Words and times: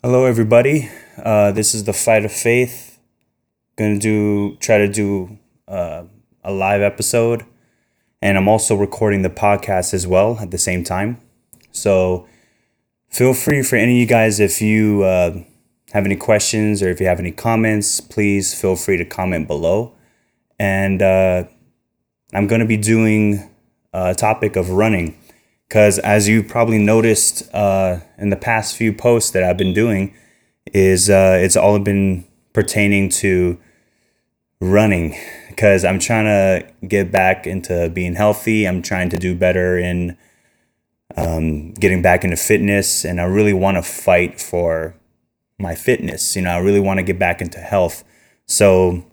Hello, 0.00 0.26
everybody. 0.26 0.88
Uh, 1.20 1.50
this 1.50 1.74
is 1.74 1.82
the 1.82 1.92
Fight 1.92 2.24
of 2.24 2.30
Faith. 2.30 3.00
Gonna 3.74 3.98
do 3.98 4.54
try 4.60 4.78
to 4.78 4.86
do 4.86 5.40
uh, 5.66 6.04
a 6.44 6.52
live 6.52 6.82
episode, 6.82 7.44
and 8.22 8.38
I'm 8.38 8.46
also 8.46 8.76
recording 8.76 9.22
the 9.22 9.28
podcast 9.28 9.92
as 9.92 10.06
well 10.06 10.38
at 10.38 10.52
the 10.52 10.56
same 10.56 10.84
time. 10.84 11.18
So 11.72 12.28
feel 13.08 13.34
free 13.34 13.60
for 13.64 13.74
any 13.74 13.94
of 13.94 13.98
you 13.98 14.06
guys 14.06 14.38
if 14.38 14.62
you 14.62 15.02
uh, 15.02 15.42
have 15.90 16.04
any 16.04 16.14
questions 16.14 16.80
or 16.80 16.90
if 16.90 17.00
you 17.00 17.08
have 17.08 17.18
any 17.18 17.32
comments, 17.32 18.00
please 18.00 18.54
feel 18.54 18.76
free 18.76 18.98
to 18.98 19.04
comment 19.04 19.48
below. 19.48 19.94
And 20.60 21.02
uh, 21.02 21.42
I'm 22.32 22.46
gonna 22.46 22.66
be 22.66 22.76
doing 22.76 23.50
a 23.92 24.14
topic 24.14 24.54
of 24.54 24.70
running 24.70 25.18
because 25.68 25.98
as 25.98 26.28
you 26.28 26.42
probably 26.42 26.78
noticed 26.78 27.42
uh, 27.54 28.00
in 28.16 28.30
the 28.30 28.36
past 28.36 28.76
few 28.76 28.92
posts 28.92 29.30
that 29.32 29.44
I've 29.44 29.58
been 29.58 29.74
doing, 29.74 30.14
is 30.72 31.10
uh, 31.10 31.38
it's 31.40 31.56
all 31.56 31.78
been 31.78 32.26
pertaining 32.52 33.08
to 33.08 33.58
running 34.60 35.16
because 35.48 35.84
I'm 35.84 35.98
trying 35.98 36.24
to 36.24 36.86
get 36.86 37.12
back 37.12 37.46
into 37.46 37.90
being 37.90 38.14
healthy. 38.14 38.66
I'm 38.66 38.82
trying 38.82 39.10
to 39.10 39.18
do 39.18 39.34
better 39.34 39.78
in 39.78 40.16
um, 41.16 41.72
getting 41.74 42.02
back 42.02 42.24
into 42.24 42.36
fitness, 42.36 43.04
and 43.04 43.20
I 43.20 43.24
really 43.24 43.52
want 43.52 43.76
to 43.76 43.82
fight 43.82 44.40
for 44.40 44.94
my 45.58 45.74
fitness. 45.74 46.36
You 46.36 46.42
know, 46.42 46.50
I 46.50 46.58
really 46.58 46.80
want 46.80 46.98
to 46.98 47.02
get 47.02 47.18
back 47.18 47.40
into 47.40 47.58
health. 47.58 48.04
So, 48.46 49.04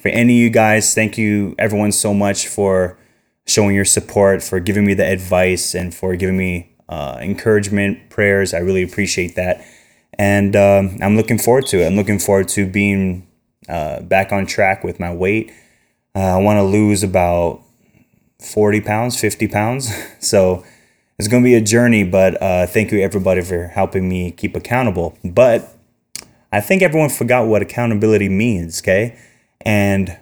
for 0.00 0.08
any 0.08 0.38
of 0.38 0.42
you 0.42 0.50
guys, 0.50 0.94
thank 0.94 1.16
you 1.16 1.54
everyone 1.58 1.92
so 1.92 2.12
much 2.14 2.46
for 2.46 2.98
showing 3.46 3.74
your 3.74 3.84
support, 3.84 4.42
for 4.42 4.60
giving 4.60 4.84
me 4.86 4.94
the 4.94 5.06
advice, 5.06 5.74
and 5.74 5.94
for 5.94 6.16
giving 6.16 6.36
me 6.36 6.74
uh, 6.88 7.18
encouragement, 7.20 8.10
prayers. 8.10 8.54
I 8.54 8.58
really 8.58 8.82
appreciate 8.82 9.36
that. 9.36 9.64
And 10.18 10.54
um, 10.54 10.98
I'm 11.02 11.16
looking 11.16 11.38
forward 11.38 11.66
to 11.66 11.82
it. 11.82 11.86
I'm 11.86 11.96
looking 11.96 12.18
forward 12.18 12.48
to 12.48 12.66
being 12.66 13.26
uh, 13.68 14.00
back 14.00 14.32
on 14.32 14.46
track 14.46 14.84
with 14.84 15.00
my 15.00 15.12
weight. 15.12 15.52
Uh, 16.14 16.20
I 16.20 16.36
want 16.36 16.58
to 16.58 16.62
lose 16.62 17.02
about 17.02 17.62
40 18.40 18.80
pounds, 18.80 19.20
50 19.20 19.48
pounds. 19.48 19.92
So 20.24 20.64
it's 21.18 21.28
going 21.28 21.42
to 21.42 21.44
be 21.44 21.54
a 21.54 21.60
journey, 21.60 22.02
but 22.02 22.40
uh, 22.42 22.66
thank 22.66 22.90
you 22.90 23.00
everybody 23.00 23.42
for 23.42 23.68
helping 23.68 24.08
me 24.08 24.30
keep 24.30 24.56
accountable. 24.56 25.18
But 25.22 25.70
I 26.50 26.62
think 26.62 26.80
everyone 26.80 27.10
forgot 27.10 27.46
what 27.46 27.60
accountability 27.60 28.30
means, 28.30 28.80
okay? 28.80 29.18
And 29.60 30.16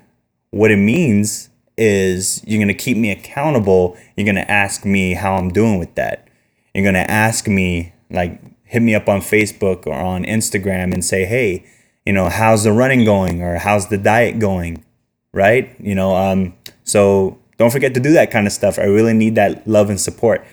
what 0.50 0.72
it 0.72 0.77
means 0.77 1.50
is 1.84 2.41
you're 2.47 2.61
going 2.61 2.69
to 2.69 2.75
keep 2.75 2.97
me 2.97 3.11
accountable. 3.11 3.97
You're 4.16 4.25
going 4.25 4.36
to 4.36 4.48
ask 4.48 4.84
me 4.84 5.14
how 5.14 5.34
I'm 5.34 5.50
doing 5.50 5.80
with 5.80 5.97
that. 5.97 6.28
You're 6.72 6.84
going 6.84 6.94
to 6.94 7.11
ask 7.11 7.48
me, 7.48 7.92
like, 8.08 8.41
hit 8.62 8.83
me 8.83 8.94
up 8.94 9.08
on 9.08 9.20
Facebook 9.20 9.84
or 9.84 9.94
on 9.94 10.24
Instagram 10.24 10.94
and 10.94 11.05
say, 11.05 11.24
hey, 11.24 11.66
you 12.06 12.12
know, 12.12 12.28
how's 12.28 12.62
the 12.62 12.72
running 12.72 13.05
going 13.05 13.42
or 13.42 13.58
how's 13.58 13.89
the 13.89 13.98
diet 13.98 14.39
going? 14.39 14.84
Right? 15.33 15.74
You 15.80 15.97
know, 15.97 16.14
um, 16.14 16.55
so 16.84 17.39
don't 17.58 17.70
forget 17.70 17.94
to 17.94 18.00
do 18.00 18.12
that 18.12 18.30
kind 18.30 18.46
of 18.46 18.52
stuff. 18.52 18.78
I 18.78 18.84
really 18.84 19.14
need 19.14 19.34
that 19.34 19.67
love 19.67 19.91
and 19.91 20.00
support. 20.00 20.46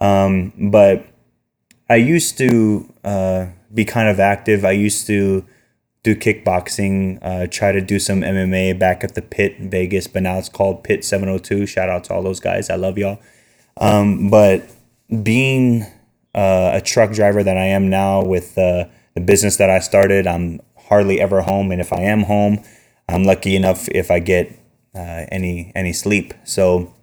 Um, 0.00 0.52
but 0.70 1.06
I 1.90 1.96
used 1.96 2.38
to 2.38 2.94
uh, 3.02 3.46
be 3.74 3.84
kind 3.84 4.08
of 4.08 4.20
active. 4.20 4.64
I 4.64 4.72
used 4.72 5.08
to 5.08 5.44
do 6.02 6.14
kickboxing, 6.14 7.18
uh, 7.22 7.46
try 7.50 7.72
to 7.72 7.80
do 7.80 7.98
some 7.98 8.20
MMA 8.20 8.78
back 8.78 9.02
at 9.02 9.14
the 9.14 9.22
pit 9.22 9.56
in 9.58 9.68
Vegas, 9.70 10.06
but 10.06 10.22
now 10.22 10.38
it's 10.38 10.48
called 10.48 10.84
Pit 10.84 11.04
702. 11.04 11.66
Shout 11.66 11.88
out 11.88 12.04
to 12.04 12.14
all 12.14 12.22
those 12.22 12.40
guys. 12.40 12.70
I 12.70 12.76
love 12.76 12.98
y'all. 12.98 13.18
Um, 13.76 14.30
but 14.30 14.68
being 15.22 15.82
uh, 16.34 16.70
a 16.74 16.80
truck 16.80 17.12
driver 17.12 17.42
that 17.42 17.56
I 17.56 17.66
am 17.66 17.90
now 17.90 18.22
with 18.22 18.56
uh, 18.56 18.84
the 19.14 19.20
business 19.20 19.56
that 19.56 19.70
I 19.70 19.80
started, 19.80 20.26
I'm 20.26 20.60
hardly 20.76 21.20
ever 21.20 21.42
home. 21.42 21.72
And 21.72 21.80
if 21.80 21.92
I 21.92 22.00
am 22.00 22.24
home, 22.24 22.62
I'm 23.08 23.24
lucky 23.24 23.56
enough 23.56 23.88
if 23.88 24.10
I 24.10 24.18
get 24.18 24.52
uh, 24.94 25.26
any 25.30 25.72
any 25.74 25.92
sleep. 25.92 26.34
So 26.44 26.94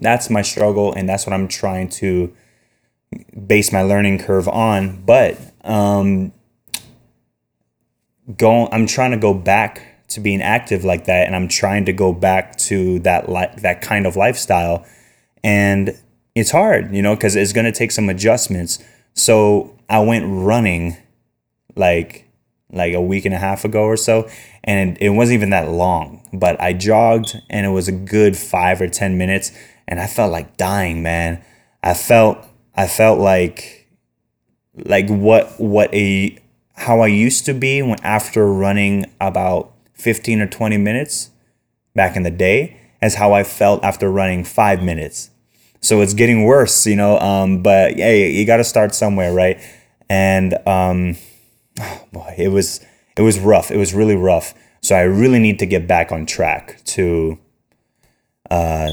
that's 0.00 0.30
my 0.30 0.42
struggle, 0.42 0.92
and 0.92 1.08
that's 1.08 1.26
what 1.26 1.32
I'm 1.32 1.48
trying 1.48 1.88
to 1.90 2.34
base 3.46 3.72
my 3.72 3.82
learning 3.82 4.18
curve 4.18 4.48
on. 4.48 5.02
But 5.02 5.38
um, 5.62 6.32
go, 8.36 8.68
I'm 8.70 8.86
trying 8.86 9.10
to 9.12 9.16
go 9.16 9.34
back 9.34 9.82
to 10.08 10.20
being 10.20 10.42
active 10.42 10.84
like 10.84 11.04
that, 11.04 11.26
and 11.26 11.36
I'm 11.36 11.48
trying 11.48 11.84
to 11.86 11.92
go 11.92 12.12
back 12.12 12.56
to 12.56 12.98
that 13.00 13.28
like 13.28 13.62
that 13.62 13.80
kind 13.80 14.06
of 14.06 14.16
lifestyle. 14.16 14.84
And 15.42 15.96
it's 16.34 16.50
hard, 16.50 16.94
you 16.94 17.02
know, 17.02 17.14
because 17.14 17.36
it's 17.36 17.52
gonna 17.52 17.72
take 17.72 17.92
some 17.92 18.08
adjustments. 18.08 18.78
So 19.14 19.76
I 19.88 20.00
went 20.00 20.24
running 20.28 20.96
like 21.76 22.26
like 22.72 22.94
a 22.94 23.00
week 23.00 23.24
and 23.24 23.34
a 23.34 23.38
half 23.38 23.64
ago 23.64 23.82
or 23.82 23.96
so, 23.96 24.28
and 24.64 24.96
it 25.00 25.10
wasn't 25.10 25.34
even 25.34 25.50
that 25.50 25.68
long. 25.68 26.26
But 26.32 26.60
I 26.60 26.72
jogged, 26.72 27.40
and 27.48 27.66
it 27.66 27.70
was 27.70 27.88
a 27.88 27.92
good 27.92 28.36
five 28.36 28.80
or 28.80 28.88
ten 28.88 29.18
minutes, 29.18 29.52
and 29.88 30.00
I 30.00 30.06
felt 30.06 30.32
like 30.32 30.56
dying, 30.56 31.02
man. 31.02 31.42
I 31.82 31.94
felt 31.94 32.46
I 32.74 32.86
felt 32.86 33.18
like 33.18 33.88
like 34.74 35.08
what 35.08 35.58
what 35.60 35.92
a 35.94 36.38
how 36.80 37.00
I 37.00 37.08
used 37.08 37.44
to 37.44 37.54
be 37.54 37.82
when 37.82 38.00
after 38.02 38.50
running 38.50 39.04
about 39.20 39.72
15 39.94 40.40
or 40.40 40.46
20 40.46 40.78
minutes 40.78 41.30
back 41.94 42.16
in 42.16 42.22
the 42.22 42.30
day 42.30 42.78
as 43.02 43.16
how 43.16 43.32
I 43.34 43.44
felt 43.44 43.84
after 43.84 44.10
running 44.10 44.44
5 44.44 44.82
minutes. 44.82 45.30
So 45.82 46.00
it's 46.00 46.14
getting 46.14 46.44
worse, 46.44 46.86
you 46.86 46.96
know, 46.96 47.18
um, 47.18 47.62
but 47.62 47.94
hey, 47.94 48.30
you 48.32 48.46
got 48.46 48.58
to 48.58 48.64
start 48.64 48.94
somewhere, 48.94 49.32
right? 49.32 49.60
And 50.08 50.54
um, 50.66 51.16
oh 51.78 52.06
boy, 52.12 52.34
it 52.38 52.48
was 52.48 52.80
it 53.16 53.22
was 53.22 53.38
rough. 53.38 53.70
It 53.70 53.76
was 53.76 53.92
really 53.92 54.16
rough. 54.16 54.54
So 54.82 54.94
I 54.94 55.02
really 55.02 55.38
need 55.38 55.58
to 55.58 55.66
get 55.66 55.86
back 55.86 56.10
on 56.10 56.24
track 56.24 56.82
to 56.84 57.38
uh, 58.50 58.92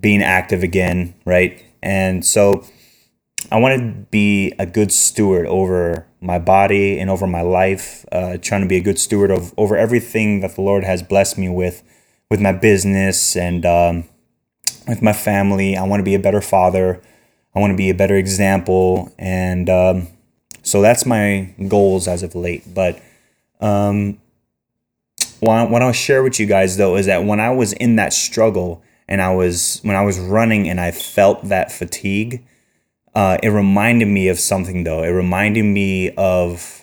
being 0.00 0.22
active 0.22 0.62
again, 0.62 1.14
right? 1.24 1.62
And 1.82 2.24
so 2.24 2.64
I 3.50 3.58
want 3.58 3.78
to 3.78 4.06
be 4.10 4.52
a 4.58 4.66
good 4.66 4.90
steward 4.92 5.46
over 5.46 6.06
my 6.20 6.38
body 6.38 6.98
and 6.98 7.10
over 7.10 7.26
my 7.26 7.42
life, 7.42 8.04
uh, 8.10 8.38
trying 8.38 8.62
to 8.62 8.66
be 8.66 8.76
a 8.76 8.80
good 8.80 8.98
steward 8.98 9.30
of 9.30 9.52
over 9.58 9.76
everything 9.76 10.40
that 10.40 10.54
the 10.54 10.62
Lord 10.62 10.84
has 10.84 11.02
blessed 11.02 11.38
me 11.38 11.48
with, 11.48 11.82
with 12.30 12.40
my 12.40 12.52
business 12.52 13.36
and 13.36 13.66
um, 13.66 14.04
with 14.88 15.02
my 15.02 15.12
family. 15.12 15.76
I 15.76 15.84
want 15.84 16.00
to 16.00 16.04
be 16.04 16.14
a 16.14 16.18
better 16.18 16.40
father. 16.40 17.02
I 17.54 17.60
want 17.60 17.72
to 17.72 17.76
be 17.76 17.90
a 17.90 17.94
better 17.94 18.16
example, 18.16 19.12
and 19.16 19.70
um, 19.70 20.08
so 20.62 20.82
that's 20.82 21.06
my 21.06 21.54
goals 21.68 22.08
as 22.08 22.22
of 22.22 22.34
late. 22.34 22.74
But 22.74 23.00
um, 23.60 24.20
what, 25.40 25.70
what 25.70 25.82
I'll 25.82 25.92
share 25.92 26.22
with 26.22 26.40
you 26.40 26.46
guys 26.46 26.76
though 26.76 26.96
is 26.96 27.06
that 27.06 27.24
when 27.24 27.38
I 27.38 27.50
was 27.50 27.72
in 27.74 27.96
that 27.96 28.12
struggle 28.12 28.82
and 29.06 29.20
I 29.20 29.34
was 29.34 29.80
when 29.82 29.94
I 29.94 30.02
was 30.02 30.18
running 30.18 30.68
and 30.68 30.80
I 30.80 30.90
felt 30.90 31.44
that 31.48 31.70
fatigue, 31.70 32.44
uh, 33.14 33.38
it 33.42 33.48
reminded 33.48 34.08
me 34.08 34.28
of 34.28 34.38
something 34.38 34.84
though. 34.84 35.02
It 35.02 35.10
reminded 35.10 35.64
me 35.64 36.10
of 36.10 36.82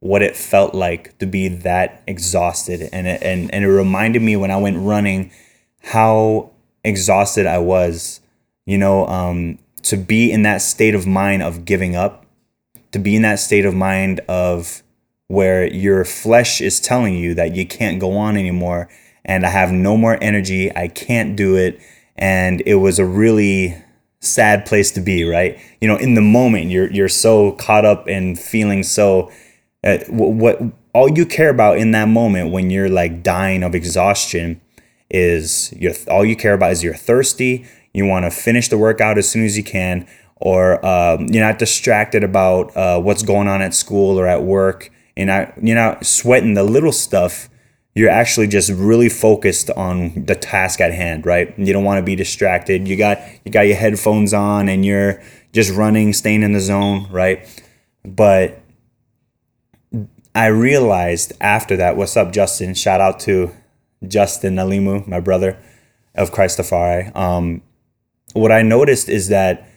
what 0.00 0.22
it 0.22 0.36
felt 0.36 0.74
like 0.74 1.18
to 1.18 1.26
be 1.26 1.48
that 1.48 2.02
exhausted, 2.06 2.88
and 2.92 3.06
it, 3.06 3.22
and 3.22 3.52
and 3.52 3.64
it 3.64 3.68
reminded 3.68 4.22
me 4.22 4.36
when 4.36 4.50
I 4.50 4.56
went 4.56 4.78
running 4.78 5.30
how 5.82 6.50
exhausted 6.84 7.46
I 7.46 7.58
was. 7.58 8.20
You 8.66 8.78
know, 8.78 9.06
um, 9.06 9.58
to 9.84 9.96
be 9.96 10.30
in 10.30 10.42
that 10.42 10.58
state 10.58 10.94
of 10.94 11.06
mind 11.06 11.42
of 11.42 11.64
giving 11.64 11.96
up, 11.96 12.26
to 12.92 12.98
be 12.98 13.16
in 13.16 13.22
that 13.22 13.38
state 13.38 13.64
of 13.64 13.74
mind 13.74 14.20
of 14.28 14.82
where 15.28 15.66
your 15.66 16.04
flesh 16.04 16.60
is 16.60 16.80
telling 16.80 17.14
you 17.14 17.34
that 17.34 17.54
you 17.54 17.66
can't 17.66 18.00
go 18.00 18.16
on 18.16 18.36
anymore 18.36 18.88
and 19.28 19.44
I 19.44 19.50
have 19.50 19.70
no 19.70 19.96
more 19.96 20.18
energy, 20.22 20.74
I 20.74 20.88
can't 20.88 21.36
do 21.36 21.54
it. 21.54 21.80
And 22.16 22.62
it 22.64 22.76
was 22.76 22.98
a 22.98 23.04
really 23.04 23.76
sad 24.20 24.66
place 24.66 24.90
to 24.92 25.00
be, 25.00 25.24
right? 25.24 25.58
You 25.80 25.88
know, 25.88 25.96
in 25.96 26.14
the 26.14 26.20
moment, 26.20 26.66
you're 26.66 26.90
you're 26.90 27.08
so 27.08 27.52
caught 27.52 27.84
up 27.84 28.06
and 28.06 28.38
feeling 28.38 28.82
so 28.82 29.30
uh, 29.84 29.98
what, 30.08 30.32
what 30.32 30.62
all 30.92 31.10
you 31.10 31.24
care 31.24 31.50
about 31.50 31.78
in 31.78 31.92
that 31.92 32.08
moment 32.08 32.50
when 32.50 32.70
you're 32.70 32.88
like 32.88 33.22
dying 33.22 33.62
of 33.62 33.74
exhaustion 33.74 34.60
is 35.10 35.72
you're 35.76 35.94
all 36.10 36.24
you 36.24 36.36
care 36.36 36.54
about 36.54 36.72
is 36.72 36.82
you're 36.82 36.94
thirsty. 36.94 37.66
You 37.94 38.06
want 38.06 38.24
to 38.24 38.30
finish 38.30 38.68
the 38.68 38.78
workout 38.78 39.18
as 39.18 39.28
soon 39.28 39.44
as 39.44 39.56
you 39.56 39.64
can, 39.64 40.06
or 40.36 40.84
um, 40.84 41.26
you're 41.26 41.44
not 41.44 41.58
distracted 41.58 42.22
about 42.22 42.76
uh, 42.76 43.00
what's 43.00 43.22
going 43.22 43.48
on 43.48 43.62
at 43.62 43.74
school 43.74 44.18
or 44.18 44.26
at 44.26 44.42
work. 44.42 44.90
You're 45.16 45.26
not 45.26 45.54
you're 45.62 45.76
not 45.76 46.04
sweating 46.06 46.54
the 46.54 46.64
little 46.64 46.92
stuff. 46.92 47.48
You're 47.98 48.10
actually 48.10 48.46
just 48.46 48.70
really 48.70 49.08
focused 49.08 49.70
on 49.70 50.24
the 50.24 50.36
task 50.36 50.80
at 50.80 50.94
hand, 50.94 51.26
right? 51.26 51.52
You 51.58 51.72
don't 51.72 51.82
want 51.82 51.98
to 51.98 52.02
be 52.04 52.14
distracted. 52.14 52.86
You 52.86 52.96
got 52.96 53.18
you 53.44 53.50
got 53.50 53.62
your 53.62 53.76
headphones 53.76 54.32
on 54.32 54.68
and 54.68 54.86
you're 54.86 55.20
just 55.52 55.72
running, 55.72 56.12
staying 56.12 56.44
in 56.44 56.52
the 56.52 56.60
zone, 56.60 57.08
right? 57.10 57.44
But 58.04 58.60
I 60.32 60.46
realized 60.46 61.32
after 61.40 61.76
that, 61.78 61.96
what's 61.96 62.16
up, 62.16 62.32
Justin? 62.32 62.74
Shout 62.74 63.00
out 63.00 63.18
to 63.20 63.50
Justin 64.06 64.54
Nalimu, 64.54 65.08
my 65.08 65.18
brother 65.18 65.58
of 66.14 66.30
Christafari. 66.30 67.14
Um, 67.16 67.62
what 68.32 68.52
I 68.52 68.62
noticed 68.62 69.08
is 69.08 69.26
that 69.28 69.68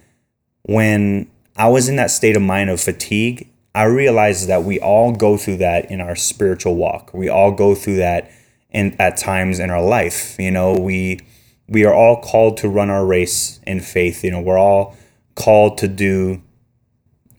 when 0.61 1.27
I 1.55 1.69
was 1.69 1.89
in 1.89 1.95
that 1.95 2.11
state 2.11 2.35
of 2.35 2.43
mind 2.43 2.69
of 2.69 2.79
fatigue, 2.79 3.49
I 3.73 3.83
realize 3.83 4.47
that 4.47 4.63
we 4.63 4.79
all 4.79 5.13
go 5.13 5.37
through 5.37 5.57
that 5.57 5.89
in 5.89 6.01
our 6.01 6.15
spiritual 6.15 6.75
walk. 6.75 7.13
We 7.13 7.29
all 7.29 7.51
go 7.51 7.73
through 7.73 7.97
that 7.97 8.31
in 8.69 8.95
at 8.99 9.17
times 9.17 9.59
in 9.59 9.69
our 9.69 9.83
life. 9.83 10.35
You 10.39 10.51
know, 10.51 10.73
we 10.73 11.19
we 11.67 11.85
are 11.85 11.93
all 11.93 12.21
called 12.21 12.57
to 12.57 12.69
run 12.69 12.89
our 12.89 13.05
race 13.05 13.59
in 13.65 13.79
faith. 13.79 14.23
You 14.23 14.31
know, 14.31 14.41
we're 14.41 14.59
all 14.59 14.97
called 15.35 15.77
to 15.79 15.87
do 15.87 16.41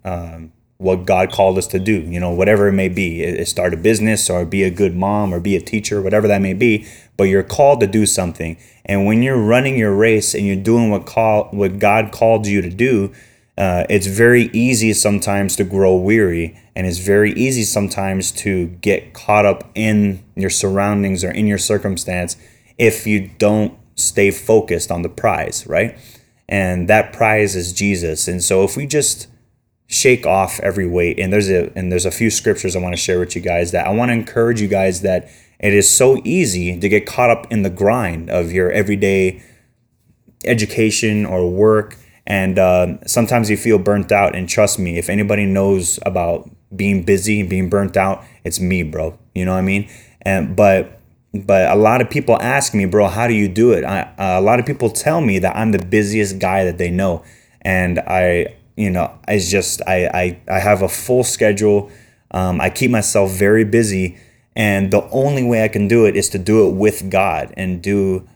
um, 0.05 0.53
what 0.79 1.05
God 1.05 1.31
called 1.31 1.59
us 1.59 1.67
to 1.69 1.79
do. 1.79 2.01
You 2.01 2.19
know, 2.19 2.31
whatever 2.31 2.69
it 2.69 2.73
may 2.73 2.89
be, 2.89 3.45
start 3.45 3.75
a 3.75 3.77
business 3.77 4.31
or 4.31 4.47
be 4.47 4.63
a 4.63 4.71
good 4.71 4.97
mom 4.97 5.35
or 5.35 5.41
be 5.41 5.55
a 5.55 5.61
teacher, 5.61 6.01
whatever 6.01 6.27
that 6.29 6.41
may 6.41 6.55
be. 6.55 6.87
But 7.19 7.25
you're 7.25 7.43
called 7.43 7.81
to 7.81 7.87
do 7.87 8.07
something. 8.07 8.57
And 8.87 9.05
when 9.05 9.23
you're 9.23 9.41
running 9.41 9.77
your 9.77 9.95
race 9.95 10.35
and 10.35 10.47
you're 10.47 10.57
doing 10.57 10.91
what 10.91 11.05
call 11.05 11.49
what 11.51 11.79
God 11.79 12.11
called 12.11 12.47
you 12.47 12.63
to 12.63 12.71
do, 12.71 13.13
uh, 13.63 13.87
it's 13.89 14.09
very 14.09 14.51
easy 14.53 14.93
sometimes 14.93 15.55
to 15.55 15.63
grow 15.63 15.95
weary 15.95 16.59
and 16.75 16.85
it's 16.85 16.99
very 16.99 17.31
easy 17.35 17.63
sometimes 17.63 18.33
to 18.33 18.67
get 18.67 19.15
caught 19.15 19.47
up 19.47 19.71
in 19.77 20.21
your 20.35 20.51
surroundings 20.51 21.23
or 21.23 21.31
in 21.31 21.47
your 21.47 21.59
circumstance 21.59 22.37
if 22.77 23.07
you 23.07 23.31
don't 23.39 23.79
stay 23.95 24.33
focused 24.33 24.91
on 24.91 25.03
the 25.03 25.09
prize 25.09 25.65
right? 25.69 25.97
And 26.49 26.89
that 26.89 27.13
prize 27.13 27.55
is 27.55 27.73
jesus. 27.73 28.27
And 28.27 28.43
so 28.43 28.65
if 28.65 28.77
we 28.77 28.85
just 28.85 29.29
shake 29.87 30.27
off 30.27 30.59
every 30.59 30.89
weight 30.89 31.21
and 31.21 31.33
there's 31.33 31.49
a 31.49 31.71
and 31.77 31.93
there's 31.93 32.07
a 32.07 32.11
few 32.11 32.31
scriptures 32.31 32.75
i 32.75 32.79
want 32.79 32.95
to 32.95 33.01
share 33.01 33.21
with 33.21 33.37
you 33.37 33.43
guys 33.43 33.73
that 33.73 33.87
i 33.87 33.91
want 33.91 34.09
to 34.09 34.15
encourage 34.15 34.59
you 34.59 34.67
guys 34.67 35.03
that 35.03 35.29
it 35.61 35.75
is 35.75 35.95
so 35.95 36.19
easy 36.25 36.81
to 36.81 36.89
get 36.89 37.05
caught 37.05 37.29
up 37.29 37.47
in 37.53 37.61
the 37.61 37.69
grind 37.69 38.31
of 38.31 38.51
your 38.51 38.73
everyday 38.73 39.43
education 40.47 41.27
or 41.27 41.51
work 41.51 41.99
and 42.27 42.59
uh, 42.59 42.99
sometimes 43.07 43.51
you 43.51 43.57
feel 43.57 43.79
burnt 43.79 44.13
out. 44.13 44.35
And 44.35 44.49
trust 44.49 44.79
me, 44.79 44.99
if 44.99 45.09
anybody 45.09 45.47
knows 45.47 45.99
about 46.07 46.49
being 46.75 47.03
busy, 47.03 47.41
and 47.41 47.51
being 47.51 47.69
burnt 47.69 47.97
out, 47.97 48.25
it's 48.45 48.61
me, 48.61 48.83
bro. 48.83 49.19
You 49.35 49.45
know 49.45 49.53
what 49.53 49.59
I 49.59 49.63
mean? 49.63 49.89
And 50.23 50.57
but 50.57 51.01
but 51.35 51.71
a 51.71 51.75
lot 51.77 52.01
of 52.01 52.11
people 52.11 52.41
ask 52.41 52.75
me, 52.75 52.85
bro, 52.85 53.09
how 53.09 53.27
do 53.27 53.35
you 53.35 53.49
do 53.49 53.73
it? 53.73 53.85
I, 53.85 54.03
uh, 54.19 54.39
a 54.39 54.41
lot 54.41 54.61
of 54.61 54.67
people 54.67 54.91
tell 54.91 55.21
me 55.21 55.39
that 55.39 55.57
I'm 55.57 55.73
the 55.73 55.79
busiest 55.79 56.39
guy 56.39 56.65
that 56.65 56.79
they 56.79 56.91
know, 56.91 57.25
and 57.63 57.99
I, 58.01 58.55
you 58.77 58.91
know, 58.91 59.19
it's 59.29 59.51
just 59.51 59.83
I 59.87 60.07
I, 60.07 60.41
I 60.49 60.59
have 60.61 60.83
a 60.83 60.89
full 60.89 61.25
schedule. 61.25 61.91
Um, 62.31 62.61
I 62.61 62.71
keep 62.71 62.91
myself 62.91 63.33
very 63.33 63.65
busy, 63.65 64.19
and 64.55 64.91
the 64.91 65.09
only 65.11 65.43
way 65.43 65.65
I 65.65 65.69
can 65.69 65.89
do 65.89 66.07
it 66.07 66.17
is 66.17 66.29
to 66.31 66.39
do 66.39 66.69
it 66.69 66.73
with 66.75 67.11
God 67.11 67.53
and 67.57 67.83
do 67.83 68.29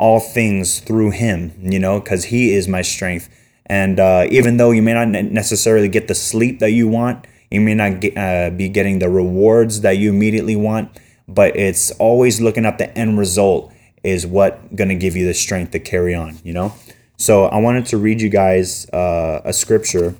all 0.00 0.18
things 0.18 0.80
through 0.80 1.10
him, 1.10 1.52
you 1.60 1.78
know, 1.78 2.00
because 2.00 2.24
he 2.24 2.54
is 2.54 2.66
my 2.66 2.80
strength. 2.80 3.28
And 3.66 4.00
uh, 4.00 4.26
even 4.30 4.56
though 4.56 4.70
you 4.70 4.82
may 4.82 4.94
not 4.94 5.08
necessarily 5.08 5.88
get 5.88 6.08
the 6.08 6.14
sleep 6.14 6.58
that 6.60 6.70
you 6.70 6.88
want, 6.88 7.26
you 7.50 7.60
may 7.60 7.74
not 7.74 8.00
get, 8.00 8.16
uh, 8.16 8.50
be 8.50 8.68
getting 8.68 8.98
the 8.98 9.10
rewards 9.10 9.82
that 9.82 9.98
you 9.98 10.08
immediately 10.10 10.56
want, 10.56 10.98
but 11.28 11.54
it's 11.54 11.90
always 11.92 12.40
looking 12.40 12.64
at 12.64 12.78
the 12.78 12.96
end 12.98 13.18
result 13.18 13.72
is 14.02 14.26
what 14.26 14.74
going 14.74 14.88
to 14.88 14.94
give 14.94 15.14
you 15.14 15.26
the 15.26 15.34
strength 15.34 15.72
to 15.72 15.78
carry 15.78 16.14
on, 16.14 16.38
you 16.42 16.54
know? 16.54 16.72
So 17.18 17.44
I 17.44 17.58
wanted 17.58 17.84
to 17.86 17.98
read 17.98 18.22
you 18.22 18.30
guys 18.30 18.88
uh, 18.90 19.42
a 19.44 19.52
scripture. 19.52 20.16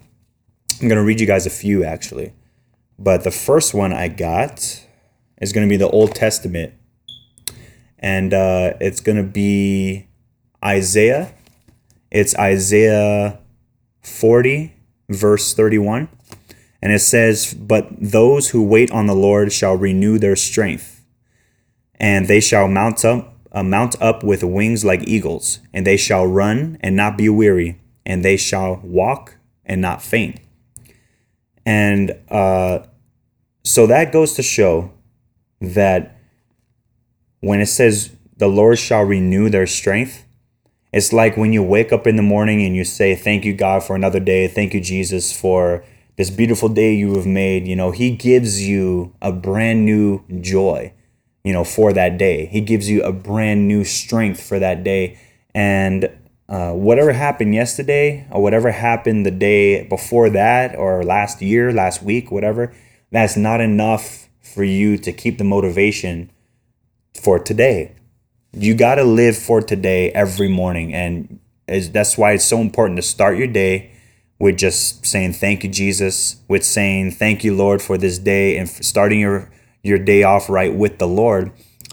I'm 0.80 0.88
going 0.88 1.00
to 1.00 1.04
read 1.04 1.20
you 1.20 1.26
guys 1.26 1.46
a 1.46 1.50
few 1.50 1.82
actually. 1.84 2.34
But 2.98 3.24
the 3.24 3.30
first 3.30 3.72
one 3.72 3.94
I 3.94 4.08
got 4.08 4.84
is 5.40 5.54
going 5.54 5.66
to 5.66 5.70
be 5.70 5.78
the 5.78 5.88
Old 5.88 6.14
Testament 6.14 6.74
and 8.00 8.32
uh, 8.32 8.72
it's 8.80 9.00
going 9.00 9.18
to 9.18 9.22
be 9.22 10.08
Isaiah. 10.64 11.32
It's 12.10 12.34
Isaiah 12.36 13.38
40, 14.02 14.74
verse 15.10 15.54
31. 15.54 16.08
And 16.82 16.92
it 16.92 17.00
says, 17.00 17.54
But 17.54 17.88
those 18.00 18.50
who 18.50 18.64
wait 18.64 18.90
on 18.90 19.06
the 19.06 19.14
Lord 19.14 19.52
shall 19.52 19.76
renew 19.76 20.18
their 20.18 20.34
strength, 20.34 21.04
and 22.00 22.26
they 22.26 22.40
shall 22.40 22.66
mount 22.66 23.04
up, 23.04 23.36
uh, 23.52 23.62
mount 23.62 24.00
up 24.00 24.24
with 24.24 24.42
wings 24.42 24.82
like 24.82 25.06
eagles, 25.06 25.60
and 25.74 25.86
they 25.86 25.98
shall 25.98 26.26
run 26.26 26.78
and 26.80 26.96
not 26.96 27.18
be 27.18 27.28
weary, 27.28 27.78
and 28.06 28.24
they 28.24 28.38
shall 28.38 28.80
walk 28.82 29.36
and 29.66 29.82
not 29.82 30.02
faint. 30.02 30.40
And 31.66 32.16
uh, 32.30 32.80
so 33.62 33.86
that 33.86 34.10
goes 34.10 34.32
to 34.34 34.42
show 34.42 34.92
that 35.60 36.19
when 37.40 37.60
it 37.60 37.66
says 37.66 38.14
the 38.36 38.48
Lord 38.48 38.78
shall 38.78 39.02
renew 39.02 39.50
their 39.50 39.66
strength, 39.66 40.24
it's 40.92 41.12
like 41.12 41.36
when 41.36 41.52
you 41.52 41.62
wake 41.62 41.92
up 41.92 42.06
in 42.06 42.16
the 42.16 42.22
morning 42.22 42.62
and 42.64 42.74
you 42.74 42.84
say, 42.84 43.14
Thank 43.14 43.44
you, 43.44 43.54
God, 43.54 43.82
for 43.82 43.94
another 43.94 44.20
day. 44.20 44.48
Thank 44.48 44.74
you, 44.74 44.80
Jesus, 44.80 45.32
for 45.32 45.84
this 46.16 46.30
beautiful 46.30 46.68
day 46.68 46.94
you 46.94 47.14
have 47.14 47.26
made. 47.26 47.66
You 47.66 47.76
know, 47.76 47.92
He 47.92 48.10
gives 48.10 48.66
you 48.66 49.14
a 49.22 49.32
brand 49.32 49.84
new 49.84 50.24
joy, 50.40 50.92
you 51.44 51.52
know, 51.52 51.64
for 51.64 51.92
that 51.92 52.18
day. 52.18 52.46
He 52.46 52.60
gives 52.60 52.90
you 52.90 53.02
a 53.02 53.12
brand 53.12 53.68
new 53.68 53.84
strength 53.84 54.42
for 54.42 54.58
that 54.58 54.82
day. 54.82 55.18
And 55.54 56.10
uh, 56.48 56.72
whatever 56.72 57.12
happened 57.12 57.54
yesterday 57.54 58.26
or 58.30 58.42
whatever 58.42 58.72
happened 58.72 59.24
the 59.24 59.30
day 59.30 59.84
before 59.84 60.28
that 60.30 60.74
or 60.74 61.04
last 61.04 61.40
year, 61.40 61.72
last 61.72 62.02
week, 62.02 62.32
whatever, 62.32 62.72
that's 63.12 63.36
not 63.36 63.60
enough 63.60 64.28
for 64.40 64.64
you 64.64 64.98
to 64.98 65.12
keep 65.12 65.38
the 65.38 65.44
motivation 65.44 66.30
for 67.14 67.38
today. 67.38 67.92
You 68.52 68.74
got 68.74 68.96
to 68.96 69.04
live 69.04 69.36
for 69.36 69.60
today 69.60 70.10
every 70.12 70.48
morning. 70.48 70.92
And 70.94 71.40
is, 71.68 71.90
that's 71.90 72.18
why 72.18 72.32
it's 72.32 72.44
so 72.44 72.60
important 72.60 72.96
to 72.96 73.02
start 73.02 73.38
your 73.38 73.46
day 73.46 73.92
with 74.38 74.56
just 74.56 75.06
saying 75.06 75.34
thank 75.34 75.62
you, 75.62 75.70
Jesus, 75.70 76.36
with 76.48 76.64
saying 76.64 77.12
thank 77.12 77.44
you, 77.44 77.54
Lord, 77.54 77.82
for 77.82 77.98
this 77.98 78.18
day 78.18 78.56
and 78.56 78.68
starting 78.68 79.20
your, 79.20 79.50
your 79.82 79.98
day 79.98 80.22
off 80.22 80.48
right 80.48 80.74
with 80.74 80.98
the 80.98 81.06
Lord 81.06 81.52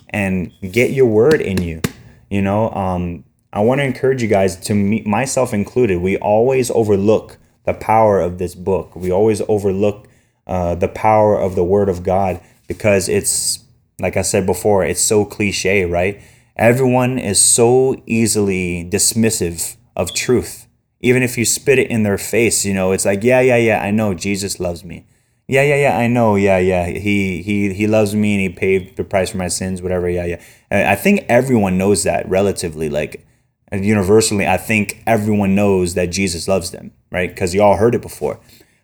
and 0.09 0.51
get 0.71 0.91
your 0.91 1.05
word 1.05 1.41
in 1.41 1.61
you. 1.61 1.81
You 2.29 2.41
know, 2.41 2.71
um, 2.71 3.25
I 3.51 3.59
want 3.61 3.79
to 3.79 3.85
encourage 3.85 4.21
you 4.21 4.27
guys 4.27 4.55
to 4.61 4.73
me, 4.73 5.01
myself 5.03 5.53
included. 5.53 6.01
We 6.01 6.17
always 6.17 6.71
overlook 6.71 7.37
the 7.65 7.73
power 7.73 8.19
of 8.19 8.37
this 8.37 8.55
book. 8.55 8.95
We 8.95 9.11
always 9.11 9.41
overlook 9.47 10.07
uh, 10.45 10.75
the 10.75 10.87
power 10.87 11.39
of 11.39 11.55
the 11.55 11.63
Word 11.63 11.89
of 11.89 12.03
God 12.03 12.41
because 12.67 13.09
it's 13.09 13.59
like 13.99 14.17
I 14.17 14.21
said 14.21 14.45
before, 14.45 14.83
it's 14.83 15.01
so 15.01 15.25
cliche, 15.25 15.85
right? 15.85 16.21
Everyone 16.55 17.17
is 17.19 17.41
so 17.41 18.01
easily 18.05 18.87
dismissive 18.89 19.75
of 19.95 20.13
truth. 20.13 20.67
Even 21.01 21.23
if 21.23 21.37
you 21.37 21.45
spit 21.45 21.79
it 21.79 21.89
in 21.89 22.03
their 22.03 22.17
face, 22.17 22.65
you 22.65 22.73
know, 22.73 22.91
it's 22.91 23.05
like, 23.05 23.23
yeah, 23.23 23.39
yeah, 23.39 23.57
yeah, 23.57 23.81
I 23.81 23.91
know 23.91 24.13
Jesus 24.13 24.59
loves 24.59 24.83
me. 24.83 25.05
Yeah, 25.47 25.61
yeah, 25.61 25.75
yeah, 25.75 25.97
I 25.97 26.07
know. 26.07 26.35
Yeah, 26.35 26.57
yeah. 26.57 26.87
He 26.87 27.41
he 27.41 27.73
he 27.73 27.87
loves 27.87 28.13
me 28.13 28.33
and 28.33 28.41
he 28.41 28.49
paid 28.49 28.97
the 28.97 29.05
price 29.05 29.29
for 29.29 29.37
my 29.37 29.47
sins, 29.47 29.81
whatever. 29.81 30.09
Yeah, 30.09 30.25
yeah. 30.25 30.91
I 30.91 30.95
think 30.95 31.25
everyone 31.29 31.77
knows 31.77 32.03
that 32.03 32.27
relatively 32.27 32.89
like 32.89 33.25
universally. 33.71 34.45
I 34.45 34.57
think 34.57 35.01
everyone 35.07 35.55
knows 35.55 35.93
that 35.93 36.07
Jesus 36.07 36.49
loves 36.49 36.71
them, 36.71 36.91
right? 37.11 37.33
Cuz 37.33 37.53
you 37.53 37.61
all 37.61 37.77
heard 37.77 37.95
it 37.95 38.01
before. 38.01 38.41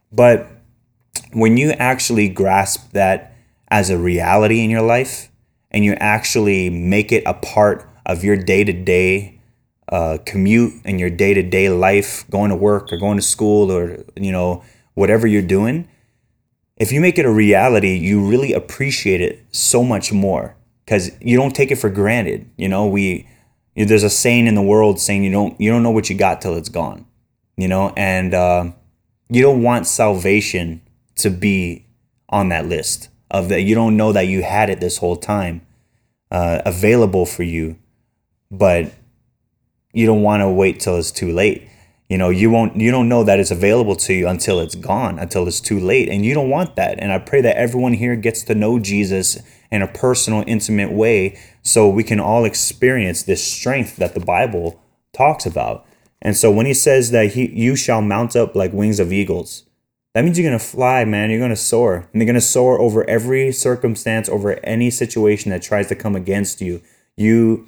But 0.10 0.48
when 1.34 1.58
you 1.58 1.72
actually 1.72 2.30
grasp 2.30 2.94
that 2.94 3.33
as 3.74 3.90
a 3.90 3.98
reality 3.98 4.64
in 4.64 4.70
your 4.70 4.84
life 4.84 5.32
and 5.72 5.84
you 5.84 5.94
actually 5.94 6.70
make 6.70 7.12
it 7.12 7.24
a 7.26 7.34
part 7.34 7.90
of 8.06 8.24
your 8.24 8.38
day 8.38 8.64
to 8.64 8.72
day 8.72 9.42
commute 10.26 10.74
and 10.86 11.00
your 11.00 11.10
day 11.10 11.34
to 11.34 11.42
day 11.42 11.70
life, 11.70 12.24
going 12.30 12.52
to 12.52 12.56
work 12.56 12.94
or 12.94 12.98
going 12.98 13.18
to 13.18 13.24
school 13.24 13.72
or, 13.72 14.06
you 14.16 14.32
know, 14.32 14.64
whatever 14.94 15.26
you're 15.26 15.42
doing, 15.42 15.88
if 16.78 16.92
you 16.92 17.02
make 17.02 17.18
it 17.18 17.26
a 17.26 17.32
reality, 17.32 17.98
you 17.98 18.24
really 18.24 18.54
appreciate 18.54 19.22
it 19.22 19.44
so 19.52 19.84
much 19.84 20.14
more 20.14 20.56
because 20.86 21.10
you 21.20 21.36
don't 21.36 21.56
take 21.56 21.72
it 21.72 21.78
for 21.78 21.90
granted. 21.90 22.48
You 22.58 22.70
know, 22.70 22.86
we, 22.86 23.28
there's 23.76 24.04
a 24.04 24.10
saying 24.10 24.46
in 24.46 24.54
the 24.54 24.62
world 24.62 25.00
saying 25.00 25.24
you 25.24 25.32
don't, 25.32 25.60
you 25.60 25.72
don't 25.72 25.82
know 25.82 25.92
what 25.92 26.12
you 26.12 26.16
got 26.16 26.42
till 26.42 26.56
it's 26.56 26.70
gone, 26.70 27.08
you 27.58 27.68
know, 27.68 27.92
and 27.98 28.36
uh, 28.36 28.72
you 29.30 29.42
don't 29.42 29.64
want 29.64 29.88
salvation 29.88 30.82
to 31.16 31.32
be 31.32 31.88
on 32.30 32.50
that 32.50 32.68
list 32.68 33.10
of 33.34 33.50
that 33.50 33.64
you 33.64 33.74
don't 33.74 33.98
know 33.98 34.14
that 34.14 34.28
you 34.28 34.44
had 34.44 34.70
it 34.70 34.80
this 34.80 35.00
whole 35.00 35.18
time 35.18 35.66
uh, 36.32 36.62
available 36.66 37.26
for 37.26 37.44
you, 37.44 37.78
but 38.52 38.94
you 39.92 40.06
don't 40.06 40.22
want 40.22 40.42
to 40.42 40.50
wait 40.50 40.80
till 40.80 40.98
it's 40.98 41.12
too 41.12 41.32
late. 41.32 41.68
You 42.10 42.18
know, 42.18 42.30
you 42.30 42.52
won't 42.52 42.76
you 42.76 42.92
don't 42.92 43.10
know 43.10 43.24
that 43.24 43.40
it's 43.40 43.50
available 43.50 43.96
to 43.96 44.14
you 44.14 44.28
until 44.28 44.60
it's 44.60 44.76
gone, 44.76 45.18
until 45.18 45.48
it's 45.48 45.60
too 45.60 45.80
late. 45.80 46.10
And 46.10 46.24
you 46.24 46.36
don't 46.36 46.50
want 46.50 46.76
that. 46.76 47.00
And 47.00 47.12
I 47.12 47.18
pray 47.18 47.42
that 47.42 47.58
everyone 47.58 47.94
here 47.94 48.16
gets 48.16 48.44
to 48.44 48.56
know 48.56 48.78
Jesus 48.78 49.40
in 49.72 49.82
a 49.82 49.88
personal, 49.88 50.44
intimate 50.46 50.92
way 50.92 51.40
so 51.64 51.90
we 51.90 52.04
can 52.04 52.20
all 52.20 52.46
experience 52.46 53.24
this 53.24 53.44
strength 53.44 53.96
that 53.96 54.14
the 54.14 54.20
Bible 54.20 54.80
talks 55.12 55.48
about. 55.48 55.88
And 56.22 56.38
so 56.38 56.52
when 56.52 56.68
he 56.68 56.74
says 56.74 57.10
that 57.12 57.34
he 57.34 57.50
you 57.50 57.76
shall 57.76 58.02
mount 58.02 58.36
up 58.36 58.56
like 58.56 58.74
wings 58.74 59.00
of 59.00 59.12
eagles, 59.12 59.64
that 60.14 60.24
means 60.24 60.38
you're 60.38 60.50
going 60.50 60.60
to 60.60 60.64
fly, 60.64 61.06
man. 61.06 61.30
You're 61.30 61.40
going 61.40 61.50
to 61.50 61.56
soar. 61.56 62.08
And 62.14 62.22
you're 62.22 62.26
going 62.26 62.36
to 62.36 62.42
soar 62.42 62.80
over 62.80 63.08
every 63.10 63.52
circumstance, 63.52 64.30
over 64.30 64.60
any 64.64 64.90
situation 64.90 65.50
that 65.52 65.64
tries 65.64 65.88
to 65.88 65.96
come 65.96 66.16
against 66.16 66.62
you. 66.62 66.82
You 67.18 67.68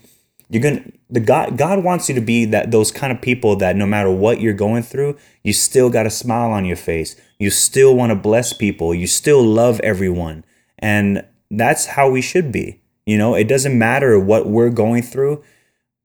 you're 0.50 0.62
going 0.62 0.84
to 0.84 0.92
the 1.10 1.20
God 1.20 1.58
God 1.58 1.84
wants 1.84 2.08
you 2.08 2.16
to 2.16 2.22
be 2.22 2.46
that 2.46 2.72
those 2.72 2.92
kind 2.92 3.12
of 3.12 3.22
people 3.22 3.56
that 3.58 3.76
no 3.76 3.86
matter 3.86 4.12
what 4.12 4.42
you're 4.42 4.54
going 4.54 4.84
through, 4.84 5.18
you 5.44 5.54
still 5.54 5.90
got 5.90 6.06
a 6.06 6.12
smile 6.12 6.52
on 6.52 6.66
your 6.66 6.78
face. 6.78 7.16
You 7.40 7.50
still 7.50 7.96
want 7.96 8.12
to 8.12 8.16
bless 8.16 8.54
people. 8.54 8.94
You 8.94 9.08
still 9.08 9.44
love 9.44 9.80
everyone. 9.82 10.46
And 10.80 11.26
that's 11.50 11.86
how 11.86 12.10
we 12.10 12.22
should 12.22 12.52
be. 12.52 12.82
You 13.06 13.18
know, 13.18 13.36
it 13.36 13.48
doesn't 13.48 13.78
matter 13.78 14.20
what 14.20 14.48
we're 14.48 14.70
going 14.70 15.04
through. 15.04 15.44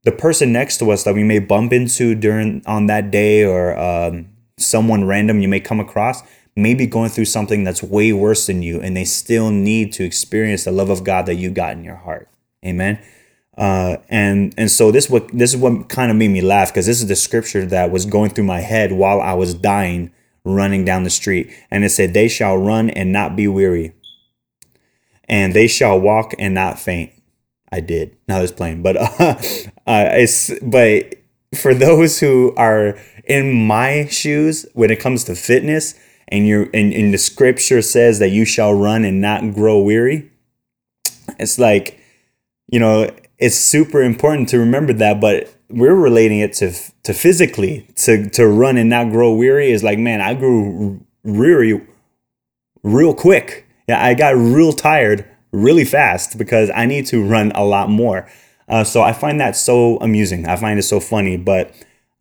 The 0.03 0.11
person 0.11 0.51
next 0.51 0.77
to 0.79 0.91
us 0.91 1.03
that 1.03 1.13
we 1.13 1.23
may 1.23 1.39
bump 1.39 1.73
into 1.73 2.15
during 2.15 2.63
on 2.65 2.87
that 2.87 3.11
day 3.11 3.43
or 3.43 3.77
um, 3.77 4.29
someone 4.61 5.05
random 5.05 5.41
you 5.41 5.47
may 5.47 5.59
come 5.59 5.79
across 5.79 6.23
may 6.55 6.73
be 6.73 6.85
going 6.85 7.09
through 7.09 7.25
something 7.25 7.63
that's 7.63 7.81
way 7.81 8.11
worse 8.11 8.47
than 8.47 8.61
you 8.61 8.79
and 8.81 8.95
they 8.95 9.05
still 9.05 9.49
need 9.49 9.93
to 9.93 10.03
experience 10.03 10.65
the 10.65 10.71
love 10.71 10.89
of 10.89 11.03
God 11.03 11.25
that 11.25 11.35
you 11.35 11.49
got 11.49 11.73
in 11.73 11.83
your 11.83 11.95
heart. 11.95 12.29
Amen. 12.65 12.99
Uh, 13.57 13.97
and 14.09 14.53
and 14.57 14.71
so 14.71 14.91
this 14.91 15.09
what 15.09 15.27
this 15.29 15.53
is 15.53 15.57
what 15.57 15.89
kind 15.89 16.09
of 16.09 16.17
made 16.17 16.29
me 16.29 16.41
laugh 16.41 16.69
because 16.69 16.85
this 16.85 17.01
is 17.01 17.07
the 17.07 17.15
scripture 17.15 17.65
that 17.65 17.91
was 17.91 18.05
going 18.05 18.29
through 18.29 18.45
my 18.45 18.61
head 18.61 18.91
while 18.91 19.19
I 19.21 19.33
was 19.33 19.53
dying 19.53 20.11
running 20.43 20.85
down 20.85 21.03
the 21.03 21.09
street 21.09 21.51
and 21.69 21.83
it 21.83 21.89
said 21.89 22.13
they 22.13 22.27
shall 22.27 22.57
run 22.57 22.89
and 22.89 23.11
not 23.11 23.35
be 23.35 23.47
weary 23.47 23.93
and 25.25 25.53
they 25.53 25.67
shall 25.67 25.99
walk 25.99 26.33
and 26.39 26.53
not 26.53 26.79
faint 26.79 27.11
I 27.71 27.79
did 27.79 28.17
not 28.27 28.41
this 28.41 28.51
plain, 28.51 28.81
but 28.81 28.97
uh, 28.97 29.05
uh, 29.87 30.09
it's 30.13 30.51
but 30.61 31.15
for 31.55 31.73
those 31.73 32.19
who 32.19 32.53
are 32.57 32.97
in 33.25 33.53
my 33.53 34.05
shoes 34.07 34.65
when 34.73 34.91
it 34.91 34.99
comes 34.99 35.23
to 35.25 35.35
fitness 35.35 35.95
and 36.27 36.47
you're 36.47 36.69
and, 36.73 36.93
and 36.93 37.13
the 37.13 37.17
scripture 37.17 37.81
says 37.81 38.19
that 38.19 38.29
you 38.29 38.45
shall 38.45 38.73
run 38.73 39.03
and 39.05 39.21
not 39.21 39.53
grow 39.53 39.79
weary 39.79 40.31
it's 41.39 41.59
like 41.59 41.99
you 42.67 42.79
know 42.79 43.09
it's 43.37 43.57
super 43.57 44.01
important 44.01 44.49
to 44.49 44.57
remember 44.57 44.93
that 44.93 45.19
but 45.19 45.53
we're 45.69 45.95
relating 45.95 46.39
it 46.39 46.53
to 46.53 46.71
to 47.03 47.13
physically 47.13 47.87
to 47.95 48.29
to 48.29 48.47
run 48.47 48.77
and 48.77 48.89
not 48.89 49.11
grow 49.11 49.33
weary 49.33 49.71
is 49.71 49.83
like 49.83 49.99
man 49.99 50.21
i 50.21 50.33
grew 50.33 50.99
weary 51.23 51.85
real 52.83 53.13
quick. 53.13 53.67
Yeah 53.87 54.03
i 54.03 54.13
got 54.13 54.35
real 54.35 54.73
tired 54.73 55.25
really 55.51 55.85
fast 55.85 56.37
because 56.37 56.69
i 56.73 56.85
need 56.85 57.05
to 57.07 57.23
run 57.23 57.51
a 57.53 57.63
lot 57.63 57.89
more. 57.89 58.27
Uh, 58.67 58.83
so 58.83 59.01
i 59.01 59.11
find 59.11 59.39
that 59.39 59.55
so 59.55 59.97
amusing. 59.97 60.47
I 60.47 60.55
find 60.55 60.79
it 60.79 60.83
so 60.83 60.99
funny 60.99 61.37
but 61.37 61.73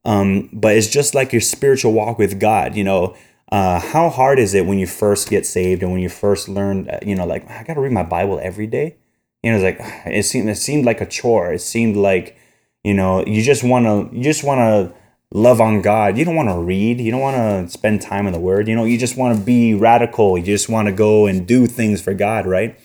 um 0.04 0.49
but 0.52 0.76
it's 0.76 0.88
just 0.88 1.14
like 1.14 1.33
your 1.33 1.40
spiritual 1.40 1.92
walk 1.92 2.19
with 2.19 2.40
god 2.40 2.75
you 2.75 2.85
know 2.85 3.16
uh, 3.52 3.80
how 3.80 4.09
hard 4.09 4.38
is 4.38 4.54
it 4.54 4.64
when 4.64 4.78
you 4.78 4.87
first 4.87 5.28
get 5.28 5.45
saved 5.45 5.83
and 5.83 5.90
when 5.90 6.00
you 6.00 6.09
first 6.09 6.49
learn 6.49 6.88
uh, 6.88 6.99
you 7.04 7.16
know 7.16 7.26
like 7.26 7.49
i 7.50 7.64
gotta 7.64 7.80
read 7.80 7.92
my 7.92 8.02
bible 8.02 8.38
every 8.42 8.66
day 8.66 8.97
you 9.42 9.50
know, 9.50 9.59
it's 9.59 9.80
like 9.80 10.07
it 10.07 10.25
seemed 10.25 10.49
it 10.49 10.57
seemed 10.57 10.85
like 10.85 11.00
a 11.00 11.07
chore. 11.07 11.52
It 11.52 11.61
seemed 11.61 11.97
like, 11.97 12.37
you 12.85 12.95
know, 12.95 13.25
you 13.25 13.42
just 13.42 13.64
want 13.64 13.87
to 13.87 14.16
you 14.16 14.23
just 14.23 14.45
want 14.45 14.59
to 14.59 14.97
love 15.33 15.61
on 15.61 15.83
God. 15.83 16.19
You 16.19 16.25
don't 16.25 16.37
want 16.37 16.49
to 16.49 16.59
read. 16.59 17.00
You 17.00 17.11
don't 17.11 17.21
want 17.21 17.37
to 17.37 17.73
spend 17.73 18.02
time 18.02 18.26
in 18.26 18.33
the 18.33 18.40
Word. 18.40 18.69
You 18.69 18.76
know, 18.76 18.85
you 18.85 18.99
just 18.99 19.16
want 19.16 19.38
to 19.38 19.45
be 19.45 19.75
radical. 19.75 20.37
You 20.37 20.45
just 20.45 20.69
want 20.69 20.87
to 20.87 20.92
go 20.92 21.26
and 21.26 21.47
do 21.47 21.66
things 21.66 22.00
for 22.00 22.14
God, 22.14 22.47
right? 22.47 22.78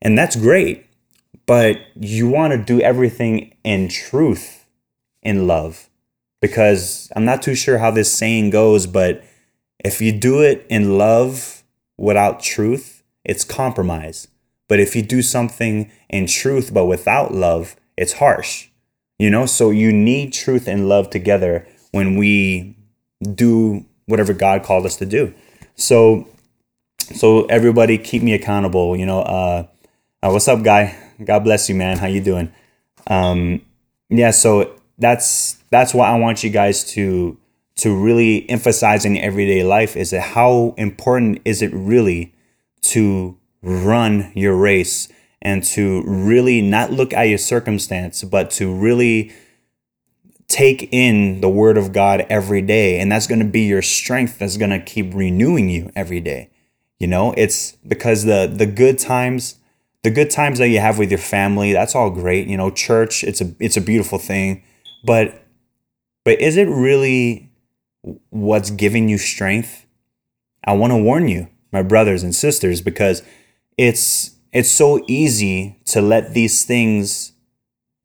And 0.00 0.18
that's 0.18 0.36
great, 0.36 0.86
but 1.46 1.78
you 1.94 2.28
want 2.28 2.52
to 2.52 2.58
do 2.58 2.78
everything 2.80 3.54
in 3.64 3.88
truth, 3.88 4.66
in 5.22 5.46
love, 5.46 5.88
because 6.40 7.10
I'm 7.16 7.24
not 7.24 7.42
too 7.42 7.54
sure 7.54 7.78
how 7.78 7.90
this 7.90 8.12
saying 8.12 8.50
goes, 8.50 8.86
but 8.86 9.24
if 9.84 10.00
you 10.00 10.12
do 10.12 10.40
it 10.40 10.66
in 10.68 10.98
love 10.98 11.62
without 11.96 12.40
truth, 12.40 13.02
it's 13.24 13.44
compromise. 13.44 14.28
But 14.68 14.80
if 14.80 14.96
you 14.96 15.02
do 15.02 15.22
something 15.22 15.90
in 16.08 16.26
truth 16.26 16.72
but 16.72 16.86
without 16.86 17.34
love, 17.34 17.76
it's 17.96 18.14
harsh. 18.14 18.68
You 19.18 19.30
know, 19.30 19.46
so 19.46 19.70
you 19.70 19.92
need 19.92 20.32
truth 20.32 20.66
and 20.66 20.88
love 20.88 21.10
together 21.10 21.66
when 21.92 22.16
we 22.16 22.76
do 23.34 23.84
whatever 24.06 24.32
God 24.32 24.64
called 24.64 24.86
us 24.86 24.96
to 24.96 25.06
do. 25.06 25.32
So 25.76 26.28
so 26.98 27.44
everybody 27.46 27.98
keep 27.98 28.22
me 28.22 28.32
accountable, 28.32 28.96
you 28.96 29.06
know, 29.06 29.20
uh, 29.20 29.66
uh 30.22 30.30
what's 30.30 30.48
up 30.48 30.62
guy? 30.62 30.96
God 31.22 31.40
bless 31.40 31.68
you, 31.68 31.74
man. 31.74 31.98
How 31.98 32.06
you 32.06 32.20
doing? 32.20 32.52
Um 33.06 33.60
yeah, 34.08 34.30
so 34.30 34.74
that's 34.98 35.58
that's 35.70 35.92
what 35.94 36.08
I 36.08 36.18
want 36.18 36.44
you 36.44 36.50
guys 36.50 36.84
to 36.92 37.38
to 37.76 37.96
really 37.96 38.48
emphasize 38.48 39.04
in 39.04 39.16
everyday 39.16 39.64
life 39.64 39.96
is 39.96 40.10
that 40.10 40.20
how 40.20 40.74
important 40.76 41.40
is 41.44 41.60
it 41.60 41.72
really 41.74 42.32
to 42.82 43.36
run 43.62 44.30
your 44.34 44.54
race 44.54 45.08
and 45.42 45.64
to 45.64 46.02
really 46.06 46.62
not 46.62 46.92
look 46.92 47.12
at 47.12 47.24
your 47.24 47.38
circumstance, 47.38 48.22
but 48.22 48.50
to 48.50 48.72
really 48.72 49.32
take 50.46 50.88
in 50.92 51.40
the 51.40 51.48
word 51.48 51.76
of 51.76 51.92
God 51.92 52.24
every 52.30 52.62
day. 52.62 53.00
And 53.00 53.10
that's 53.10 53.26
going 53.26 53.40
to 53.40 53.44
be 53.44 53.62
your 53.62 53.82
strength 53.82 54.38
that's 54.38 54.56
going 54.56 54.70
to 54.70 54.78
keep 54.78 55.12
renewing 55.14 55.68
you 55.68 55.90
every 55.96 56.20
day. 56.20 56.50
You 56.98 57.08
know, 57.08 57.34
it's 57.36 57.72
because 57.86 58.24
the 58.24 58.50
the 58.52 58.66
good 58.66 58.98
times, 58.98 59.56
the 60.04 60.10
good 60.10 60.30
times 60.30 60.58
that 60.58 60.68
you 60.68 60.78
have 60.78 60.98
with 60.98 61.10
your 61.10 61.18
family, 61.18 61.72
that's 61.72 61.94
all 61.94 62.08
great. 62.08 62.46
You 62.46 62.56
know, 62.56 62.70
church, 62.70 63.24
it's 63.24 63.40
a 63.40 63.52
it's 63.58 63.76
a 63.76 63.80
beautiful 63.80 64.18
thing. 64.18 64.62
But 65.04 65.44
but 66.24 66.40
is 66.40 66.56
it 66.56 66.68
really 66.68 67.50
what's 68.30 68.70
giving 68.70 69.08
you 69.08 69.18
strength? 69.18 69.86
I 70.64 70.72
want 70.72 70.92
to 70.92 70.96
warn 70.96 71.28
you, 71.28 71.48
my 71.72 71.82
brothers 71.82 72.22
and 72.22 72.34
sisters, 72.34 72.80
because 72.80 73.22
it's 73.76 74.36
it's 74.52 74.70
so 74.70 75.04
easy 75.06 75.78
to 75.86 76.00
let 76.00 76.32
these 76.32 76.64
things 76.64 77.32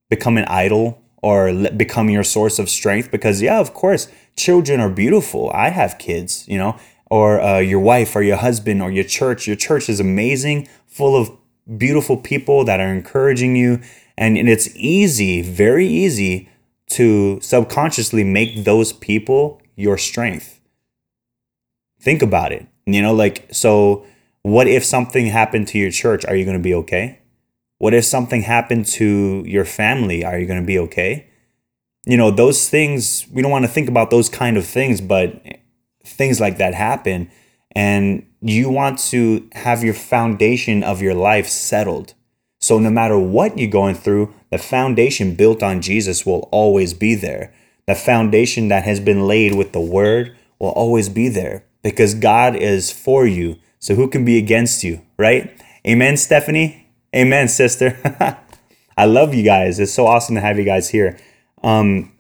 become 0.09 0.37
an 0.37 0.45
idol 0.45 1.01
or 1.21 1.51
let, 1.51 1.77
become 1.77 2.09
your 2.09 2.23
source 2.23 2.57
of 2.59 2.69
strength 2.69 3.11
because 3.11 3.41
yeah 3.41 3.59
of 3.59 3.73
course 3.73 4.07
children 4.35 4.79
are 4.79 4.89
beautiful. 4.89 5.51
I 5.53 5.69
have 5.69 5.97
kids 5.97 6.45
you 6.47 6.57
know 6.57 6.77
or 7.09 7.41
uh, 7.41 7.59
your 7.59 7.79
wife 7.79 8.15
or 8.15 8.21
your 8.21 8.37
husband 8.37 8.81
or 8.81 8.91
your 8.91 9.03
church. 9.03 9.47
Your 9.47 9.55
church 9.55 9.89
is 9.89 9.99
amazing 9.99 10.67
full 10.85 11.15
of 11.15 11.31
beautiful 11.77 12.17
people 12.17 12.65
that 12.65 12.79
are 12.79 12.93
encouraging 12.93 13.55
you. 13.55 13.79
And, 14.17 14.37
and 14.37 14.49
it's 14.49 14.75
easy 14.75 15.41
very 15.41 15.87
easy 15.87 16.49
to 16.89 17.39
subconsciously 17.41 18.23
make 18.23 18.63
those 18.63 18.93
people 18.93 19.61
your 19.75 19.97
strength 19.97 20.59
think 22.01 22.21
about 22.21 22.51
it 22.51 22.67
you 22.85 23.01
know 23.01 23.13
like 23.13 23.47
so 23.51 24.05
what 24.41 24.67
if 24.67 24.85
something 24.85 25.27
happened 25.27 25.67
to 25.69 25.77
your 25.77 25.91
church? 25.91 26.25
Are 26.25 26.35
you 26.35 26.45
going 26.45 26.57
to 26.57 26.63
be 26.63 26.73
okay? 26.73 27.19
What 27.77 27.93
if 27.93 28.05
something 28.05 28.41
happened 28.41 28.85
to 28.87 29.43
your 29.45 29.65
family? 29.65 30.23
Are 30.23 30.37
you 30.37 30.45
going 30.45 30.61
to 30.61 30.65
be 30.65 30.79
okay? 30.79 31.27
You 32.05 32.17
know, 32.17 32.31
those 32.31 32.69
things, 32.69 33.25
we 33.31 33.41
don't 33.41 33.51
want 33.51 33.65
to 33.65 33.71
think 33.71 33.89
about 33.89 34.09
those 34.09 34.29
kind 34.29 34.57
of 34.57 34.65
things, 34.65 35.01
but 35.01 35.41
things 36.03 36.39
like 36.39 36.57
that 36.57 36.73
happen. 36.73 37.29
And 37.71 38.25
you 38.41 38.69
want 38.69 38.99
to 39.09 39.47
have 39.53 39.83
your 39.83 39.93
foundation 39.93 40.83
of 40.83 41.01
your 41.01 41.13
life 41.13 41.47
settled. 41.47 42.13
So 42.59 42.79
no 42.79 42.89
matter 42.89 43.17
what 43.17 43.57
you're 43.57 43.69
going 43.69 43.95
through, 43.95 44.33
the 44.51 44.57
foundation 44.57 45.35
built 45.35 45.63
on 45.63 45.81
Jesus 45.81 46.25
will 46.25 46.49
always 46.51 46.93
be 46.93 47.15
there. 47.15 47.53
The 47.87 47.95
foundation 47.95 48.67
that 48.67 48.83
has 48.83 48.99
been 48.99 49.27
laid 49.27 49.55
with 49.55 49.71
the 49.71 49.79
word 49.79 50.35
will 50.59 50.69
always 50.69 51.09
be 51.09 51.29
there 51.29 51.63
because 51.81 52.13
God 52.13 52.55
is 52.55 52.91
for 52.91 53.25
you. 53.25 53.57
So 53.79 53.95
who 53.95 54.09
can 54.09 54.25
be 54.25 54.37
against 54.37 54.83
you, 54.83 55.01
right? 55.17 55.51
Amen, 55.87 56.17
Stephanie. 56.17 56.87
Amen, 57.15 57.47
sister. 57.47 57.97
I 58.97 59.05
love 59.05 59.33
you 59.33 59.43
guys. 59.43 59.79
It's 59.79 59.93
so 59.93 60.05
awesome 60.05 60.35
to 60.35 60.41
have 60.41 60.59
you 60.59 60.65
guys 60.65 60.89
here. 60.89 61.17
Um, 61.63 62.11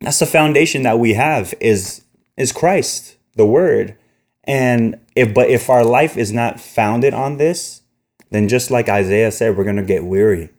that's 0.00 0.18
the 0.18 0.26
foundation 0.26 0.82
that 0.84 0.98
we 0.98 1.14
have 1.14 1.54
is 1.60 2.02
is 2.36 2.52
Christ, 2.52 3.16
the 3.34 3.46
Word. 3.46 3.96
And 4.44 4.98
if 5.14 5.34
but 5.34 5.50
if 5.50 5.68
our 5.68 5.84
life 5.84 6.16
is 6.16 6.32
not 6.32 6.60
founded 6.60 7.12
on 7.14 7.36
this, 7.36 7.82
then 8.30 8.48
just 8.48 8.70
like 8.70 8.88
Isaiah 8.88 9.30
said, 9.30 9.56
we're 9.56 9.64
gonna 9.64 9.84
get 9.84 10.04
weary. 10.04 10.50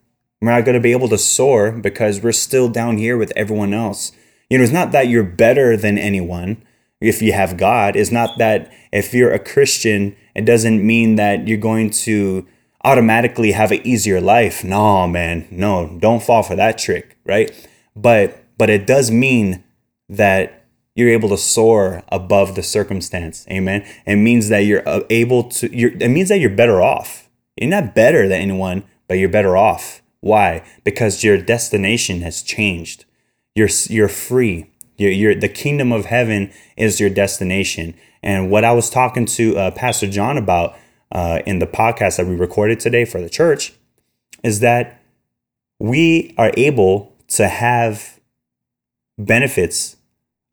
We're 0.41 0.55
not 0.55 0.65
gonna 0.65 0.79
be 0.79 0.91
able 0.91 1.09
to 1.09 1.17
soar 1.17 1.71
because 1.71 2.21
we're 2.21 2.31
still 2.31 2.69
down 2.69 2.97
here 2.97 3.17
with 3.17 3.33
everyone 3.35 3.73
else. 3.73 4.11
You 4.49 4.57
know, 4.57 4.63
it's 4.63 4.73
not 4.73 4.91
that 4.91 5.07
you're 5.07 5.23
better 5.23 5.75
than 5.75 5.97
anyone 5.97 6.63
if 7.01 7.21
you 7.21 7.33
have 7.33 7.57
God. 7.57 7.95
It's 7.95 8.11
not 8.11 8.37
that 8.37 8.71
if 8.91 9.13
you're 9.13 9.33
a 9.33 9.39
Christian 9.39 10.15
it 10.37 10.45
doesn't 10.45 10.85
mean 10.85 11.15
that 11.15 11.47
you're 11.47 11.57
going 11.57 11.89
to 11.89 12.45
automatically 12.85 13.51
have 13.53 13.71
an 13.71 13.85
easier 13.85 14.21
life. 14.21 14.63
No, 14.63 15.07
man, 15.07 15.47
no, 15.49 15.97
don't 15.99 16.21
fall 16.21 16.43
for 16.43 16.55
that 16.55 16.77
trick, 16.77 17.17
right? 17.25 17.51
But 17.95 18.43
but 18.55 18.69
it 18.69 18.85
does 18.85 19.09
mean 19.09 19.63
that 20.07 20.65
you're 20.95 21.09
able 21.09 21.29
to 21.29 21.37
soar 21.37 22.03
above 22.09 22.55
the 22.55 22.61
circumstance. 22.63 23.45
Amen. 23.49 23.85
It 24.05 24.17
means 24.17 24.49
that 24.49 24.59
you're 24.59 24.87
uh, 24.87 25.01
able 25.09 25.45
to 25.45 25.75
you're 25.75 25.91
it 25.93 26.09
means 26.09 26.29
that 26.29 26.39
you're 26.39 26.51
better 26.51 26.83
off. 26.83 27.26
You're 27.57 27.69
not 27.69 27.95
better 27.95 28.27
than 28.27 28.41
anyone, 28.41 28.83
but 29.07 29.15
you're 29.15 29.29
better 29.29 29.57
off. 29.57 30.01
Why? 30.19 30.63
Because 30.83 31.23
your 31.23 31.37
destination 31.41 32.21
has 32.21 32.41
changed. 32.41 33.05
You're 33.55 33.69
you're 33.89 34.07
free. 34.07 34.71
You're, 34.97 35.11
you're 35.11 35.35
the 35.35 35.49
kingdom 35.49 35.91
of 35.91 36.05
heaven 36.05 36.51
is 36.75 36.99
your 36.99 37.09
destination. 37.09 37.93
And 38.23 38.49
what 38.49 38.63
I 38.63 38.71
was 38.73 38.89
talking 38.89 39.25
to 39.27 39.57
uh, 39.57 39.71
Pastor 39.71 40.07
John 40.07 40.37
about 40.37 40.75
uh, 41.11 41.39
in 41.45 41.59
the 41.59 41.67
podcast 41.67 42.17
that 42.17 42.27
we 42.27 42.35
recorded 42.35 42.79
today 42.79 43.05
for 43.05 43.21
the 43.21 43.29
church 43.29 43.73
is 44.43 44.59
that 44.59 45.01
we 45.79 46.33
are 46.37 46.51
able 46.57 47.15
to 47.29 47.47
have 47.47 48.19
benefits 49.17 49.97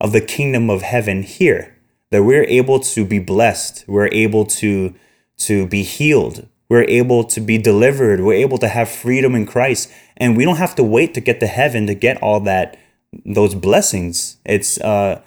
of 0.00 0.12
the 0.12 0.20
kingdom 0.20 0.70
of 0.70 0.82
heaven 0.82 1.22
here. 1.22 1.76
that 2.10 2.22
we're 2.22 2.44
able 2.44 2.78
to 2.78 3.04
be 3.04 3.18
blessed, 3.18 3.84
we're 3.88 4.08
able 4.12 4.44
to 4.46 4.94
to 5.36 5.66
be 5.66 5.82
healed, 5.82 6.46
we're 6.74 6.82
able 6.88 7.22
to 7.22 7.40
be 7.40 7.56
delivered, 7.56 8.20
we're 8.20 8.32
able 8.34 8.58
to 8.58 8.66
have 8.66 8.88
freedom 8.88 9.36
in 9.36 9.46
Christ, 9.46 9.92
and 10.16 10.36
we 10.36 10.44
don't 10.44 10.56
have 10.56 10.74
to 10.74 10.82
wait 10.82 11.14
to 11.14 11.20
get 11.20 11.38
to 11.38 11.46
heaven 11.46 11.86
to 11.86 11.94
get 11.94 12.20
all 12.20 12.40
that 12.40 12.76
those 13.24 13.54
blessings. 13.54 14.38
It's 14.44 14.80
uh 14.80 15.22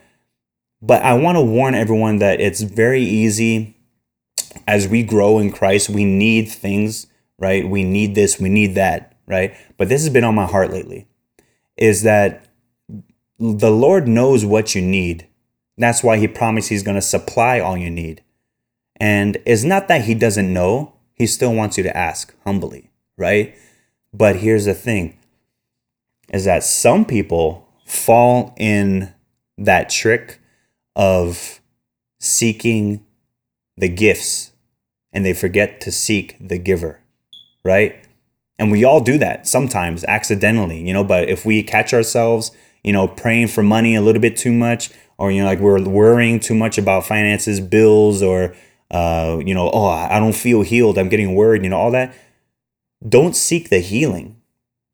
but 0.82 1.02
I 1.04 1.14
want 1.14 1.38
to 1.38 1.42
warn 1.42 1.74
everyone 1.74 2.20
that 2.20 2.42
it's 2.42 2.62
very 2.62 3.02
easy 3.02 3.78
as 4.68 4.90
we 4.90 5.04
grow 5.04 5.40
in 5.40 5.54
Christ, 5.54 5.90
we 5.90 6.04
need 6.04 6.50
things, 6.50 7.08
right? 7.40 7.66
We 7.66 7.82
need 7.86 8.14
this, 8.14 8.42
we 8.42 8.50
need 8.50 8.76
that, 8.76 9.16
right? 9.26 9.56
But 9.78 9.88
this 9.88 10.02
has 10.02 10.12
been 10.12 10.26
on 10.26 10.36
my 10.36 10.48
heart 10.48 10.70
lately 10.70 11.08
is 11.78 12.04
that 12.04 12.46
the 13.40 13.72
Lord 13.72 14.06
knows 14.06 14.44
what 14.44 14.76
you 14.76 14.82
need. 14.82 15.28
That's 15.78 16.04
why 16.04 16.18
he 16.18 16.28
promised 16.28 16.68
he's 16.68 16.84
going 16.84 16.96
to 16.96 17.02
supply 17.02 17.62
all 17.62 17.78
you 17.78 17.90
need. 17.90 18.22
And 18.98 19.38
it's 19.46 19.64
not 19.64 19.88
that 19.88 20.04
he 20.04 20.14
doesn't 20.14 20.52
know, 20.52 20.97
he 21.18 21.28
still 21.28 21.54
wants 21.54 21.78
you 21.78 21.84
to 21.84 21.98
ask 21.98 22.34
humbly, 22.46 22.92
right? 23.18 23.56
But 24.14 24.38
here's 24.38 24.66
the 24.66 24.74
thing 24.74 25.18
is 26.32 26.46
that 26.46 26.64
some 26.64 27.06
people 27.06 27.68
fall 27.86 28.54
in 28.58 29.14
that 29.58 29.90
trick 29.90 30.40
of 30.96 31.62
seeking 32.20 33.06
the 33.78 33.88
gifts 33.88 34.52
and 35.14 35.26
they 35.26 35.34
forget 35.34 35.80
to 35.82 35.92
seek 35.92 36.36
the 36.40 36.58
giver, 36.58 37.00
right? 37.64 37.96
And 38.60 38.72
we 38.72 38.84
all 38.84 39.00
do 39.00 39.18
that 39.20 39.48
sometimes 39.48 40.04
accidentally, 40.04 40.86
you 40.86 40.94
know, 40.94 41.04
but 41.04 41.30
if 41.30 41.46
we 41.46 41.64
catch 41.64 41.94
ourselves, 41.94 42.52
you 42.84 42.92
know, 42.92 43.08
praying 43.08 43.48
for 43.48 43.64
money 43.64 43.96
a 43.96 44.02
little 44.02 44.22
bit 44.22 44.36
too 44.36 44.52
much, 44.52 44.92
or, 45.18 45.32
you 45.32 45.42
know, 45.42 45.48
like 45.48 45.60
we're 45.60 45.82
worrying 45.84 46.40
too 46.40 46.56
much 46.56 46.78
about 46.78 47.06
finances, 47.06 47.60
bills, 47.60 48.22
or, 48.22 48.54
uh, 48.92 49.42
you 49.46 49.54
know, 49.54 49.70
oh, 49.72 49.88
I 49.88 50.20
don't 50.20 50.36
feel 50.36 50.62
healed, 50.62 50.98
I'm 50.98 51.10
getting 51.10 51.36
worried, 51.36 51.64
you 51.64 51.70
know, 51.70 51.78
all 51.78 51.92
that. 51.92 52.16
Don't 53.08 53.36
seek 53.36 53.70
the 53.70 53.80
healing, 53.80 54.38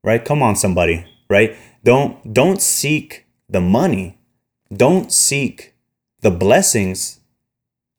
right? 0.04 0.24
Come 0.24 0.42
on, 0.44 0.56
somebody, 0.56 1.06
right? 1.30 1.56
Don't 1.84 2.34
don't 2.34 2.62
seek 2.62 3.26
the 3.50 3.62
money. 3.62 4.18
Don't 4.76 5.12
seek 5.12 5.76
the 6.22 6.32
blessings. 6.32 7.20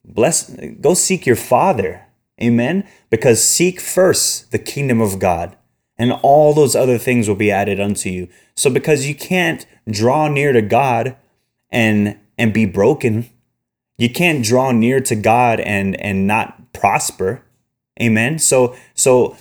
Bless 0.05 0.51
go 0.81 0.95
seek 0.95 1.27
your 1.27 1.37
father 1.37 2.05
Amen? 2.43 2.87
Because 3.11 3.43
seek 3.43 3.81
first 3.81 4.51
the 4.51 4.59
kingdom 4.59 5.01
of 5.01 5.19
God, 5.19 5.57
and 5.97 6.13
all 6.23 6.53
those 6.53 6.75
other 6.75 6.99
things 6.99 7.29
will 7.29 7.37
be 7.37 7.51
added 7.51 7.81
unto 7.81 8.11
you. 8.11 8.29
So 8.57 8.71
because 8.71 9.07
you 9.07 9.15
can't 9.15 9.67
draw 9.89 10.29
near 10.29 10.53
to 10.53 10.63
God 10.63 11.17
and 11.71 12.19
and 12.37 12.53
be 12.53 12.67
broken, 12.67 13.31
you 13.99 14.11
can't 14.11 14.45
draw 14.45 14.73
near 14.73 15.01
to 15.01 15.15
God 15.15 15.61
and 15.61 16.01
and 16.01 16.27
not 16.27 16.73
prosper. 16.73 17.43
Amen. 18.01 18.39
So 18.39 18.75
so 18.95 19.37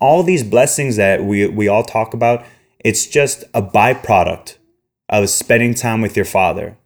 all 0.00 0.22
these 0.22 0.42
blessings 0.42 0.96
that 0.96 1.24
we 1.24 1.46
we 1.46 1.68
all 1.68 1.84
talk 1.84 2.14
about, 2.14 2.44
it's 2.80 3.06
just 3.06 3.44
a 3.54 3.62
byproduct 3.62 4.56
of 5.08 5.28
spending 5.28 5.74
time 5.74 6.00
with 6.00 6.16
your 6.16 6.24
father. 6.24 6.76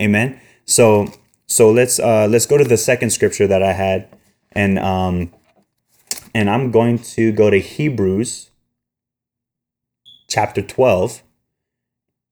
Amen. 0.00 0.40
So 0.64 1.12
so 1.46 1.70
let's 1.70 1.98
uh 1.98 2.26
let's 2.28 2.46
go 2.46 2.58
to 2.58 2.64
the 2.64 2.76
second 2.76 3.10
scripture 3.10 3.46
that 3.46 3.62
I 3.62 3.72
had 3.72 4.08
and 4.54 4.78
um, 4.78 5.32
and 6.34 6.48
I'm 6.48 6.70
going 6.70 6.98
to 6.98 7.32
go 7.32 7.50
to 7.50 7.58
Hebrews 7.58 8.50
chapter 10.28 10.62
12 10.62 11.22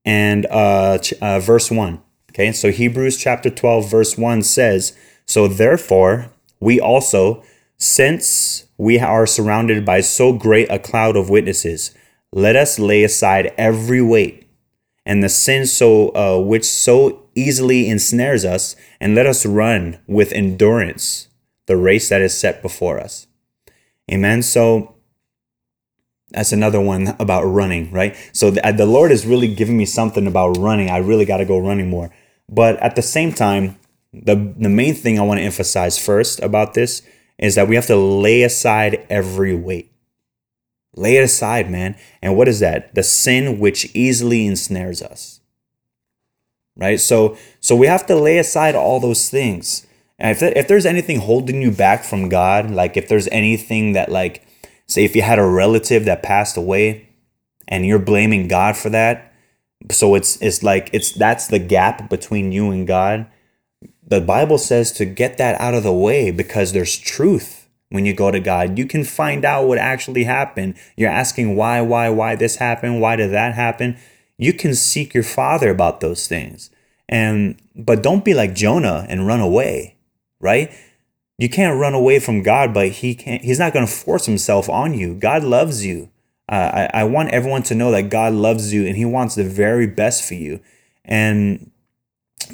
and 0.04 0.46
uh, 0.46 0.98
ch- 0.98 1.14
uh, 1.14 1.38
verse 1.40 1.70
1. 1.70 2.02
Okay, 2.32 2.52
so 2.52 2.70
Hebrews 2.70 3.18
chapter 3.18 3.50
12, 3.50 3.90
verse 3.90 4.16
1 4.16 4.42
says, 4.42 4.96
So 5.26 5.46
therefore, 5.46 6.30
we 6.60 6.80
also, 6.80 7.42
since 7.76 8.66
we 8.78 8.98
are 8.98 9.26
surrounded 9.26 9.84
by 9.84 10.00
so 10.00 10.32
great 10.32 10.70
a 10.70 10.78
cloud 10.78 11.14
of 11.14 11.28
witnesses, 11.28 11.94
let 12.32 12.56
us 12.56 12.78
lay 12.78 13.04
aside 13.04 13.52
every 13.58 14.00
weight 14.00 14.42
and 15.04 15.22
the 15.22 15.28
sin 15.28 15.66
so 15.66 16.08
uh, 16.10 16.38
which 16.40 16.64
so 16.64 17.28
easily 17.34 17.88
ensnares 17.88 18.44
us, 18.44 18.76
and 19.00 19.14
let 19.14 19.26
us 19.26 19.46
run 19.46 19.98
with 20.06 20.32
endurance 20.32 21.28
the 21.66 21.76
race 21.76 22.08
that 22.08 22.20
is 22.20 22.36
set 22.36 22.62
before 22.62 23.00
us. 23.00 23.26
Amen. 24.10 24.42
So 24.42 24.94
that's 26.30 26.52
another 26.52 26.80
one 26.80 27.16
about 27.18 27.44
running, 27.44 27.90
right? 27.90 28.16
So 28.32 28.50
the, 28.50 28.60
the 28.76 28.86
Lord 28.86 29.10
is 29.10 29.26
really 29.26 29.52
giving 29.52 29.76
me 29.76 29.86
something 29.86 30.26
about 30.26 30.56
running. 30.58 30.90
I 30.90 30.98
really 30.98 31.24
got 31.24 31.38
to 31.38 31.44
go 31.44 31.58
running 31.58 31.88
more. 31.88 32.10
But 32.52 32.78
at 32.80 32.96
the 32.96 33.02
same 33.02 33.32
time, 33.32 33.78
the, 34.12 34.34
the 34.58 34.68
main 34.68 34.94
thing 34.94 35.18
I 35.18 35.22
want 35.22 35.38
to 35.38 35.44
emphasize 35.44 35.98
first 35.98 36.38
about 36.40 36.74
this 36.74 37.00
is 37.38 37.54
that 37.54 37.66
we 37.66 37.76
have 37.76 37.86
to 37.86 37.96
lay 37.96 38.42
aside 38.42 39.06
every 39.08 39.54
weight. 39.54 39.90
Lay 40.94 41.16
it 41.16 41.24
aside, 41.24 41.70
man. 41.70 41.96
And 42.20 42.36
what 42.36 42.48
is 42.48 42.60
that? 42.60 42.94
The 42.94 43.02
sin 43.02 43.58
which 43.58 43.90
easily 43.94 44.46
ensnares 44.46 45.00
us. 45.00 45.40
Right? 46.76 47.00
So 47.00 47.38
so 47.60 47.74
we 47.74 47.86
have 47.86 48.06
to 48.06 48.16
lay 48.16 48.36
aside 48.36 48.74
all 48.74 49.00
those 49.00 49.30
things. 49.30 49.86
And 50.18 50.30
if, 50.36 50.42
if 50.42 50.68
there's 50.68 50.86
anything 50.86 51.20
holding 51.20 51.62
you 51.62 51.70
back 51.70 52.04
from 52.04 52.28
God, 52.28 52.70
like 52.70 52.98
if 52.98 53.08
there's 53.08 53.28
anything 53.28 53.94
that, 53.94 54.12
like, 54.12 54.46
say, 54.86 55.04
if 55.04 55.16
you 55.16 55.22
had 55.22 55.38
a 55.38 55.46
relative 55.46 56.04
that 56.04 56.22
passed 56.22 56.58
away 56.58 57.08
and 57.66 57.86
you're 57.86 57.98
blaming 57.98 58.46
God 58.46 58.76
for 58.76 58.90
that, 58.90 59.31
so 59.90 60.14
it's 60.14 60.40
it's 60.40 60.62
like 60.62 60.90
it's 60.92 61.12
that's 61.12 61.48
the 61.48 61.58
gap 61.58 62.08
between 62.08 62.52
you 62.52 62.70
and 62.70 62.86
God. 62.86 63.26
The 64.06 64.20
Bible 64.20 64.58
says 64.58 64.92
to 64.92 65.04
get 65.04 65.38
that 65.38 65.60
out 65.60 65.74
of 65.74 65.82
the 65.82 65.92
way 65.92 66.30
because 66.30 66.72
there's 66.72 66.96
truth 66.98 67.68
when 67.88 68.04
you 68.04 68.14
go 68.14 68.30
to 68.30 68.40
God. 68.40 68.78
You 68.78 68.86
can 68.86 69.04
find 69.04 69.44
out 69.44 69.66
what 69.66 69.78
actually 69.78 70.24
happened. 70.24 70.74
You're 70.96 71.10
asking 71.10 71.56
why, 71.56 71.80
why, 71.80 72.08
why 72.10 72.36
this 72.36 72.56
happened, 72.56 73.00
why 73.00 73.16
did 73.16 73.30
that 73.32 73.54
happen? 73.54 73.96
You 74.38 74.52
can 74.52 74.74
seek 74.74 75.14
your 75.14 75.22
father 75.22 75.70
about 75.70 76.00
those 76.00 76.26
things. 76.26 76.70
And 77.08 77.60
but 77.74 78.02
don't 78.02 78.24
be 78.24 78.34
like 78.34 78.54
Jonah 78.54 79.06
and 79.08 79.26
run 79.26 79.40
away 79.40 79.96
right? 80.42 80.70
You 81.38 81.48
can't 81.48 81.80
run 81.80 81.94
away 81.94 82.18
from 82.18 82.42
God, 82.42 82.74
but 82.74 82.88
he 82.88 83.14
can't. 83.14 83.42
He's 83.42 83.58
not 83.58 83.72
going 83.72 83.86
to 83.86 83.92
force 83.92 84.26
himself 84.26 84.68
on 84.68 84.92
you. 84.92 85.14
God 85.14 85.42
loves 85.42 85.86
you. 85.86 86.10
Uh, 86.48 86.88
I, 86.92 87.00
I 87.00 87.04
want 87.04 87.30
everyone 87.30 87.62
to 87.64 87.74
know 87.74 87.90
that 87.92 88.10
God 88.10 88.32
loves 88.32 88.72
you 88.72 88.86
and 88.86 88.96
He 88.96 89.04
wants 89.04 89.34
the 89.34 89.44
very 89.44 89.86
best 89.86 90.26
for 90.26 90.34
you. 90.34 90.60
And 91.04 91.70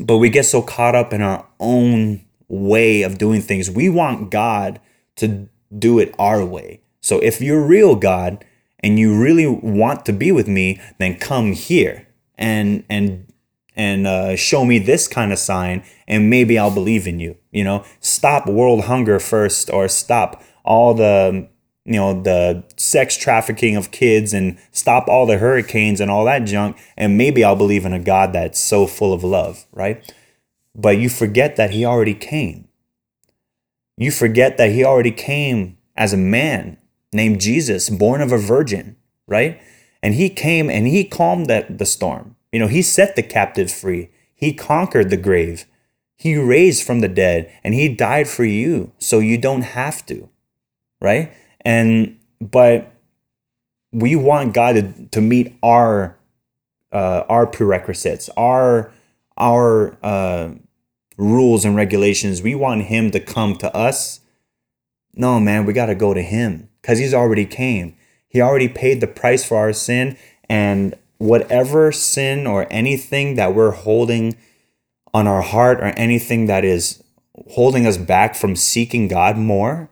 but 0.01 0.19
we 0.19 0.31
get 0.31 0.45
so 0.45 0.63
caught 0.63 0.95
up 0.95 1.13
in 1.13 1.23
our 1.23 1.47
own 1.59 2.25
way 2.49 3.03
of 3.03 3.19
doing 3.19 3.41
things. 3.41 3.71
We 3.71 3.89
want 3.89 4.31
God 4.31 4.81
to 5.17 5.49
do 5.77 5.99
it 5.99 6.15
our 6.19 6.45
way. 6.45 6.81
So 7.01 7.19
if 7.21 7.41
you're 7.41 7.67
real 7.67 7.97
God 7.97 8.45
and 8.81 8.99
you 8.99 9.21
really 9.21 9.47
want 9.47 10.07
to 10.07 10.13
be 10.13 10.33
with 10.33 10.49
me, 10.49 10.81
then 10.99 11.19
come 11.19 11.53
here 11.53 12.07
and 12.37 12.85
and 12.89 13.33
and 13.75 14.09
uh, 14.09 14.35
show 14.35 14.65
me 14.65 14.81
this 14.81 15.07
kind 15.07 15.33
of 15.33 15.39
sign, 15.39 15.85
and 16.09 16.29
maybe 16.29 16.59
I'll 16.59 16.75
believe 16.75 17.07
in 17.07 17.21
you. 17.21 17.37
You 17.53 17.63
know, 17.63 17.85
stop 18.01 18.49
world 18.49 18.85
hunger 18.85 19.21
first, 19.21 19.71
or 19.71 19.87
stop 19.89 20.43
all 20.65 20.95
the 20.95 21.49
you 21.89 21.97
know 21.97 22.23
the 22.23 22.65
sex 22.77 23.17
trafficking 23.17 23.77
of 23.77 23.91
kids, 23.91 24.33
and 24.33 24.59
stop 24.73 25.09
all 25.09 25.27
the 25.27 25.39
hurricanes 25.39 26.01
and 26.01 26.11
all 26.11 26.25
that 26.27 26.45
junk, 26.45 26.77
and 26.97 27.19
maybe 27.19 27.43
I'll 27.43 27.57
believe 27.57 27.85
in 27.85 27.93
a 27.93 27.99
God 27.99 28.33
that's 28.33 28.61
so 28.61 28.87
full 28.87 29.13
of 29.13 29.25
love, 29.25 29.67
right? 29.73 30.15
But 30.75 30.99
you 30.99 31.09
forget 31.09 31.57
that 31.57 31.71
He 31.71 31.85
already 31.85 32.15
came. 32.15 32.69
You 33.97 34.11
forget 34.11 34.57
that 34.59 34.71
He 34.71 34.85
already 34.85 35.13
came 35.13 35.79
as 35.97 36.13
a 36.13 36.19
man 36.19 36.79
named 37.13 37.41
Jesus, 37.41 37.91
born 37.91 38.21
of 38.21 38.33
a 38.33 38.39
virgin, 38.39 38.97
right? 39.27 39.61
And 40.03 40.15
He 40.15 40.31
came 40.31 40.71
and 40.71 40.87
He 40.87 41.05
calmed 41.05 41.47
that 41.47 41.79
the 41.79 41.87
storm. 41.87 42.37
You 42.53 42.61
know, 42.61 42.67
he 42.67 42.83
set 42.83 43.17
the 43.17 43.23
captives 43.23 43.79
free. 43.79 44.11
He 44.35 44.53
conquered 44.53 45.11
the 45.11 45.17
grave. 45.17 45.67
He 46.17 46.37
raised 46.37 46.85
from 46.85 47.01
the 47.01 47.09
dead 47.09 47.53
and 47.63 47.75
he 47.75 47.89
died 47.89 48.29
for 48.29 48.45
you 48.45 48.93
so 48.99 49.19
you 49.19 49.39
don't 49.39 49.63
have 49.63 50.05
to. 50.07 50.29
Right? 51.01 51.33
And 51.65 52.19
but 52.41 52.93
we 53.93 54.17
want 54.17 54.55
God 54.55 54.75
to, 54.75 55.07
to 55.09 55.21
meet 55.21 55.55
our 55.63 56.17
uh, 56.93 57.25
our 57.29 57.47
prerequisites, 57.47 58.29
our 58.37 58.93
our 59.37 59.97
uh, 60.03 60.51
rules 61.17 61.65
and 61.65 61.77
regulations. 61.77 62.43
We 62.43 62.55
want 62.55 62.85
him 62.85 63.11
to 63.11 63.21
come 63.21 63.57
to 63.57 63.75
us. 63.75 64.21
No, 65.15 65.41
man, 65.41 65.67
we 65.67 65.73
got 65.73 65.87
to 65.87 65.95
go 65.95 66.15
to 66.15 66.23
him 66.23 66.69
because 66.81 66.99
he's 66.99 67.15
already 67.15 67.45
came. 67.45 67.97
He 68.29 68.41
already 68.41 68.69
paid 68.69 69.01
the 69.01 69.07
price 69.07 69.45
for 69.45 69.57
our 69.57 69.73
sin 69.73 70.17
and 70.49 70.95
whatever 71.19 71.91
sin 71.93 72.47
or 72.47 72.67
anything 72.71 73.35
that 73.35 73.55
we're 73.55 73.73
holding 73.73 74.37
on 75.13 75.27
our 75.27 75.43
heart 75.43 75.81
or 75.81 75.87
anything 75.97 76.47
that 76.47 76.65
is 76.65 77.03
holding 77.51 77.87
us 77.87 77.97
back 77.97 78.35
from 78.35 78.55
seeking 78.55 79.09
God 79.09 79.37
more, 79.37 79.91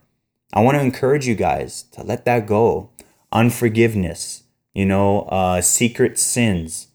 I 0.52 0.60
want 0.60 0.76
to 0.76 0.82
encourage 0.82 1.26
you 1.26 1.34
guys 1.34 1.84
to 1.92 2.02
let 2.02 2.24
that 2.24 2.46
go. 2.46 2.90
Unforgiveness, 3.32 4.44
you 4.74 4.86
know, 4.86 5.22
uh, 5.22 5.60
secret 5.60 6.18
sins, 6.18 6.88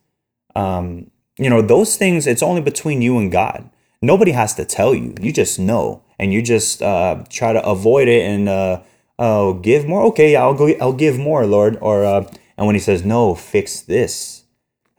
um, 0.55 1.11
you 1.37 1.49
know, 1.49 1.61
those 1.61 1.97
things, 1.97 2.27
it's 2.27 2.43
only 2.43 2.61
between 2.61 3.01
you 3.01 3.17
and 3.17 3.31
God. 3.31 3.69
nobody 4.01 4.31
has 4.31 4.55
to 4.55 4.65
tell 4.65 4.93
you. 4.95 5.13
You 5.21 5.31
just 5.31 5.59
know, 5.59 6.03
and 6.19 6.33
you 6.33 6.41
just 6.41 6.81
uh, 6.81 7.23
try 7.29 7.53
to 7.53 7.63
avoid 7.65 8.07
it 8.07 8.23
and 8.23 8.49
uh, 8.49 8.81
oh, 9.19 9.53
give 9.55 9.87
more. 9.87 10.03
Okay, 10.07 10.35
I'll 10.35 10.53
go. 10.53 10.69
I'll 10.81 10.93
give 10.93 11.17
more, 11.17 11.45
Lord. 11.45 11.77
Or 11.81 12.03
uh, 12.03 12.25
and 12.57 12.67
when 12.67 12.75
He 12.75 12.81
says 12.81 13.03
no, 13.05 13.35
fix 13.35 13.81
this. 13.81 14.43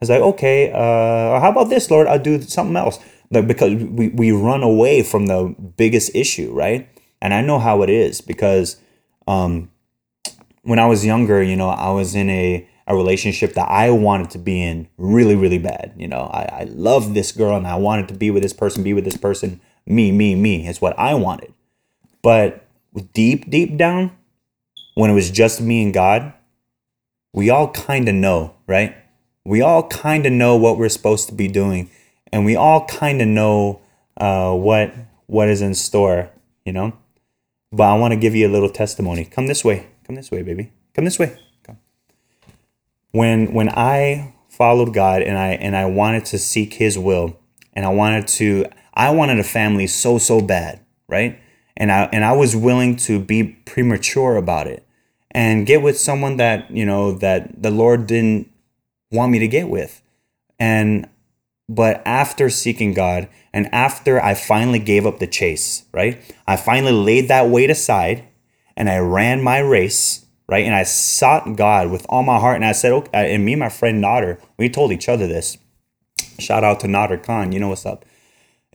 It's 0.01 0.09
like 0.09 0.21
okay, 0.21 0.71
uh, 0.71 1.39
how 1.39 1.51
about 1.51 1.69
this, 1.69 1.89
Lord? 1.89 2.07
I'll 2.07 2.19
do 2.19 2.41
something 2.41 2.75
else. 2.75 2.99
Like 3.31 3.47
because 3.47 3.73
we 3.75 4.09
we 4.09 4.31
run 4.31 4.63
away 4.63 5.03
from 5.03 5.27
the 5.27 5.55
biggest 5.77 6.15
issue, 6.15 6.51
right? 6.53 6.87
And 7.23 7.33
I 7.33 7.41
know 7.41 7.57
how 7.57 7.81
it 7.81 7.89
is 7.89 8.21
because 8.21 8.77
um, 9.27 9.71
when 10.61 10.77
I 10.77 10.85
was 10.85 11.05
younger, 11.05 11.41
you 11.41 11.55
know, 11.55 11.69
I 11.69 11.89
was 11.89 12.13
in 12.13 12.29
a 12.29 12.67
a 12.85 12.95
relationship 12.95 13.53
that 13.53 13.69
I 13.69 13.91
wanted 13.91 14.29
to 14.31 14.37
be 14.37 14.61
in 14.61 14.89
really, 14.97 15.35
really 15.35 15.57
bad. 15.57 15.93
You 15.95 16.09
know, 16.09 16.29
I, 16.33 16.49
I 16.51 16.63
love 16.65 17.13
this 17.13 17.31
girl 17.31 17.55
and 17.55 17.65
I 17.65 17.75
wanted 17.75 18.09
to 18.09 18.13
be 18.13 18.29
with 18.29 18.43
this 18.43 18.51
person, 18.51 18.83
be 18.83 18.93
with 18.93 19.05
this 19.05 19.15
person. 19.15 19.61
Me, 19.85 20.11
me, 20.11 20.35
me 20.35 20.67
is 20.67 20.81
what 20.81 20.97
I 20.99 21.13
wanted. 21.13 21.53
But 22.21 22.65
deep, 23.13 23.49
deep 23.49 23.77
down, 23.77 24.11
when 24.95 25.09
it 25.09 25.13
was 25.13 25.31
just 25.31 25.61
me 25.61 25.81
and 25.81 25.93
God, 25.93 26.33
we 27.31 27.49
all 27.49 27.71
kind 27.71 28.09
of 28.09 28.15
know, 28.15 28.53
right? 28.67 28.95
We 29.45 29.61
all 29.61 29.87
kind 29.87 30.25
of 30.25 30.33
know 30.33 30.57
what 30.57 30.77
we're 30.77 30.89
supposed 30.89 31.29
to 31.29 31.33
be 31.33 31.47
doing, 31.47 31.89
and 32.31 32.45
we 32.45 32.55
all 32.55 32.85
kind 32.85 33.21
of 33.21 33.27
know 33.27 33.81
uh, 34.17 34.53
what 34.53 34.93
what 35.25 35.49
is 35.49 35.61
in 35.61 35.73
store, 35.73 36.29
you 36.65 36.71
know. 36.71 36.93
But 37.73 37.85
I 37.85 37.97
want 37.97 38.11
to 38.13 38.19
give 38.19 38.35
you 38.35 38.47
a 38.47 38.51
little 38.51 38.69
testimony. 38.69 39.25
Come 39.25 39.47
this 39.47 39.65
way. 39.65 39.87
Come 40.05 40.15
this 40.15 40.29
way, 40.29 40.43
baby. 40.43 40.71
Come 40.93 41.05
this 41.05 41.17
way. 41.17 41.35
Come. 41.63 41.79
When 43.11 43.51
when 43.51 43.69
I 43.69 44.35
followed 44.47 44.93
God 44.93 45.23
and 45.23 45.39
I 45.39 45.53
and 45.53 45.75
I 45.75 45.85
wanted 45.85 46.23
to 46.25 46.37
seek 46.37 46.75
His 46.75 46.99
will, 46.99 47.39
and 47.73 47.83
I 47.83 47.89
wanted 47.89 48.27
to, 48.27 48.67
I 48.93 49.09
wanted 49.09 49.39
a 49.39 49.43
family 49.43 49.87
so 49.87 50.19
so 50.19 50.39
bad, 50.39 50.81
right? 51.07 51.39
And 51.75 51.91
I 51.91 52.03
and 52.13 52.23
I 52.23 52.33
was 52.33 52.55
willing 52.55 52.95
to 52.97 53.19
be 53.19 53.43
premature 53.65 54.37
about 54.37 54.67
it 54.67 54.85
and 55.31 55.65
get 55.65 55.81
with 55.81 55.99
someone 55.99 56.37
that 56.37 56.69
you 56.69 56.85
know 56.85 57.11
that 57.13 57.63
the 57.63 57.71
Lord 57.71 58.05
didn't 58.05 58.51
want 59.11 59.31
me 59.31 59.39
to 59.39 59.47
get 59.47 59.67
with, 59.67 60.03
and 60.59 61.09
but 61.69 62.01
after 62.05 62.49
seeking 62.49 62.93
God 62.93 63.29
and 63.53 63.73
after 63.73 64.21
I 64.21 64.33
finally 64.33 64.79
gave 64.79 65.05
up 65.05 65.19
the 65.19 65.27
chase, 65.27 65.83
right? 65.93 66.19
I 66.47 66.55
finally 66.55 66.91
laid 66.91 67.27
that 67.29 67.49
weight 67.49 67.69
aside 67.69 68.25
and 68.75 68.89
I 68.89 68.97
ran 68.97 69.41
my 69.41 69.59
race, 69.59 70.25
right? 70.47 70.65
And 70.65 70.75
I 70.75 70.83
sought 70.83 71.55
God 71.55 71.89
with 71.89 72.05
all 72.09 72.23
my 72.23 72.39
heart. 72.39 72.55
And 72.55 72.65
I 72.65 72.73
said, 72.73 72.91
okay, 72.91 73.33
and 73.33 73.45
me 73.45 73.53
and 73.53 73.59
my 73.59 73.69
friend 73.69 74.03
Nader, 74.03 74.39
we 74.57 74.69
told 74.69 74.91
each 74.91 75.07
other 75.07 75.27
this. 75.27 75.57
Shout 76.39 76.63
out 76.63 76.79
to 76.81 76.87
Nader 76.87 77.23
Khan, 77.23 77.51
you 77.51 77.59
know 77.59 77.69
what's 77.69 77.85
up. 77.85 78.05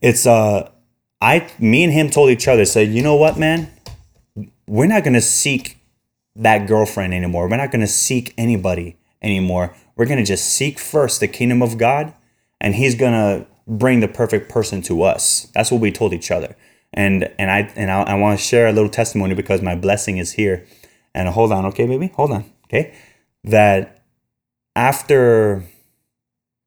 It's 0.00 0.26
uh 0.26 0.70
I 1.20 1.50
me 1.58 1.84
and 1.84 1.92
him 1.92 2.08
told 2.08 2.30
each 2.30 2.48
other, 2.48 2.64
said, 2.64 2.88
you 2.88 3.02
know 3.02 3.16
what, 3.16 3.36
man? 3.36 3.70
We're 4.66 4.86
not 4.86 5.04
gonna 5.04 5.20
seek 5.20 5.78
that 6.36 6.68
girlfriend 6.68 7.12
anymore. 7.12 7.48
We're 7.48 7.56
not 7.56 7.72
gonna 7.72 7.88
seek 7.88 8.32
anybody 8.38 8.96
anymore. 9.20 9.74
We're 9.96 10.06
gonna 10.06 10.24
just 10.24 10.46
seek 10.46 10.78
first 10.78 11.18
the 11.18 11.28
kingdom 11.28 11.62
of 11.62 11.76
God 11.76 12.14
and 12.60 12.74
he's 12.74 12.94
gonna 12.94 13.46
bring 13.68 14.00
the 14.00 14.08
perfect 14.08 14.48
person 14.48 14.82
to 14.82 15.02
us. 15.02 15.48
That's 15.54 15.70
what 15.70 15.80
we 15.80 15.92
told 15.92 16.12
each 16.12 16.30
other. 16.30 16.56
And 16.92 17.30
and 17.38 17.50
I 17.50 17.70
and 17.76 17.90
I, 17.90 18.02
I 18.02 18.14
want 18.14 18.38
to 18.38 18.44
share 18.44 18.66
a 18.66 18.72
little 18.72 18.90
testimony 18.90 19.34
because 19.34 19.60
my 19.62 19.76
blessing 19.76 20.16
is 20.16 20.32
here. 20.32 20.66
And 21.14 21.28
hold 21.28 21.52
on, 21.52 21.66
okay, 21.66 21.86
baby, 21.86 22.12
hold 22.14 22.32
on, 22.32 22.50
okay. 22.64 22.94
That 23.44 24.02
after 24.74 25.64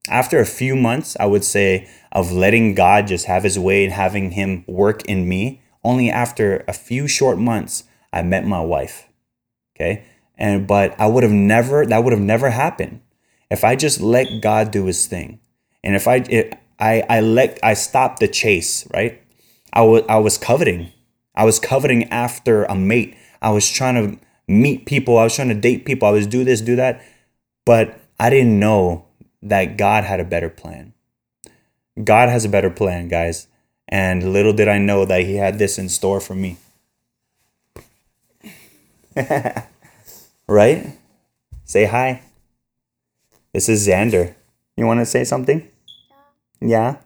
after 0.09 0.39
a 0.39 0.45
few 0.45 0.75
months, 0.75 1.17
I 1.19 1.25
would 1.25 1.43
say 1.43 1.89
of 2.11 2.31
letting 2.31 2.75
God 2.75 3.07
just 3.07 3.25
have 3.25 3.43
His 3.43 3.57
way 3.57 3.83
and 3.83 3.93
having 3.93 4.31
Him 4.31 4.63
work 4.67 5.03
in 5.05 5.27
me. 5.27 5.61
Only 5.83 6.11
after 6.11 6.63
a 6.67 6.73
few 6.73 7.07
short 7.07 7.39
months, 7.39 7.85
I 8.13 8.21
met 8.21 8.45
my 8.45 8.61
wife. 8.61 9.07
Okay, 9.75 10.05
and 10.37 10.67
but 10.67 10.99
I 10.99 11.07
would 11.07 11.23
have 11.23 11.31
never 11.31 11.85
that 11.85 12.03
would 12.03 12.13
have 12.13 12.21
never 12.21 12.51
happened 12.51 13.01
if 13.49 13.63
I 13.63 13.75
just 13.75 13.99
let 13.99 14.41
God 14.41 14.69
do 14.69 14.85
His 14.85 15.07
thing 15.07 15.40
and 15.83 15.95
if 15.95 16.07
I 16.07 16.17
it, 16.17 16.57
I 16.79 17.03
I 17.09 17.19
let 17.21 17.59
I 17.63 17.73
stopped 17.73 18.19
the 18.19 18.27
chase, 18.27 18.87
right? 18.93 19.21
I 19.73 19.81
was 19.83 20.03
I 20.09 20.17
was 20.17 20.37
coveting. 20.37 20.91
I 21.35 21.45
was 21.45 21.59
coveting 21.59 22.05
after 22.09 22.63
a 22.65 22.75
mate. 22.75 23.15
I 23.41 23.51
was 23.51 23.69
trying 23.69 23.95
to 23.95 24.19
meet 24.47 24.85
people. 24.85 25.17
I 25.17 25.23
was 25.23 25.35
trying 25.35 25.49
to 25.49 25.55
date 25.55 25.85
people. 25.85 26.07
I 26.07 26.11
was 26.11 26.27
do 26.27 26.43
this, 26.43 26.61
do 26.61 26.75
that. 26.75 27.01
But 27.65 27.99
I 28.19 28.29
didn't 28.29 28.59
know 28.59 29.05
that 29.41 29.77
God 29.77 30.03
had 30.03 30.19
a 30.19 30.25
better 30.25 30.49
plan. 30.49 30.93
God 32.03 32.29
has 32.29 32.45
a 32.45 32.49
better 32.49 32.69
plan, 32.69 33.07
guys. 33.07 33.47
And 33.87 34.33
little 34.33 34.53
did 34.53 34.67
I 34.67 34.77
know 34.77 35.05
that 35.05 35.23
He 35.23 35.35
had 35.35 35.57
this 35.57 35.77
in 35.77 35.89
store 35.89 36.19
for 36.19 36.35
me. 36.35 36.57
right? 40.47 40.97
Say 41.65 41.85
hi. 41.85 42.21
This 43.53 43.67
is 43.67 43.87
Xander. 43.87 44.35
You 44.77 44.85
want 44.85 44.99
to 44.99 45.05
say 45.05 45.23
something? 45.23 45.70
Yeah. 46.61 46.97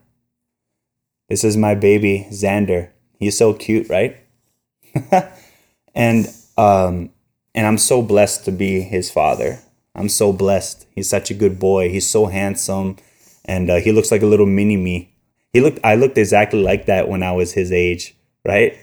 This 1.29 1.43
is 1.43 1.57
my 1.57 1.75
baby 1.75 2.27
Xander. 2.31 2.89
He's 3.19 3.37
so 3.37 3.53
cute, 3.53 3.89
right? 3.89 4.17
and 5.95 6.27
um 6.57 7.09
and 7.53 7.65
I'm 7.65 7.77
so 7.77 8.01
blessed 8.01 8.45
to 8.45 8.51
be 8.51 8.81
his 8.81 9.09
father. 9.09 9.59
I'm 9.95 10.09
so 10.09 10.33
blessed. 10.33 10.85
He's 10.91 11.09
such 11.09 11.31
a 11.31 11.33
good 11.33 11.57
boy. 11.57 11.89
He's 11.89 12.07
so 12.07 12.25
handsome 12.25 12.97
and 13.45 13.69
uh, 13.69 13.75
he 13.77 13.91
looks 13.91 14.11
like 14.11 14.21
a 14.21 14.25
little 14.27 14.45
mini 14.45 14.77
me. 14.77 15.15
He 15.53 15.61
looked 15.61 15.79
I 15.83 15.95
looked 15.95 16.17
exactly 16.17 16.61
like 16.61 16.85
that 16.85 17.07
when 17.07 17.23
I 17.23 17.31
was 17.31 17.53
his 17.53 17.71
age, 17.71 18.15
right? 18.45 18.77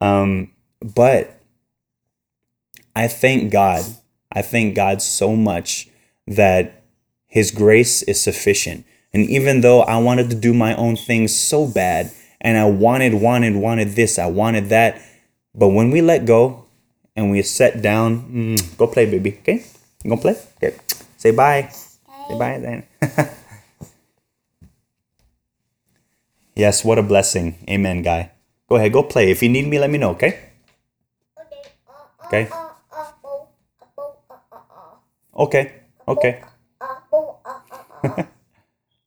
Um 0.00 0.52
but 0.80 1.40
I 2.94 3.08
thank 3.08 3.52
God. 3.52 3.84
I 4.32 4.42
thank 4.42 4.74
God 4.74 5.02
so 5.02 5.34
much 5.36 5.88
that 6.26 6.82
his 7.26 7.50
grace 7.50 8.02
is 8.04 8.20
sufficient. 8.20 8.84
And 9.16 9.30
even 9.30 9.62
though 9.62 9.80
I 9.80 9.96
wanted 9.96 10.28
to 10.28 10.36
do 10.36 10.52
my 10.52 10.76
own 10.76 10.94
thing 10.94 11.26
so 11.26 11.66
bad, 11.66 12.12
and 12.38 12.58
I 12.58 12.66
wanted, 12.66 13.14
wanted, 13.14 13.56
wanted 13.56 13.96
this, 13.96 14.18
I 14.18 14.26
wanted 14.26 14.68
that, 14.68 15.00
but 15.54 15.68
when 15.68 15.90
we 15.90 16.02
let 16.02 16.26
go 16.26 16.66
and 17.16 17.30
we 17.30 17.40
sat 17.40 17.80
down, 17.80 18.20
mm, 18.28 18.76
go 18.76 18.86
play, 18.86 19.06
baby. 19.06 19.38
Okay, 19.40 19.64
you 20.04 20.10
gonna 20.10 20.20
play? 20.20 20.36
Okay, 20.58 20.76
say 21.16 21.30
bye. 21.30 21.72
Say 22.28 22.38
bye 22.38 22.58
then. 22.60 22.84
yes, 26.54 26.84
what 26.84 26.98
a 26.98 27.02
blessing. 27.02 27.56
Amen, 27.70 28.02
guy. 28.02 28.32
Go 28.68 28.76
ahead, 28.76 28.92
go 28.92 29.02
play. 29.02 29.30
If 29.30 29.42
you 29.42 29.48
need 29.48 29.66
me, 29.66 29.78
let 29.78 29.88
me 29.88 29.96
know. 29.96 30.10
Okay. 30.10 30.38
Okay. 32.26 32.50
Okay. 35.34 35.72
Okay. 36.06 36.42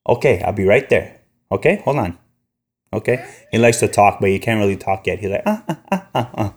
Okay, 0.10 0.41
I'll 0.43 0.54
be 0.54 0.65
right 0.65 0.88
there. 0.89 1.19
Okay, 1.52 1.82
hold 1.86 1.98
on. 1.98 2.17
Okay, 2.91 3.26
he 3.52 3.58
likes 3.58 3.80
to 3.80 3.88
talk, 3.88 4.19
but 4.19 4.30
he 4.30 4.39
can't 4.39 4.60
really 4.60 4.78
talk 4.78 5.06
yet. 5.06 5.19
He's 5.19 5.30
like, 5.30 5.43
ah, 5.45 5.63
ah, 5.67 5.80
ah, 5.91 6.10
ah, 6.15 6.30
ah. 6.38 6.54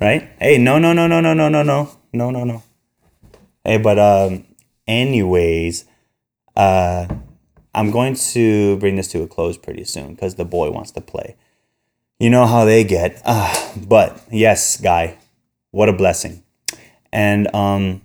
right? 0.00 0.30
Hey, 0.40 0.56
no, 0.58 0.78
no, 0.78 0.92
no, 0.92 1.06
no, 1.06 1.20
no, 1.20 1.34
no, 1.34 1.48
no, 1.48 1.62
no, 1.62 1.90
no, 2.12 2.30
no, 2.30 2.44
no. 2.44 2.62
Hey, 3.62 3.78
but 3.78 3.98
um, 3.98 4.44
anyways, 4.86 5.84
uh, 6.56 7.06
I'm 7.74 7.90
going 7.90 8.14
to 8.14 8.78
bring 8.78 8.96
this 8.96 9.08
to 9.08 9.22
a 9.22 9.26
close 9.26 9.58
pretty 9.58 9.84
soon 9.84 10.14
because 10.14 10.36
the 10.36 10.44
boy 10.44 10.70
wants 10.70 10.90
to 10.92 11.00
play. 11.00 11.36
You 12.18 12.30
know 12.30 12.46
how 12.46 12.64
they 12.64 12.84
get. 12.84 13.20
Uh, 13.24 13.72
but 13.76 14.22
yes, 14.30 14.80
guy, 14.80 15.18
what 15.70 15.88
a 15.88 15.92
blessing. 15.92 16.42
And 17.12 17.54
um, 17.54 18.02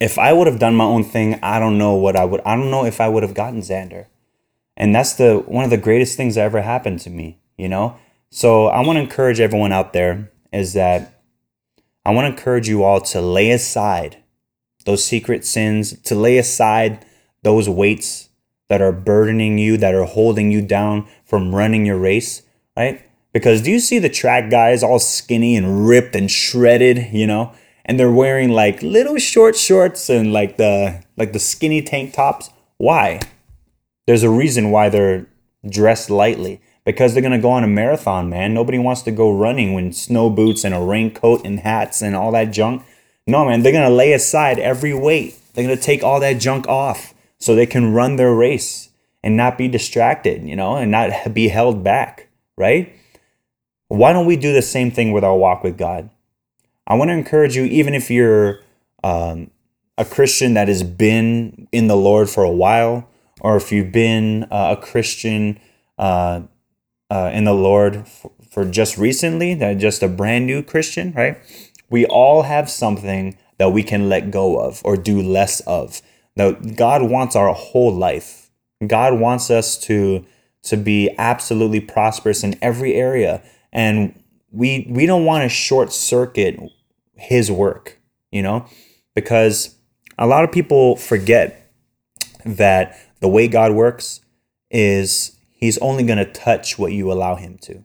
if 0.00 0.18
I 0.18 0.32
would 0.32 0.46
have 0.46 0.58
done 0.58 0.74
my 0.74 0.84
own 0.84 1.04
thing, 1.04 1.38
I 1.42 1.58
don't 1.58 1.78
know 1.78 1.94
what 1.94 2.16
I 2.16 2.24
would. 2.24 2.40
I 2.44 2.56
don't 2.56 2.70
know 2.70 2.84
if 2.84 3.00
I 3.00 3.08
would 3.08 3.22
have 3.22 3.34
gotten 3.34 3.60
Xander. 3.60 4.06
And 4.76 4.94
that's 4.94 5.14
the 5.14 5.42
one 5.46 5.64
of 5.64 5.70
the 5.70 5.76
greatest 5.76 6.16
things 6.16 6.36
that 6.36 6.44
ever 6.44 6.62
happened 6.62 7.00
to 7.00 7.10
me. 7.10 7.38
You 7.56 7.68
know. 7.68 7.96
So 8.30 8.66
I 8.66 8.84
want 8.86 8.96
to 8.98 9.02
encourage 9.02 9.40
everyone 9.40 9.72
out 9.72 9.92
there 9.92 10.30
is 10.52 10.74
that 10.74 11.22
I 12.04 12.10
want 12.10 12.26
to 12.26 12.38
encourage 12.38 12.68
you 12.68 12.84
all 12.84 13.00
to 13.00 13.20
lay 13.20 13.50
aside 13.50 14.18
those 14.84 15.04
secret 15.04 15.44
sins, 15.44 15.98
to 16.02 16.14
lay 16.14 16.38
aside 16.38 17.04
those 17.42 17.68
weights 17.68 18.28
that 18.68 18.80
are 18.82 18.92
burdening 18.92 19.58
you, 19.58 19.76
that 19.78 19.94
are 19.94 20.04
holding 20.04 20.50
you 20.50 20.62
down 20.62 21.06
from 21.24 21.54
running 21.54 21.86
your 21.86 21.98
race, 21.98 22.42
right? 22.76 23.02
Because 23.32 23.62
do 23.62 23.70
you 23.70 23.80
see 23.80 23.98
the 23.98 24.08
track 24.08 24.50
guys 24.50 24.82
all 24.82 24.98
skinny 24.98 25.56
and 25.56 25.86
ripped 25.86 26.14
and 26.14 26.30
shredded, 26.30 27.12
you 27.12 27.26
know? 27.26 27.52
And 27.88 27.98
they're 27.98 28.12
wearing 28.12 28.50
like 28.50 28.82
little 28.82 29.16
short 29.16 29.56
shorts 29.56 30.08
and 30.10 30.32
like 30.32 30.58
the 30.58 31.02
like 31.16 31.32
the 31.32 31.38
skinny 31.38 31.82
tank 31.82 32.12
tops. 32.12 32.50
Why? 32.76 33.20
There's 34.06 34.22
a 34.22 34.30
reason 34.30 34.70
why 34.70 34.90
they're 34.90 35.26
dressed 35.68 36.10
lightly 36.10 36.60
because 36.84 37.12
they're 37.12 37.22
gonna 37.22 37.40
go 37.40 37.50
on 37.50 37.64
a 37.64 37.68
marathon, 37.68 38.28
man. 38.28 38.54
Nobody 38.54 38.78
wants 38.78 39.02
to 39.02 39.10
go 39.10 39.32
running 39.32 39.72
with 39.72 39.94
snow 39.94 40.30
boots 40.30 40.64
and 40.64 40.74
a 40.74 40.80
raincoat 40.80 41.44
and 41.44 41.60
hats 41.60 42.02
and 42.02 42.14
all 42.14 42.30
that 42.32 42.52
junk. 42.52 42.84
No, 43.26 43.44
man, 43.46 43.62
they're 43.62 43.72
gonna 43.72 43.90
lay 43.90 44.12
aside 44.12 44.58
every 44.58 44.94
weight. 44.94 45.38
They're 45.54 45.64
gonna 45.64 45.76
take 45.76 46.04
all 46.04 46.20
that 46.20 46.34
junk 46.34 46.68
off 46.68 47.14
so 47.38 47.54
they 47.54 47.66
can 47.66 47.92
run 47.92 48.16
their 48.16 48.34
race. 48.34 48.84
and 49.20 49.36
not 49.36 49.58
be 49.58 49.66
distracted, 49.66 50.44
you 50.44 50.54
know, 50.54 50.76
and 50.76 50.92
not 50.92 51.34
be 51.34 51.48
held 51.48 51.82
back, 51.82 52.28
right? 52.56 52.94
Why 53.88 54.12
don't 54.12 54.26
we 54.26 54.36
do 54.36 54.52
the 54.52 54.62
same 54.62 54.92
thing 54.92 55.10
with 55.10 55.24
our 55.24 55.36
walk 55.36 55.64
with 55.64 55.76
God? 55.76 56.08
I 56.88 56.94
want 56.94 57.10
to 57.10 57.12
encourage 57.12 57.54
you, 57.54 57.64
even 57.64 57.92
if 57.92 58.10
you're 58.10 58.60
um, 59.04 59.50
a 59.98 60.06
Christian 60.06 60.54
that 60.54 60.68
has 60.68 60.82
been 60.82 61.68
in 61.70 61.86
the 61.86 61.96
Lord 61.96 62.30
for 62.30 62.42
a 62.42 62.50
while, 62.50 63.06
or 63.42 63.56
if 63.56 63.70
you've 63.70 63.92
been 63.92 64.44
uh, 64.44 64.74
a 64.76 64.80
Christian 64.80 65.60
uh, 65.98 66.40
uh, 67.10 67.30
in 67.34 67.44
the 67.44 67.52
Lord 67.52 68.08
for, 68.08 68.32
for 68.50 68.64
just 68.64 68.96
recently, 68.96 69.52
that 69.54 69.74
just 69.74 70.02
a 70.02 70.08
brand 70.08 70.46
new 70.46 70.62
Christian, 70.62 71.12
right? 71.12 71.36
We 71.90 72.06
all 72.06 72.42
have 72.42 72.70
something 72.70 73.36
that 73.58 73.70
we 73.70 73.82
can 73.82 74.08
let 74.08 74.30
go 74.30 74.58
of 74.58 74.80
or 74.82 74.96
do 74.96 75.20
less 75.20 75.60
of. 75.60 76.00
Now, 76.36 76.52
God 76.52 77.02
wants 77.02 77.36
our 77.36 77.52
whole 77.52 77.94
life. 77.94 78.50
God 78.86 79.20
wants 79.20 79.50
us 79.50 79.76
to 79.80 80.24
to 80.62 80.76
be 80.76 81.10
absolutely 81.18 81.80
prosperous 81.80 82.42
in 82.44 82.56
every 82.60 82.94
area, 82.94 83.42
and 83.72 84.14
we 84.52 84.86
we 84.88 85.06
don't 85.06 85.24
want 85.24 85.42
to 85.42 85.48
short 85.48 85.92
circuit 85.92 86.58
His 87.18 87.50
work, 87.50 88.00
you 88.30 88.42
know, 88.42 88.66
because 89.14 89.76
a 90.16 90.26
lot 90.26 90.44
of 90.44 90.52
people 90.52 90.96
forget 90.96 91.72
that 92.44 92.98
the 93.20 93.28
way 93.28 93.48
God 93.48 93.72
works 93.72 94.20
is 94.70 95.36
He's 95.50 95.78
only 95.78 96.04
going 96.04 96.18
to 96.18 96.24
touch 96.24 96.78
what 96.78 96.92
you 96.92 97.10
allow 97.10 97.34
Him 97.34 97.58
to. 97.62 97.84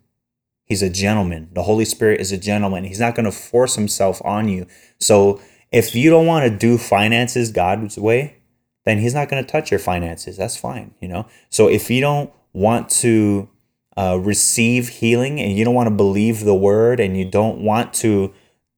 He's 0.66 0.84
a 0.84 0.90
gentleman. 0.90 1.50
The 1.54 1.64
Holy 1.64 1.86
Spirit 1.86 2.22
is 2.22 2.32
a 2.32 2.38
gentleman. 2.38 2.84
He's 2.84 3.00
not 3.00 3.16
going 3.16 3.26
to 3.26 3.32
force 3.32 3.76
Himself 3.76 4.22
on 4.24 4.48
you. 4.48 4.68
So 5.00 5.42
if 5.72 5.96
you 5.96 6.10
don't 6.10 6.28
want 6.28 6.50
to 6.50 6.56
do 6.56 6.78
finances 6.78 7.52
God's 7.52 7.98
way, 7.98 8.38
then 8.86 9.00
He's 9.00 9.14
not 9.14 9.30
going 9.30 9.44
to 9.44 9.52
touch 9.52 9.72
your 9.72 9.80
finances. 9.80 10.38
That's 10.38 10.58
fine, 10.58 10.94
you 11.00 11.08
know. 11.08 11.28
So 11.50 11.68
if 11.68 11.90
you 11.90 12.00
don't 12.02 12.32
want 12.54 12.90
to 12.90 13.50
uh, 13.98 14.20
receive 14.22 14.90
healing 14.90 15.40
and 15.40 15.58
you 15.58 15.66
don't 15.66 15.76
want 15.76 15.88
to 15.88 15.96
believe 15.96 16.46
the 16.46 16.56
word 16.56 17.00
and 17.00 17.18
you 17.18 17.26
don't 17.26 17.60
want 17.60 17.94
to 17.96 18.34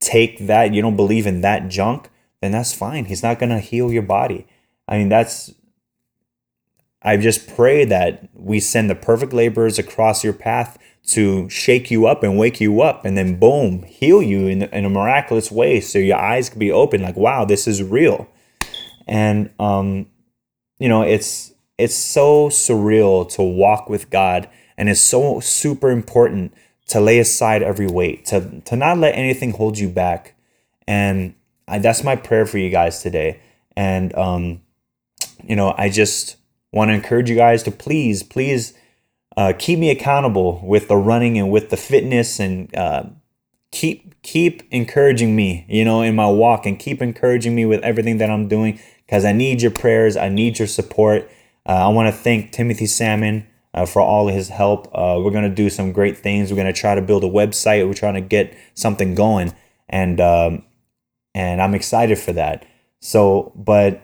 take 0.06 0.48
that, 0.48 0.74
you 0.74 0.82
don't 0.82 0.96
believe 0.96 1.26
in 1.26 1.42
that 1.42 1.70
junk, 1.70 2.10
then 2.42 2.52
that's 2.52 2.74
fine. 2.74 3.06
He's 3.06 3.24
not 3.24 3.40
going 3.40 3.50
to 3.50 3.60
heal 3.60 3.92
your 3.92 4.04
body. 4.04 4.48
I 4.88 4.98
mean, 4.98 5.10
that's 5.10 5.54
I 7.06 7.18
just 7.18 7.48
pray 7.56 7.86
that 7.86 8.30
we 8.34 8.60
send 8.60 8.90
the 8.90 8.96
perfect 8.96 9.32
laborers 9.32 9.78
across 9.78 10.24
your 10.24 10.34
path 10.34 10.80
to 11.10 11.48
shake 11.50 11.92
you 11.92 12.08
up 12.08 12.24
and 12.24 12.36
wake 12.36 12.60
you 12.60 12.82
up 12.82 13.06
and 13.06 13.16
then 13.16 13.40
boom, 13.40 13.84
heal 13.84 14.24
you 14.24 14.48
in, 14.48 14.64
in 14.64 14.86
a 14.86 14.90
miraculous 14.90 15.52
way 15.52 15.80
so 15.80 16.00
your 16.00 16.18
eyes 16.18 16.50
can 16.50 16.58
be 16.58 16.72
open 16.72 17.04
like, 17.04 17.16
wow, 17.16 17.46
this 17.46 17.68
is 17.68 17.84
real. 17.84 18.28
And, 19.06 19.52
um, 19.60 20.08
you 20.80 20.90
know, 20.90 21.04
it's, 21.04 21.54
it's 21.78 21.94
so 21.94 22.50
surreal 22.50 23.30
to 23.36 23.44
walk 23.44 23.88
with 23.88 24.10
God 24.10 24.50
and 24.76 24.90
it's 24.90 25.00
so 25.00 25.40
super 25.40 25.92
important 25.92 26.56
to 26.88 27.00
lay 27.00 27.20
aside 27.20 27.64
every 27.64 27.88
weight, 27.88 28.26
to, 28.26 28.62
to 28.62 28.76
not 28.76 28.98
let 28.98 29.16
anything 29.16 29.52
hold 29.52 29.78
you 29.78 29.90
back. 29.90 30.36
And 30.88 31.34
I, 31.68 31.80
that's 31.80 32.04
my 32.04 32.16
prayer 32.16 32.46
for 32.46 32.58
you 32.58 32.70
guys 32.70 33.02
today. 33.02 33.40
And, 33.76 34.16
um, 34.16 34.62
you 35.44 35.56
know, 35.56 35.74
I 35.78 35.90
just, 35.90 36.38
want 36.76 36.90
to 36.90 36.94
encourage 36.94 37.30
you 37.30 37.36
guys 37.38 37.64
to 37.64 37.72
please, 37.72 38.22
please 38.22 38.74
uh, 39.38 39.54
keep 39.58 39.80
me 39.80 39.90
accountable 39.90 40.62
with 40.64 40.90
the 40.90 40.98
running 40.98 41.38
and 41.40 41.50
with 41.50 41.70
the 41.70 41.78
fitness 41.78 42.40
and 42.40 42.76
uh, 42.76 43.04
keep 43.72 44.22
keep 44.22 44.64
encouraging 44.72 45.36
me, 45.36 45.66
you 45.70 45.86
know, 45.86 46.02
in 46.02 46.16
my 46.16 46.28
walk 46.28 46.66
and 46.66 46.78
keep 46.78 47.02
encouraging 47.02 47.56
me 47.56 47.66
with 47.66 47.82
everything 47.84 48.18
that 48.18 48.30
I'm 48.30 48.48
doing 48.48 48.80
because 49.06 49.24
I 49.24 49.32
need 49.32 49.62
your 49.62 49.72
prayers, 49.72 50.18
I 50.18 50.30
need 50.30 50.60
your 50.60 50.68
support. 50.68 51.30
Uh, 51.66 51.72
I 51.72 51.88
want 51.88 52.14
to 52.14 52.22
thank 52.22 52.52
Timothy 52.52 52.88
Salmon 52.88 53.48
uh, 53.76 53.86
for 53.86 54.02
all 54.02 54.28
his 54.28 54.50
help. 54.50 54.88
Uh, 54.88 55.20
we're 55.22 55.32
gonna 55.32 55.50
do 55.50 55.70
some 55.70 55.92
great 55.92 56.18
things. 56.18 56.50
We're 56.50 56.58
gonna 56.58 56.74
try 56.74 56.96
to 56.96 57.02
build 57.02 57.24
a 57.24 57.30
website. 57.30 57.86
We're 57.88 57.94
trying 57.94 58.16
to 58.16 58.22
get 58.22 58.58
something 58.74 59.14
going, 59.14 59.54
and 59.88 60.20
um, 60.20 60.64
and 61.36 61.62
I'm 61.62 61.76
excited 61.76 62.18
for 62.18 62.34
that. 62.34 62.66
So, 63.02 63.52
but 63.56 64.02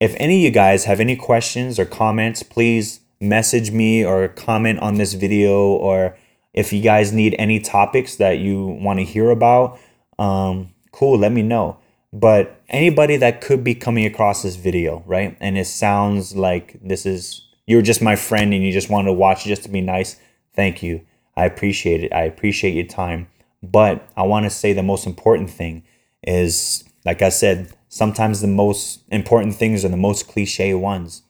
if 0.00 0.14
any 0.18 0.38
of 0.38 0.42
you 0.42 0.50
guys 0.50 0.84
have 0.84 1.00
any 1.00 1.16
questions 1.16 1.78
or 1.78 1.86
comments, 1.86 2.42
please 2.42 3.00
message 3.20 3.70
me 3.70 4.04
or 4.04 4.28
comment 4.28 4.80
on 4.80 4.96
this 4.98 5.14
video. 5.14 5.68
Or 5.68 6.18
if 6.52 6.72
you 6.72 6.82
guys 6.82 7.12
need 7.12 7.34
any 7.38 7.60
topics 7.60 8.16
that 8.16 8.38
you 8.38 8.66
want 8.66 8.98
to 8.98 9.04
hear 9.04 9.30
about, 9.30 9.78
um, 10.18 10.74
cool, 10.92 11.16
let 11.18 11.32
me 11.32 11.42
know. 11.42 11.78
But 12.12 12.60
anybody 12.68 13.16
that 13.16 13.40
could 13.40 13.62
be 13.62 13.74
coming 13.74 14.04
across 14.04 14.42
this 14.42 14.56
video, 14.56 15.02
right? 15.06 15.36
And 15.40 15.56
it 15.56 15.66
sounds 15.66 16.36
like 16.36 16.76
this 16.82 17.06
is, 17.06 17.45
you're 17.66 17.82
just 17.82 18.00
my 18.00 18.16
friend 18.16 18.54
and 18.54 18.62
you 18.64 18.72
just 18.72 18.90
wanted 18.90 19.06
to 19.06 19.12
watch 19.12 19.44
just 19.44 19.64
to 19.64 19.68
be 19.68 19.80
nice. 19.80 20.16
Thank 20.54 20.82
you. 20.82 21.02
I 21.36 21.44
appreciate 21.44 22.02
it. 22.02 22.12
I 22.12 22.22
appreciate 22.22 22.74
your 22.74 22.86
time. 22.86 23.28
But 23.62 24.08
I 24.16 24.22
want 24.22 24.44
to 24.44 24.50
say 24.50 24.72
the 24.72 24.82
most 24.82 25.06
important 25.06 25.50
thing 25.50 25.82
is, 26.22 26.84
like 27.04 27.22
I 27.22 27.28
said, 27.28 27.72
sometimes 27.88 28.40
the 28.40 28.46
most 28.46 29.02
important 29.08 29.56
things 29.56 29.84
are 29.84 29.88
the 29.88 29.96
most 29.96 30.28
cliche 30.28 30.74
ones 30.74 31.22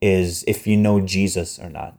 is 0.00 0.44
if 0.46 0.66
you 0.66 0.76
know 0.76 1.00
Jesus 1.00 1.58
or 1.58 1.70
not. 1.70 1.98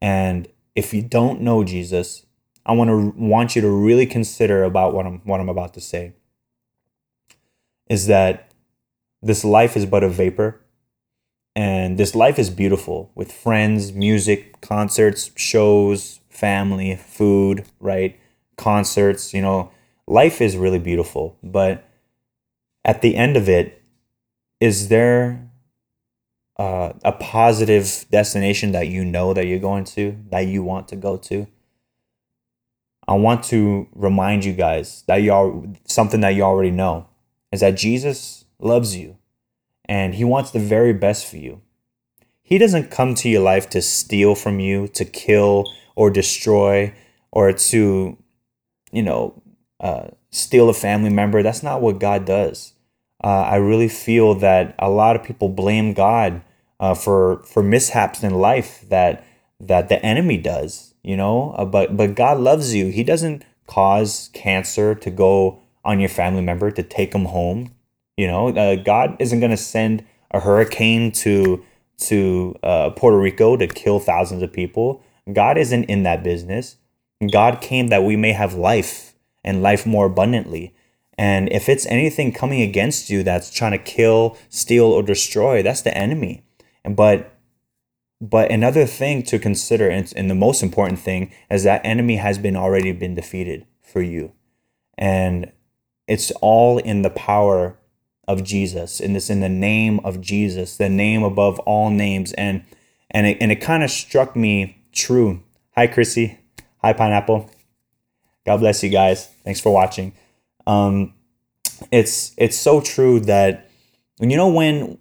And 0.00 0.48
if 0.74 0.92
you 0.92 1.02
don't 1.02 1.42
know 1.42 1.62
Jesus, 1.62 2.26
I 2.64 2.72
want 2.72 2.88
to 2.88 3.14
want 3.16 3.54
you 3.54 3.62
to 3.62 3.68
really 3.68 4.06
consider 4.06 4.64
about 4.64 4.94
what 4.94 5.06
I'm 5.06 5.20
what 5.24 5.40
I'm 5.40 5.48
about 5.48 5.74
to 5.74 5.80
say. 5.80 6.14
Is 7.88 8.06
that 8.06 8.50
this 9.20 9.44
life 9.44 9.76
is 9.76 9.86
but 9.86 10.02
a 10.02 10.08
vapor 10.08 10.61
and 11.54 11.98
this 11.98 12.14
life 12.14 12.38
is 12.38 12.50
beautiful 12.50 13.10
with 13.14 13.30
friends, 13.30 13.92
music, 13.92 14.60
concerts, 14.60 15.30
shows, 15.36 16.20
family, 16.30 16.96
food, 16.96 17.64
right? 17.78 18.18
Concerts, 18.56 19.34
you 19.34 19.42
know, 19.42 19.70
life 20.06 20.40
is 20.40 20.56
really 20.56 20.78
beautiful, 20.78 21.36
but 21.42 21.88
at 22.84 23.02
the 23.02 23.16
end 23.16 23.36
of 23.36 23.48
it, 23.48 23.82
is 24.60 24.88
there 24.88 25.50
uh, 26.58 26.92
a 27.04 27.12
positive 27.12 28.06
destination 28.10 28.72
that 28.72 28.88
you 28.88 29.04
know 29.04 29.34
that 29.34 29.46
you're 29.46 29.58
going 29.58 29.84
to, 29.84 30.16
that 30.30 30.46
you 30.46 30.62
want 30.62 30.88
to 30.88 30.96
go 30.96 31.16
to? 31.16 31.46
I 33.06 33.14
want 33.14 33.42
to 33.44 33.88
remind 33.94 34.44
you 34.44 34.52
guys 34.52 35.04
that 35.08 35.16
you 35.16 35.32
are 35.32 35.52
something 35.84 36.20
that 36.20 36.30
you 36.30 36.42
already 36.42 36.70
know 36.70 37.08
is 37.50 37.60
that 37.60 37.76
Jesus 37.76 38.44
loves 38.58 38.96
you 38.96 39.18
and 39.92 40.14
he 40.14 40.24
wants 40.24 40.52
the 40.52 40.58
very 40.58 40.94
best 40.94 41.26
for 41.26 41.36
you. 41.36 41.60
He 42.40 42.56
doesn't 42.56 42.90
come 42.90 43.14
to 43.16 43.28
your 43.28 43.42
life 43.42 43.68
to 43.70 43.82
steal 43.82 44.34
from 44.34 44.58
you, 44.58 44.88
to 44.88 45.04
kill 45.04 45.70
or 45.94 46.08
destroy, 46.08 46.94
or 47.30 47.52
to, 47.52 48.16
you 48.90 49.02
know, 49.02 49.42
uh, 49.80 50.06
steal 50.30 50.70
a 50.70 50.72
family 50.72 51.10
member. 51.10 51.42
That's 51.42 51.62
not 51.62 51.82
what 51.82 52.00
God 52.00 52.24
does. 52.24 52.72
Uh, 53.22 53.42
I 53.54 53.56
really 53.56 53.88
feel 53.88 54.34
that 54.36 54.74
a 54.78 54.88
lot 54.88 55.14
of 55.14 55.24
people 55.24 55.50
blame 55.50 55.92
God 55.92 56.40
uh, 56.80 56.94
for 56.94 57.42
for 57.42 57.62
mishaps 57.62 58.22
in 58.22 58.32
life 58.32 58.86
that 58.88 59.22
that 59.60 59.90
the 59.90 60.02
enemy 60.02 60.38
does. 60.38 60.94
You 61.02 61.18
know, 61.18 61.50
uh, 61.58 61.66
but 61.66 61.98
but 61.98 62.14
God 62.14 62.40
loves 62.40 62.74
you. 62.74 62.86
He 62.86 63.04
doesn't 63.04 63.44
cause 63.66 64.30
cancer 64.32 64.94
to 64.94 65.10
go 65.10 65.60
on 65.84 66.00
your 66.00 66.08
family 66.08 66.42
member 66.42 66.70
to 66.70 66.82
take 66.82 67.12
them 67.12 67.26
home. 67.26 67.72
You 68.16 68.26
know, 68.26 68.48
uh, 68.48 68.76
God 68.76 69.16
isn't 69.18 69.40
going 69.40 69.50
to 69.50 69.56
send 69.56 70.04
a 70.30 70.40
hurricane 70.40 71.12
to 71.12 71.64
to 71.98 72.56
uh, 72.62 72.90
Puerto 72.90 73.18
Rico 73.18 73.56
to 73.56 73.66
kill 73.66 74.00
thousands 74.00 74.42
of 74.42 74.52
people. 74.52 75.02
God 75.32 75.56
isn't 75.56 75.84
in 75.84 76.02
that 76.02 76.24
business. 76.24 76.76
God 77.30 77.60
came 77.60 77.88
that 77.88 78.02
we 78.02 78.16
may 78.16 78.32
have 78.32 78.54
life 78.54 79.14
and 79.44 79.62
life 79.62 79.86
more 79.86 80.06
abundantly. 80.06 80.74
And 81.16 81.52
if 81.52 81.68
it's 81.68 81.86
anything 81.86 82.32
coming 82.32 82.60
against 82.60 83.10
you 83.10 83.22
that's 83.22 83.50
trying 83.50 83.72
to 83.72 83.78
kill, 83.78 84.36
steal, 84.48 84.86
or 84.86 85.02
destroy, 85.02 85.62
that's 85.62 85.82
the 85.82 85.96
enemy. 85.96 86.42
But 86.88 87.32
but 88.20 88.52
another 88.52 88.86
thing 88.86 89.24
to 89.24 89.38
consider, 89.38 89.88
and, 89.88 90.12
and 90.14 90.30
the 90.30 90.36
most 90.36 90.62
important 90.62 91.00
thing, 91.00 91.32
is 91.50 91.64
that 91.64 91.84
enemy 91.84 92.16
has 92.16 92.38
been 92.38 92.56
already 92.56 92.92
been 92.92 93.16
defeated 93.16 93.66
for 93.80 94.00
you. 94.00 94.32
And 94.96 95.50
it's 96.06 96.30
all 96.40 96.78
in 96.78 97.02
the 97.02 97.10
power 97.10 97.76
of 98.28 98.44
Jesus. 98.44 99.00
And 99.00 99.16
this 99.16 99.30
in 99.30 99.40
the 99.40 99.48
name 99.48 100.00
of 100.04 100.20
Jesus, 100.20 100.76
the 100.76 100.88
name 100.88 101.22
above 101.22 101.58
all 101.60 101.90
names. 101.90 102.32
And 102.34 102.64
and 103.10 103.26
it, 103.26 103.38
and 103.40 103.52
it 103.52 103.56
kind 103.56 103.82
of 103.82 103.90
struck 103.90 104.34
me 104.36 104.82
true. 104.92 105.42
Hi, 105.74 105.86
Chrissy. 105.86 106.38
Hi, 106.78 106.92
Pineapple. 106.92 107.50
God 108.46 108.58
bless 108.58 108.82
you 108.82 108.90
guys. 108.90 109.26
Thanks 109.44 109.60
for 109.60 109.72
watching 109.72 110.14
um, 110.66 111.14
it's 111.90 112.32
it's 112.36 112.56
so 112.56 112.80
true 112.80 113.20
that 113.20 113.70
when 114.18 114.30
you 114.30 114.36
know 114.36 114.48
when 114.48 114.98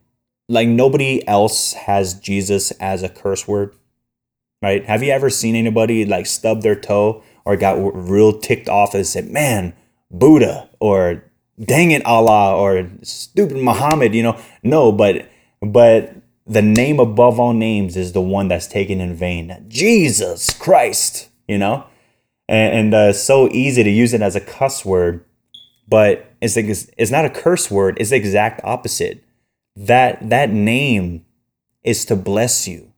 like 0.49 0.67
nobody 0.67 1.25
else 1.27 1.73
has 1.73 2.13
Jesus 2.15 2.71
as 2.71 3.03
a 3.03 3.09
curse 3.09 3.47
word, 3.47 3.75
right? 4.61 4.85
Have 4.85 5.03
you 5.03 5.11
ever 5.11 5.29
seen 5.29 5.55
anybody 5.55 6.05
like 6.05 6.25
stub 6.25 6.61
their 6.61 6.75
toe 6.75 7.23
or 7.45 7.55
got 7.55 7.75
real 7.75 8.37
ticked 8.37 8.69
off 8.69 8.93
and 8.93 9.05
said, 9.05 9.29
"Man, 9.29 9.73
Buddha," 10.09 10.69
or 10.79 11.23
"Dang 11.63 11.91
it, 11.91 12.05
Allah," 12.05 12.55
or 12.55 12.89
"Stupid 13.03 13.57
Muhammad"? 13.57 14.15
You 14.15 14.23
know, 14.23 14.41
no, 14.63 14.91
but 14.91 15.29
but 15.61 16.15
the 16.51 16.61
name 16.61 16.99
above 16.99 17.39
all 17.39 17.53
names 17.53 17.95
is 17.95 18.11
the 18.11 18.21
one 18.21 18.47
that's 18.47 18.67
taken 18.67 18.99
in 18.99 19.15
vain. 19.15 19.65
Jesus 19.67 20.51
Christ, 20.51 21.29
you 21.47 21.57
know? 21.57 21.85
And, 22.49 22.73
and 22.73 22.93
uh, 22.93 23.13
so 23.13 23.47
easy 23.49 23.83
to 23.83 23.89
use 23.89 24.13
it 24.13 24.21
as 24.21 24.35
a 24.35 24.41
cuss 24.41 24.83
word, 24.83 25.23
but 25.87 26.33
it's, 26.41 26.57
it's 26.57 27.11
not 27.11 27.25
a 27.25 27.29
curse 27.29 27.71
word, 27.71 27.97
it's 27.99 28.09
the 28.09 28.15
exact 28.17 28.61
opposite. 28.63 29.23
That, 29.75 30.29
that 30.29 30.49
name 30.49 31.25
is 31.83 32.03
to 32.05 32.15
bless 32.15 32.67
you. 32.67 32.91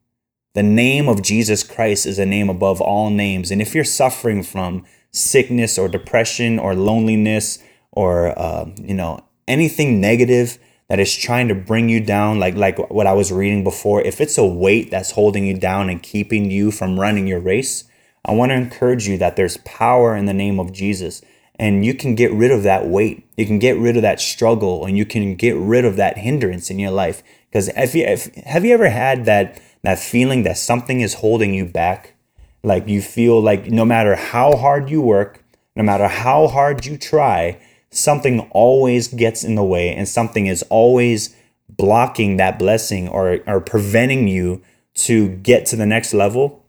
The 0.55 0.63
name 0.63 1.07
of 1.07 1.21
Jesus 1.21 1.63
Christ 1.63 2.05
is 2.05 2.19
a 2.19 2.25
name 2.25 2.49
above 2.49 2.81
all 2.81 3.09
names. 3.09 3.51
And 3.51 3.61
if 3.61 3.75
you're 3.75 3.83
suffering 3.83 4.41
from 4.41 4.85
sickness 5.11 5.77
or 5.77 5.87
depression 5.87 6.57
or 6.57 6.73
loneliness 6.73 7.59
or, 7.93 8.37
uh, 8.37 8.69
you 8.81 8.93
know, 8.93 9.23
anything 9.47 10.01
negative, 10.01 10.59
that 10.89 10.99
is 10.99 11.15
trying 11.15 11.47
to 11.47 11.55
bring 11.55 11.89
you 11.89 11.99
down 12.01 12.39
like 12.39 12.55
like 12.55 12.77
what 12.91 13.07
I 13.07 13.13
was 13.13 13.31
reading 13.31 13.63
before 13.63 14.01
if 14.01 14.21
it's 14.21 14.37
a 14.37 14.45
weight 14.45 14.91
that's 14.91 15.11
holding 15.11 15.47
you 15.47 15.57
down 15.57 15.89
and 15.89 16.03
keeping 16.03 16.51
you 16.51 16.69
from 16.69 16.99
running 16.99 17.25
your 17.25 17.39
race 17.39 17.85
I 18.25 18.31
want 18.31 18.51
to 18.51 18.55
encourage 18.55 19.07
you 19.07 19.17
that 19.17 19.35
there's 19.35 19.57
power 19.57 20.15
in 20.15 20.25
the 20.25 20.33
name 20.33 20.59
of 20.59 20.71
Jesus. 20.71 21.21
And 21.59 21.85
you 21.85 21.93
can 21.93 22.15
get 22.15 22.31
rid 22.31 22.51
of 22.51 22.63
that 22.63 22.87
weight. 22.87 23.27
You 23.37 23.45
can 23.45 23.59
get 23.59 23.77
rid 23.77 23.95
of 23.95 24.01
that 24.01 24.19
struggle 24.19 24.85
and 24.85 24.97
you 24.97 25.05
can 25.05 25.35
get 25.35 25.55
rid 25.55 25.85
of 25.85 25.97
that 25.97 26.17
hindrance 26.17 26.69
in 26.69 26.79
your 26.79 26.91
life. 26.91 27.21
Because 27.49 27.67
if 27.69 27.93
you 27.93 28.05
if, 28.05 28.33
have 28.35 28.65
you 28.65 28.73
ever 28.73 28.89
had 28.89 29.25
that 29.25 29.61
that 29.83 29.99
feeling 29.99 30.43
that 30.43 30.57
something 30.57 31.01
is 31.01 31.15
holding 31.15 31.53
you 31.53 31.65
back? 31.65 32.15
Like 32.63 32.87
you 32.87 33.01
feel 33.01 33.41
like 33.41 33.69
no 33.69 33.83
matter 33.83 34.15
how 34.15 34.55
hard 34.55 34.89
you 34.89 35.01
work 35.01 35.43
no 35.75 35.83
matter 35.83 36.07
how 36.07 36.47
hard 36.47 36.85
you 36.85 36.97
try 36.97 37.59
something 37.95 38.41
always 38.51 39.07
gets 39.07 39.43
in 39.43 39.55
the 39.55 39.63
way 39.63 39.93
and 39.93 40.07
something 40.07 40.47
is 40.47 40.63
always 40.69 41.35
blocking 41.69 42.37
that 42.37 42.59
blessing 42.59 43.07
or, 43.07 43.39
or 43.47 43.59
preventing 43.59 44.27
you 44.27 44.61
to 44.95 45.29
get 45.29 45.65
to 45.67 45.75
the 45.75 45.85
next 45.85 46.13
level, 46.13 46.65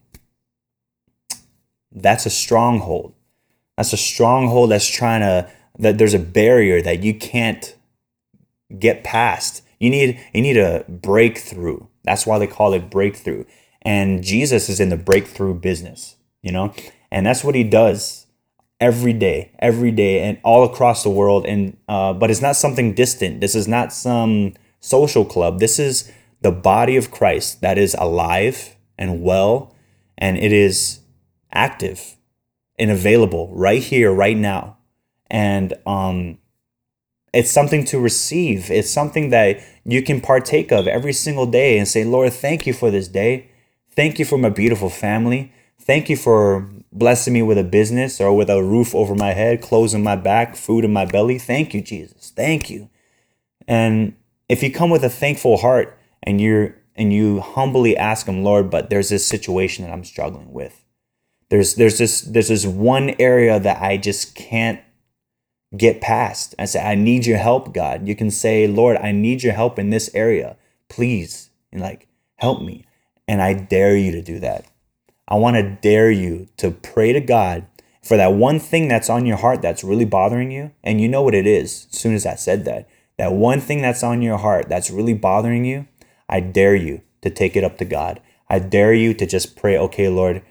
that's 1.93 2.27
a 2.27 2.31
stronghold. 2.31 3.15
That's 3.77 3.93
a 3.93 3.99
stronghold 3.99 4.71
that's 4.71 4.89
trying 4.89 5.21
to, 5.21 5.51
that 5.79 5.99
there's 5.99 6.15
a 6.15 6.19
barrier 6.19 6.81
that 6.83 7.03
you 7.03 7.15
can't 7.15 7.75
get 8.79 9.05
past. 9.05 9.63
You 9.79 9.91
need, 9.91 10.21
you 10.33 10.43
need 10.43 10.57
a 10.57 10.85
breakthrough. 10.89 11.87
That's 12.05 12.27
why 12.27 12.39
they 12.39 12.47
call 12.47 12.73
it 12.73 12.91
breakthrough. 12.91 13.45
And 13.83 14.23
Jesus 14.23 14.69
is 14.69 14.81
in 14.81 14.89
the 14.89 14.97
breakthrough 14.97 15.55
business, 15.55 16.17
you 16.43 16.53
know? 16.53 16.73
And 17.11 17.27
that's 17.27 17.45
what 17.45 17.55
he 17.55 17.65
does 17.65 18.24
every 18.81 19.13
day, 19.13 19.53
every 19.59 19.91
day, 19.91 20.21
and 20.21 20.39
all 20.43 20.65
across 20.65 21.03
the 21.03 21.11
world. 21.11 21.47
And 21.47 21.77
uh, 21.89 22.13
but 22.13 22.31
it's 22.31 22.43
not 22.43 22.57
something 22.57 22.95
distant. 22.95 23.41
This 23.41 23.55
is 23.55 23.69
not 23.69 23.93
some 23.93 24.55
social 24.81 25.25
club. 25.25 25.61
This 25.61 25.79
is 25.79 26.13
the 26.43 26.53
body 26.53 26.97
of 26.97 27.11
Christ 27.11 27.61
that 27.63 27.79
is 27.79 27.97
alive 27.99 28.77
and 28.99 29.23
well, 29.23 29.75
and 30.19 30.37
it 30.37 30.53
is 30.53 31.01
active 31.53 32.17
and 32.79 32.91
available 32.91 33.51
right 33.55 33.83
here, 33.83 34.13
right 34.13 34.37
now. 34.37 34.77
And 35.31 35.73
um, 35.87 36.39
it's 37.33 37.51
something 37.51 37.85
to 37.87 37.99
receive. 37.99 38.71
It's 38.71 38.91
something 38.91 39.31
that 39.31 39.61
you 39.85 40.03
can 40.03 40.21
partake 40.21 40.71
of 40.71 40.87
every 40.87 41.13
single 41.13 41.47
day 41.47 41.79
and 41.79 41.89
say, 41.89 42.05
Lord, 42.05 42.33
thank 42.33 42.67
you 42.67 42.73
for 42.73 42.91
this 42.91 43.09
day. 43.09 43.49
Thank 43.91 44.19
you 44.19 44.25
for 44.25 44.39
my 44.39 44.51
beautiful 44.51 44.91
family. 44.91 45.53
Thank 45.81 46.09
you 46.09 46.17
for 46.17 46.69
blessing 46.95 47.35
me 47.35 47.43
with 47.43 47.59
a 47.59 47.65
business 47.65 48.21
or 48.21 48.35
with 48.35 48.49
a 48.49 48.63
roof 48.63 48.95
over 48.95 49.15
my 49.15 49.33
head, 49.33 49.61
clothes 49.61 49.95
on 49.95 50.03
my 50.03 50.17
back, 50.17 50.57
food 50.57 50.85
in 50.85 50.93
my 50.93 51.05
belly. 51.05 51.39
Thank 51.39 51.75
you, 51.75 51.83
Jesus. 51.83 52.33
Thank 52.35 52.71
you. 52.71 52.89
And 53.67 54.15
if 54.49 54.63
you 54.63 54.73
come 54.73 54.91
with 54.91 55.05
a 55.05 55.11
thankful 55.11 55.59
heart 55.59 55.99
and 56.23 56.41
you're 56.41 56.77
and 56.97 57.13
you 57.13 57.41
humbly 57.41 57.97
ask 57.97 58.27
him, 58.27 58.45
Lord, 58.45 58.71
but 58.71 58.89
there's 58.89 59.09
this 59.09 59.27
situation 59.27 59.85
that 59.85 59.93
I'm 59.93 60.05
struggling 60.05 60.53
with. 60.53 60.85
There's 61.51 61.75
there's 61.75 61.99
this 61.99 62.23
there's 62.23 62.49
this 62.49 62.65
one 62.65 63.15
area 63.19 63.59
that 63.59 63.83
I 63.83 63.97
just 63.97 64.35
can't 64.35 64.81
get 65.77 66.01
past. 66.01 66.55
I 66.59 66.67
say, 66.67 66.81
I 66.81 66.95
need 66.95 67.27
your 67.27 67.39
help, 67.39 67.75
God. 67.75 68.07
You 68.07 68.15
can 68.15 68.31
say, 68.31 68.67
Lord, 68.67 68.97
I 68.99 69.13
need 69.13 69.43
your 69.43 69.55
help 69.55 69.79
in 69.79 69.91
this 69.91 70.11
area. 70.15 70.57
Please. 70.89 71.51
And 71.73 71.81
like, 71.81 72.07
help 72.37 72.63
me. 72.63 72.85
And 73.27 73.43
I 73.43 73.55
dare 73.55 73.97
you 73.97 74.13
to 74.13 74.23
do 74.23 74.39
that. 74.41 74.67
I 75.27 75.37
want 75.37 75.57
to 75.57 75.79
dare 75.81 76.11
you 76.11 76.49
to 76.59 76.71
pray 76.71 77.13
to 77.13 77.21
God 77.21 77.67
for 78.03 78.17
that 78.17 78.35
one 78.35 78.61
thing 78.61 78.89
that's 78.89 79.09
on 79.09 79.25
your 79.25 79.39
heart 79.39 79.63
that's 79.63 79.83
really 79.83 80.05
bothering 80.05 80.51
you. 80.51 80.73
And 80.83 81.01
you 81.01 81.09
know 81.09 81.23
what 81.23 81.35
it 81.35 81.47
is 81.47 81.87
as 81.91 81.99
soon 81.99 82.15
as 82.15 82.27
I 82.27 82.35
said 82.35 82.65
that. 82.67 82.89
That 83.17 83.33
one 83.33 83.61
thing 83.61 83.81
that's 83.81 84.03
on 84.03 84.23
your 84.23 84.39
heart 84.39 84.69
that's 84.69 84.91
really 84.91 85.15
bothering 85.15 85.65
you, 85.65 85.87
I 86.29 86.41
dare 86.41 86.75
you 86.75 87.03
to 87.23 87.31
take 87.31 87.57
it 87.57 87.65
up 87.65 87.79
to 87.79 87.85
God. 87.85 88.21
I 88.49 88.59
dare 88.59 88.93
you 88.93 89.15
to 89.15 89.27
just 89.27 89.57
pray, 89.57 89.79
okay, 89.79 90.09
Lord, 90.09 90.43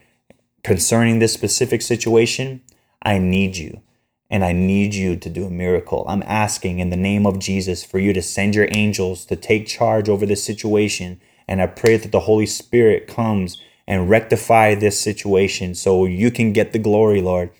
concerning 0.63 1.19
this 1.19 1.33
specific 1.33 1.81
situation, 1.81 2.61
I 3.03 3.19
need 3.19 3.57
you. 3.57 3.81
And 4.29 4.43
I 4.43 4.51
need 4.51 4.95
you 4.95 5.15
to 5.17 5.29
do 5.29 5.45
a 5.45 5.51
miracle. 5.51 6.05
I'm 6.07 6.23
asking 6.23 6.79
in 6.79 6.89
the 6.89 6.97
name 6.97 7.27
of 7.27 7.37
Jesus 7.37 7.83
for 7.83 7.99
you 7.99 8.13
to 8.13 8.21
send 8.21 8.55
your 8.55 8.67
angels 8.71 9.25
to 9.25 9.35
take 9.35 9.67
charge 9.67 10.09
over 10.09 10.25
this 10.25 10.43
situation. 10.43 11.21
And 11.47 11.61
I 11.61 11.67
pray 11.67 11.97
that 11.97 12.11
the 12.11 12.21
Holy 12.21 12.47
Spirit 12.47 13.05
comes 13.05 13.61
and 13.87 14.09
rectify 14.09 14.75
this 14.75 14.99
situation 14.99 15.75
so 15.75 16.05
you 16.05 16.31
can 16.31 16.53
get 16.53 16.73
the 16.73 16.79
glory, 16.79 17.21
Lord. 17.21 17.51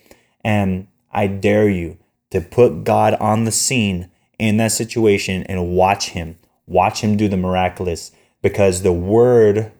And 0.42 0.86
I 1.12 1.26
dare 1.26 1.68
you 1.68 1.98
to 2.30 2.40
put 2.40 2.84
God 2.84 3.14
on 3.14 3.44
the 3.44 3.52
scene 3.52 4.10
in 4.38 4.56
that 4.56 4.72
situation 4.72 5.44
and 5.44 5.76
watch 5.76 6.10
Him. 6.10 6.38
Watch 6.66 7.02
Him 7.02 7.16
do 7.16 7.28
the 7.28 7.36
miraculous 7.36 8.10
because 8.42 8.82
the 8.82 8.92
word 8.92 9.70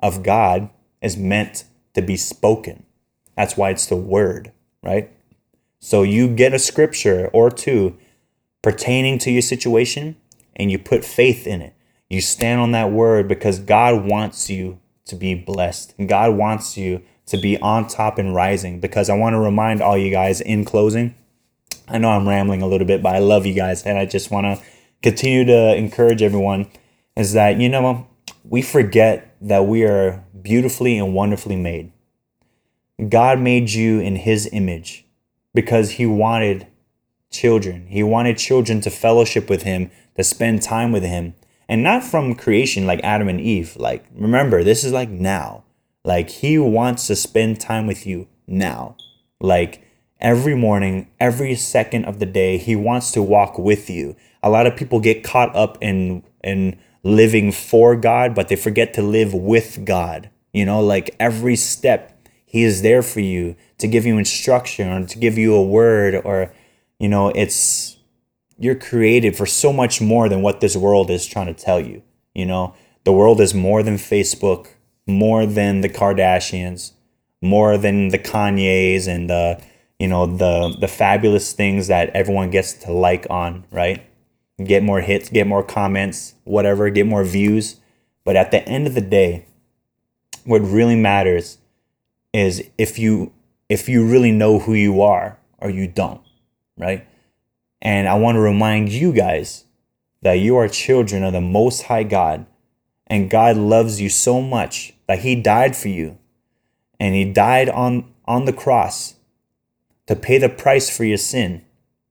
of 0.00 0.22
God 0.22 0.70
is 1.00 1.16
meant 1.16 1.64
to 1.94 2.02
be 2.02 2.16
spoken. 2.16 2.84
That's 3.36 3.56
why 3.56 3.70
it's 3.70 3.86
the 3.86 3.96
word, 3.96 4.52
right? 4.82 5.10
So 5.78 6.02
you 6.02 6.28
get 6.28 6.52
a 6.52 6.58
scripture 6.58 7.30
or 7.32 7.50
two 7.50 7.96
pertaining 8.62 9.18
to 9.20 9.30
your 9.30 9.42
situation 9.42 10.16
and 10.56 10.70
you 10.70 10.78
put 10.78 11.04
faith 11.04 11.46
in 11.46 11.62
it. 11.62 11.74
You 12.08 12.20
stand 12.20 12.60
on 12.60 12.72
that 12.72 12.90
word 12.90 13.28
because 13.28 13.60
God 13.60 14.04
wants 14.04 14.50
you 14.50 14.79
to 15.06 15.16
be 15.16 15.34
blessed. 15.34 15.94
God 16.06 16.36
wants 16.36 16.76
you 16.76 17.02
to 17.26 17.36
be 17.36 17.58
on 17.58 17.86
top 17.86 18.18
and 18.18 18.34
rising 18.34 18.80
because 18.80 19.08
I 19.08 19.16
want 19.16 19.34
to 19.34 19.38
remind 19.38 19.82
all 19.82 19.96
you 19.96 20.10
guys 20.10 20.40
in 20.40 20.64
closing. 20.64 21.14
I 21.88 21.98
know 21.98 22.10
I'm 22.10 22.28
rambling 22.28 22.62
a 22.62 22.66
little 22.66 22.86
bit, 22.86 23.02
but 23.02 23.14
I 23.14 23.18
love 23.18 23.46
you 23.46 23.54
guys 23.54 23.84
and 23.84 23.98
I 23.98 24.06
just 24.06 24.30
want 24.30 24.46
to 24.46 24.64
continue 25.02 25.44
to 25.44 25.74
encourage 25.74 26.22
everyone 26.22 26.68
is 27.16 27.32
that, 27.32 27.60
you 27.60 27.68
know, 27.68 28.06
we 28.44 28.62
forget 28.62 29.36
that 29.40 29.66
we 29.66 29.84
are 29.84 30.24
beautifully 30.40 30.98
and 30.98 31.14
wonderfully 31.14 31.56
made. 31.56 31.92
God 33.08 33.38
made 33.38 33.70
you 33.70 34.00
in 34.00 34.16
his 34.16 34.48
image 34.52 35.06
because 35.54 35.92
he 35.92 36.06
wanted 36.06 36.66
children. 37.30 37.86
He 37.86 38.02
wanted 38.02 38.38
children 38.38 38.80
to 38.82 38.90
fellowship 38.90 39.48
with 39.48 39.62
him, 39.62 39.90
to 40.16 40.24
spend 40.24 40.62
time 40.62 40.92
with 40.92 41.04
him 41.04 41.34
and 41.70 41.84
not 41.84 42.02
from 42.02 42.34
creation 42.34 42.84
like 42.84 43.00
Adam 43.04 43.28
and 43.28 43.40
Eve. 43.40 43.76
Like, 43.76 44.04
remember, 44.12 44.64
this 44.64 44.82
is 44.82 44.92
like 44.92 45.08
now. 45.08 45.62
Like, 46.04 46.28
He 46.28 46.58
wants 46.58 47.06
to 47.06 47.14
spend 47.14 47.60
time 47.60 47.86
with 47.86 48.08
you 48.08 48.26
now. 48.48 48.96
Like, 49.40 49.80
every 50.18 50.56
morning, 50.56 51.08
every 51.20 51.54
second 51.54 52.06
of 52.06 52.18
the 52.18 52.26
day, 52.26 52.58
He 52.58 52.74
wants 52.74 53.12
to 53.12 53.22
walk 53.22 53.56
with 53.56 53.88
you. 53.88 54.16
A 54.42 54.50
lot 54.50 54.66
of 54.66 54.74
people 54.74 54.98
get 54.98 55.22
caught 55.22 55.54
up 55.54 55.78
in, 55.80 56.24
in 56.42 56.76
living 57.04 57.52
for 57.52 57.94
God, 57.94 58.34
but 58.34 58.48
they 58.48 58.56
forget 58.56 58.92
to 58.94 59.02
live 59.02 59.32
with 59.32 59.84
God. 59.84 60.28
You 60.52 60.64
know, 60.64 60.80
like 60.80 61.14
every 61.20 61.54
step, 61.54 62.20
He 62.44 62.64
is 62.64 62.82
there 62.82 63.04
for 63.04 63.20
you 63.20 63.54
to 63.78 63.86
give 63.86 64.04
you 64.04 64.18
instruction 64.18 64.88
or 64.88 65.06
to 65.06 65.18
give 65.20 65.38
you 65.38 65.54
a 65.54 65.62
word 65.62 66.20
or, 66.24 66.52
you 66.98 67.08
know, 67.08 67.28
it's 67.28 67.96
you're 68.60 68.74
created 68.74 69.34
for 69.34 69.46
so 69.46 69.72
much 69.72 70.02
more 70.02 70.28
than 70.28 70.42
what 70.42 70.60
this 70.60 70.76
world 70.76 71.10
is 71.10 71.26
trying 71.26 71.52
to 71.52 71.54
tell 71.54 71.80
you. 71.80 72.02
You 72.34 72.44
know, 72.44 72.74
the 73.04 73.12
world 73.12 73.40
is 73.40 73.54
more 73.54 73.82
than 73.82 73.94
Facebook, 73.94 74.68
more 75.06 75.46
than 75.46 75.80
the 75.80 75.88
Kardashians, 75.88 76.92
more 77.40 77.78
than 77.78 78.08
the 78.08 78.18
Kanyes 78.18 79.08
and 79.08 79.30
the 79.30 79.60
you 79.98 80.06
know 80.06 80.26
the 80.26 80.76
the 80.78 80.88
fabulous 80.88 81.52
things 81.54 81.88
that 81.88 82.10
everyone 82.10 82.50
gets 82.50 82.74
to 82.84 82.92
like 82.92 83.26
on, 83.30 83.64
right? 83.70 84.04
Get 84.62 84.82
more 84.82 85.00
hits, 85.00 85.30
get 85.30 85.46
more 85.46 85.62
comments, 85.62 86.34
whatever, 86.44 86.90
get 86.90 87.06
more 87.06 87.24
views. 87.24 87.76
But 88.24 88.36
at 88.36 88.50
the 88.50 88.62
end 88.68 88.86
of 88.86 88.94
the 88.94 89.00
day, 89.00 89.46
what 90.44 90.60
really 90.60 90.96
matters 90.96 91.56
is 92.34 92.62
if 92.76 92.98
you 92.98 93.32
if 93.70 93.88
you 93.88 94.06
really 94.06 94.32
know 94.32 94.58
who 94.58 94.74
you 94.74 95.00
are 95.00 95.38
or 95.58 95.70
you 95.70 95.86
don't, 95.86 96.20
right? 96.76 97.06
And 97.82 98.08
I 98.08 98.14
want 98.14 98.36
to 98.36 98.40
remind 98.40 98.90
you 98.90 99.12
guys 99.12 99.64
that 100.22 100.34
you 100.34 100.56
are 100.56 100.68
children 100.68 101.22
of 101.22 101.32
the 101.32 101.40
Most 101.40 101.84
High 101.84 102.02
God. 102.04 102.46
And 103.06 103.30
God 103.30 103.56
loves 103.56 104.00
you 104.00 104.08
so 104.08 104.40
much 104.40 104.92
that 105.06 105.20
He 105.20 105.34
died 105.34 105.76
for 105.76 105.88
you. 105.88 106.18
And 106.98 107.14
He 107.14 107.24
died 107.24 107.68
on, 107.68 108.12
on 108.26 108.44
the 108.44 108.52
cross 108.52 109.16
to 110.06 110.14
pay 110.14 110.38
the 110.38 110.48
price 110.48 110.94
for 110.94 111.04
your 111.04 111.16
sin. 111.16 111.64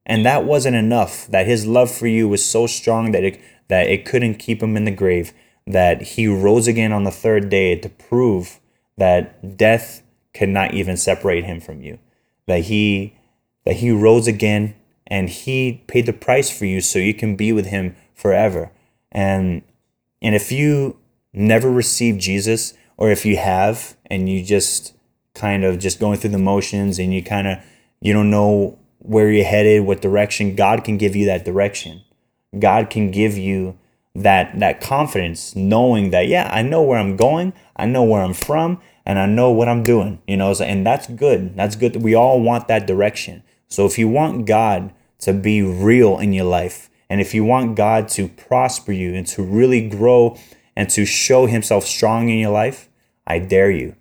And 0.06 0.26
that 0.26 0.44
wasn't 0.44 0.76
enough, 0.76 1.28
that 1.28 1.46
His 1.46 1.68
love 1.68 1.92
for 1.92 2.08
you 2.08 2.28
was 2.28 2.44
so 2.44 2.66
strong 2.66 3.12
that 3.12 3.24
it, 3.24 3.40
that 3.68 3.88
it 3.88 4.06
couldn't 4.06 4.36
keep 4.36 4.64
Him 4.64 4.76
in 4.76 4.86
the 4.86 4.92
grave. 4.92 5.34
that 5.70 6.02
he 6.02 6.28
rose 6.28 6.68
again 6.68 6.92
on 6.92 7.04
the 7.04 7.12
third 7.12 7.48
day 7.50 7.76
to 7.76 7.88
prove 7.88 8.60
that 8.98 9.56
death 9.56 10.02
could 10.34 10.50
not 10.50 10.74
even 10.74 10.98
separate 10.98 11.46
him 11.46 11.62
from 11.62 11.82
you. 11.82 12.00
That 12.48 12.62
he 12.62 13.16
that 13.66 13.76
he 13.76 13.92
rose 13.92 14.28
again 14.28 14.74
and 15.10 15.30
he 15.30 15.84
paid 15.88 16.06
the 16.06 16.14
price 16.14 16.56
for 16.56 16.66
you 16.66 16.82
so 16.82 17.00
you 17.00 17.14
can 17.14 17.36
be 17.36 17.52
with 17.52 17.68
him 17.68 17.96
forever. 18.14 18.72
And 19.12 19.64
and 20.22 20.36
if 20.36 20.52
you 20.52 20.98
never 21.34 21.70
received 21.70 22.20
Jesus 22.20 22.74
or 22.98 23.12
if 23.12 23.26
you 23.26 23.38
have 23.38 23.96
and 24.06 24.30
you 24.30 24.44
just 24.44 24.94
kind 25.34 25.64
of 25.64 25.80
just 25.80 26.00
going 26.00 26.20
through 26.20 26.32
the 26.32 26.38
motions 26.38 27.00
and 27.00 27.14
you 27.14 27.24
kind 27.24 27.48
of 27.48 27.58
you 28.02 28.14
don't 28.14 28.30
know 28.30 28.78
where 29.00 29.32
you're 29.32 29.46
headed, 29.46 29.86
what 29.86 30.02
direction, 30.02 30.56
God 30.56 30.84
can 30.84 30.98
give 30.98 31.16
you 31.16 31.26
that 31.26 31.46
direction. 31.46 32.02
God 32.58 32.90
can 32.90 33.12
give 33.12 33.38
you 33.38 33.78
that 34.16 34.60
that 34.60 34.82
confidence 34.82 35.56
knowing 35.56 36.10
that 36.10 36.28
yeah 36.28 36.50
i 36.52 36.62
know 36.62 36.82
where 36.82 36.98
i'm 36.98 37.16
going 37.16 37.54
i 37.76 37.86
know 37.86 38.04
where 38.04 38.22
i'm 38.22 38.34
from 38.34 38.82
and 39.06 39.20
i 39.20 39.26
know 39.26 39.52
what 39.52 39.70
i'm 39.70 39.84
doing 39.84 40.20
you 40.28 40.36
know 40.36 40.52
and 40.62 40.86
that's 40.86 41.08
good 41.08 41.56
that's 41.56 41.76
good 41.76 41.96
we 41.98 42.16
all 42.16 42.42
want 42.42 42.68
that 42.68 42.88
direction 42.88 43.44
so 43.68 43.86
if 43.86 43.98
you 44.00 44.08
want 44.08 44.46
god 44.48 44.92
to 45.20 45.34
be 45.34 45.62
real 45.62 46.18
in 46.18 46.34
your 46.34 46.46
life 46.46 46.90
and 47.10 47.22
if 47.22 47.34
you 47.34 47.44
want 47.44 47.76
god 47.76 48.08
to 48.08 48.28
prosper 48.28 48.92
you 48.92 49.14
and 49.14 49.28
to 49.28 49.44
really 49.44 49.88
grow 49.88 50.38
and 50.76 50.90
to 50.90 51.06
show 51.06 51.46
himself 51.46 51.86
strong 51.86 52.30
in 52.30 52.40
your 52.40 52.52
life 52.52 52.90
i 53.28 53.38
dare 53.40 53.72
you 53.72 53.96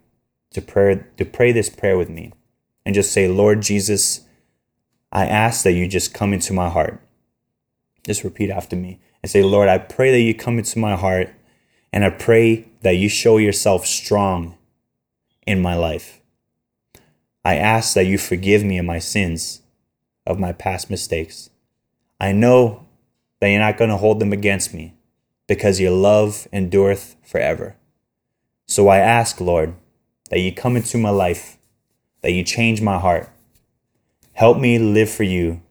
to 0.50 0.60
pray 0.60 1.02
to 1.16 1.24
pray 1.24 1.52
this 1.52 1.68
prayer 1.68 1.98
with 1.98 2.08
me 2.08 2.32
and 2.84 2.94
just 2.94 3.12
say 3.12 3.28
lord 3.28 3.60
jesus 3.62 4.22
i 5.12 5.26
ask 5.26 5.64
that 5.64 5.72
you 5.72 5.86
just 5.86 6.14
come 6.14 6.32
into 6.32 6.52
my 6.52 6.68
heart 6.68 7.00
just 8.08 8.24
repeat 8.24 8.50
after 8.50 8.74
me 8.74 8.98
and 9.22 9.30
say, 9.30 9.42
Lord, 9.42 9.68
I 9.68 9.78
pray 9.78 10.10
that 10.10 10.20
you 10.20 10.34
come 10.34 10.58
into 10.58 10.78
my 10.78 10.96
heart 10.96 11.30
and 11.92 12.04
I 12.04 12.10
pray 12.10 12.66
that 12.82 12.96
you 12.96 13.08
show 13.08 13.36
yourself 13.36 13.86
strong 13.86 14.56
in 15.46 15.60
my 15.60 15.74
life. 15.74 16.20
I 17.44 17.56
ask 17.56 17.94
that 17.94 18.06
you 18.06 18.18
forgive 18.18 18.64
me 18.64 18.78
of 18.78 18.84
my 18.84 18.98
sins, 18.98 19.62
of 20.28 20.38
my 20.38 20.52
past 20.52 20.90
mistakes. 20.90 21.50
I 22.20 22.32
know 22.32 22.86
that 23.40 23.48
you're 23.48 23.58
not 23.58 23.78
going 23.78 23.90
to 23.90 23.96
hold 23.96 24.20
them 24.20 24.32
against 24.32 24.74
me 24.74 24.94
because 25.48 25.80
your 25.80 25.90
love 25.90 26.46
endureth 26.52 27.16
forever. 27.24 27.76
So 28.66 28.88
I 28.88 28.98
ask, 28.98 29.40
Lord, 29.40 29.74
that 30.30 30.40
you 30.40 30.52
come 30.52 30.76
into 30.76 30.98
my 30.98 31.10
life, 31.10 31.56
that 32.20 32.32
you 32.32 32.44
change 32.44 32.82
my 32.82 32.98
heart. 32.98 33.30
Help 34.34 34.58
me 34.58 34.78
live 34.78 35.10
for 35.10 35.22
you 35.22 35.62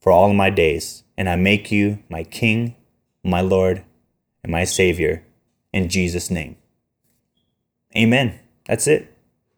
for 0.00 0.10
all 0.10 0.32
my 0.32 0.48
days 0.48 1.04
and 1.18 1.28
I 1.28 1.36
make 1.36 1.70
you 1.70 1.98
my 2.08 2.24
King, 2.24 2.74
my 3.22 3.42
Lord, 3.42 3.84
and 4.42 4.50
my 4.50 4.64
Savior 4.64 5.22
in 5.72 5.88
Jesus' 5.88 6.30
name. 6.30 6.56
Amen. 7.94 8.40
That's 8.64 8.86
it. 8.86 9.14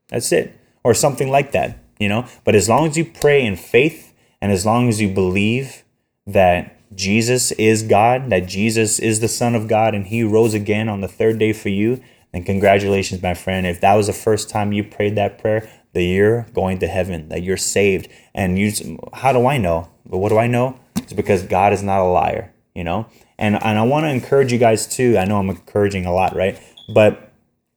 That's 0.09 0.33
it. 0.33 0.59
Or 0.83 0.93
something 0.93 1.31
like 1.31 1.53
that, 1.53 1.79
you 1.99 2.09
know? 2.09 2.27
But 2.43 2.57
as 2.57 2.69
long 2.69 2.89
as 2.89 2.97
you 2.97 3.05
pray 3.05 3.47
in 3.47 3.55
faith 3.57 4.14
and 4.41 4.53
as 4.53 4.65
long 4.65 4.89
as 4.89 5.01
you 5.01 5.09
believe 5.09 5.85
that 6.27 6.77
Jesus 6.95 7.53
is 7.53 7.83
God, 7.83 8.31
that 8.31 8.47
Jesus 8.47 8.99
is 8.99 9.21
the 9.21 9.29
Son 9.29 9.55
of 9.55 9.69
God, 9.69 9.95
and 9.95 10.07
He 10.07 10.23
rose 10.23 10.55
again 10.55 10.89
on 10.89 11.01
the 11.01 11.09
third 11.09 11.39
day 11.39 11.53
for 11.53 11.69
you, 11.69 12.01
then 12.33 12.45
congratulations, 12.45 13.23
my 13.23 13.35
friend. 13.35 13.67
If 13.67 13.81
that 13.81 13.95
was 13.95 14.09
the 14.09 14.13
first 14.13 14.49
time 14.51 14.73
you 14.73 14.83
prayed 14.83 15.17
that 15.17 15.39
prayer, 15.39 15.71
that 15.93 16.03
you're 16.03 16.47
going 16.53 16.79
to 16.79 16.89
heaven, 16.89 17.29
that 17.29 17.43
you're 17.43 17.57
saved. 17.57 18.09
And 18.35 18.59
you, 18.59 18.99
how 19.13 19.33
do 19.33 19.47
I 19.47 19.57
know? 19.57 19.89
But 20.05 20.19
what 20.19 20.31
do 20.31 20.39
I 20.39 20.49
know? 20.49 20.79
It's 20.97 21.13
because 21.13 21.45
God 21.45 21.73
is 21.73 21.83
not 21.83 22.01
a 22.01 22.05
liar, 22.05 22.53
you 22.75 22.85
know? 22.85 23.07
And, 23.39 23.55
and 23.63 23.79
I 23.79 23.83
want 23.83 24.05
to 24.05 24.11
encourage 24.11 24.53
you 24.53 24.59
guys 24.59 24.87
too. 24.87 25.17
I 25.17 25.25
know 25.25 25.39
I'm 25.39 25.49
encouraging 25.49 26.07
a 26.07 26.13
lot, 26.13 26.35
right? 26.35 26.61
But 26.93 27.33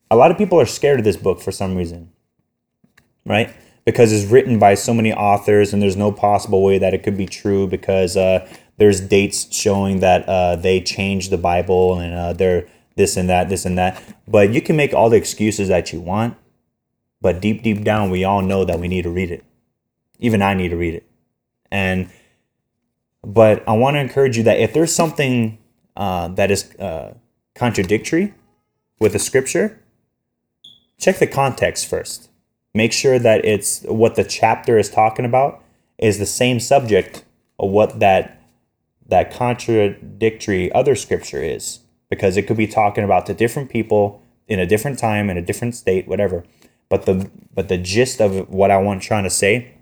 a 0.10 0.16
lot 0.16 0.32
of 0.32 0.38
people 0.38 0.60
are 0.60 0.66
scared 0.66 1.00
of 1.00 1.06
this 1.06 1.18
book 1.18 1.40
for 1.40 1.52
some 1.52 1.76
reason, 1.76 2.12
right? 3.26 3.54
Because 3.88 4.12
it's 4.12 4.30
written 4.30 4.60
by 4.60 4.76
so 4.76 4.94
many 4.94 5.14
authors 5.14 5.72
and 5.72 5.82
there's 5.82 5.96
no 5.96 6.12
possible 6.12 6.62
way 6.62 6.78
that 6.78 6.94
it 6.94 7.04
could 7.04 7.16
be 7.16 7.26
true 7.26 7.68
because 7.68 8.18
uh, 8.18 8.46
there's 8.76 9.00
dates 9.00 9.48
showing 9.56 10.02
that 10.02 10.28
uh, 10.28 10.58
they 10.58 10.82
changed 10.82 11.32
the 11.32 11.38
Bible 11.38 11.98
and 11.98 12.14
uh, 12.14 12.34
they're 12.34 12.68
this 12.98 13.16
and 13.16 13.30
that, 13.30 13.48
this 13.48 13.64
and 13.64 13.78
that. 13.78 14.04
But 14.28 14.52
you 14.52 14.62
can 14.62 14.76
make 14.76 14.94
all 14.94 15.10
the 15.10 15.16
excuses 15.16 15.70
that 15.70 15.94
you 15.94 16.02
want. 16.02 16.36
But 17.22 17.40
deep, 17.40 17.64
deep 17.64 17.86
down, 17.86 18.10
we 18.10 18.26
all 18.26 18.42
know 18.42 18.66
that 18.66 18.78
we 18.78 18.90
need 18.90 19.04
to 19.04 19.10
read 19.10 19.32
it. 19.32 19.46
Even 20.20 20.42
I 20.42 20.54
need 20.54 20.70
to 20.70 20.78
read 20.78 20.96
it. 20.96 21.06
And 21.72 22.10
but 23.24 23.68
I 23.68 23.74
want 23.74 23.96
to 23.96 24.00
encourage 24.00 24.38
you 24.38 24.44
that 24.44 24.60
if 24.60 24.74
there's 24.74 24.94
something 24.94 25.58
uh, 25.96 26.28
that 26.30 26.52
is 26.52 26.76
uh, 26.76 27.14
contradictory 27.56 28.34
with 29.00 29.14
the 29.14 29.20
scripture, 29.20 29.82
check 31.00 31.20
the 31.20 31.28
context 31.28 31.88
first. 31.88 32.30
Make 32.74 32.94
sure 32.94 33.20
that 33.20 33.46
it's 33.46 33.82
what 33.84 34.16
the 34.16 34.24
chapter 34.24 34.78
is 34.78 34.90
talking 34.90 35.26
about 35.26 35.64
is 35.98 36.20
the 36.20 36.26
same 36.26 36.60
subject 36.60 37.24
of 37.60 37.72
what 37.72 38.00
that 38.00 38.42
that 39.08 39.32
contradictory 39.32 40.72
other 40.74 40.94
scripture 40.94 41.42
is 41.42 41.80
because 42.10 42.36
it 42.36 42.44
could 42.44 42.58
be 42.58 42.68
talking 42.68 43.04
about 43.04 43.26
the 43.26 43.34
different 43.34 43.70
people 43.70 44.22
in 44.48 44.60
a 44.60 44.66
different 44.66 45.00
time 45.00 45.30
in 45.30 45.38
a 45.38 45.42
different 45.42 45.74
state 45.74 46.08
whatever 46.08 46.44
but 46.90 47.06
the 47.06 47.30
but 47.54 47.70
the 47.70 47.78
gist 47.78 48.20
of 48.20 48.50
what 48.50 48.70
i 48.70 48.78
want 48.78 49.02
trying 49.02 49.24
to 49.24 49.30
say 49.30 49.74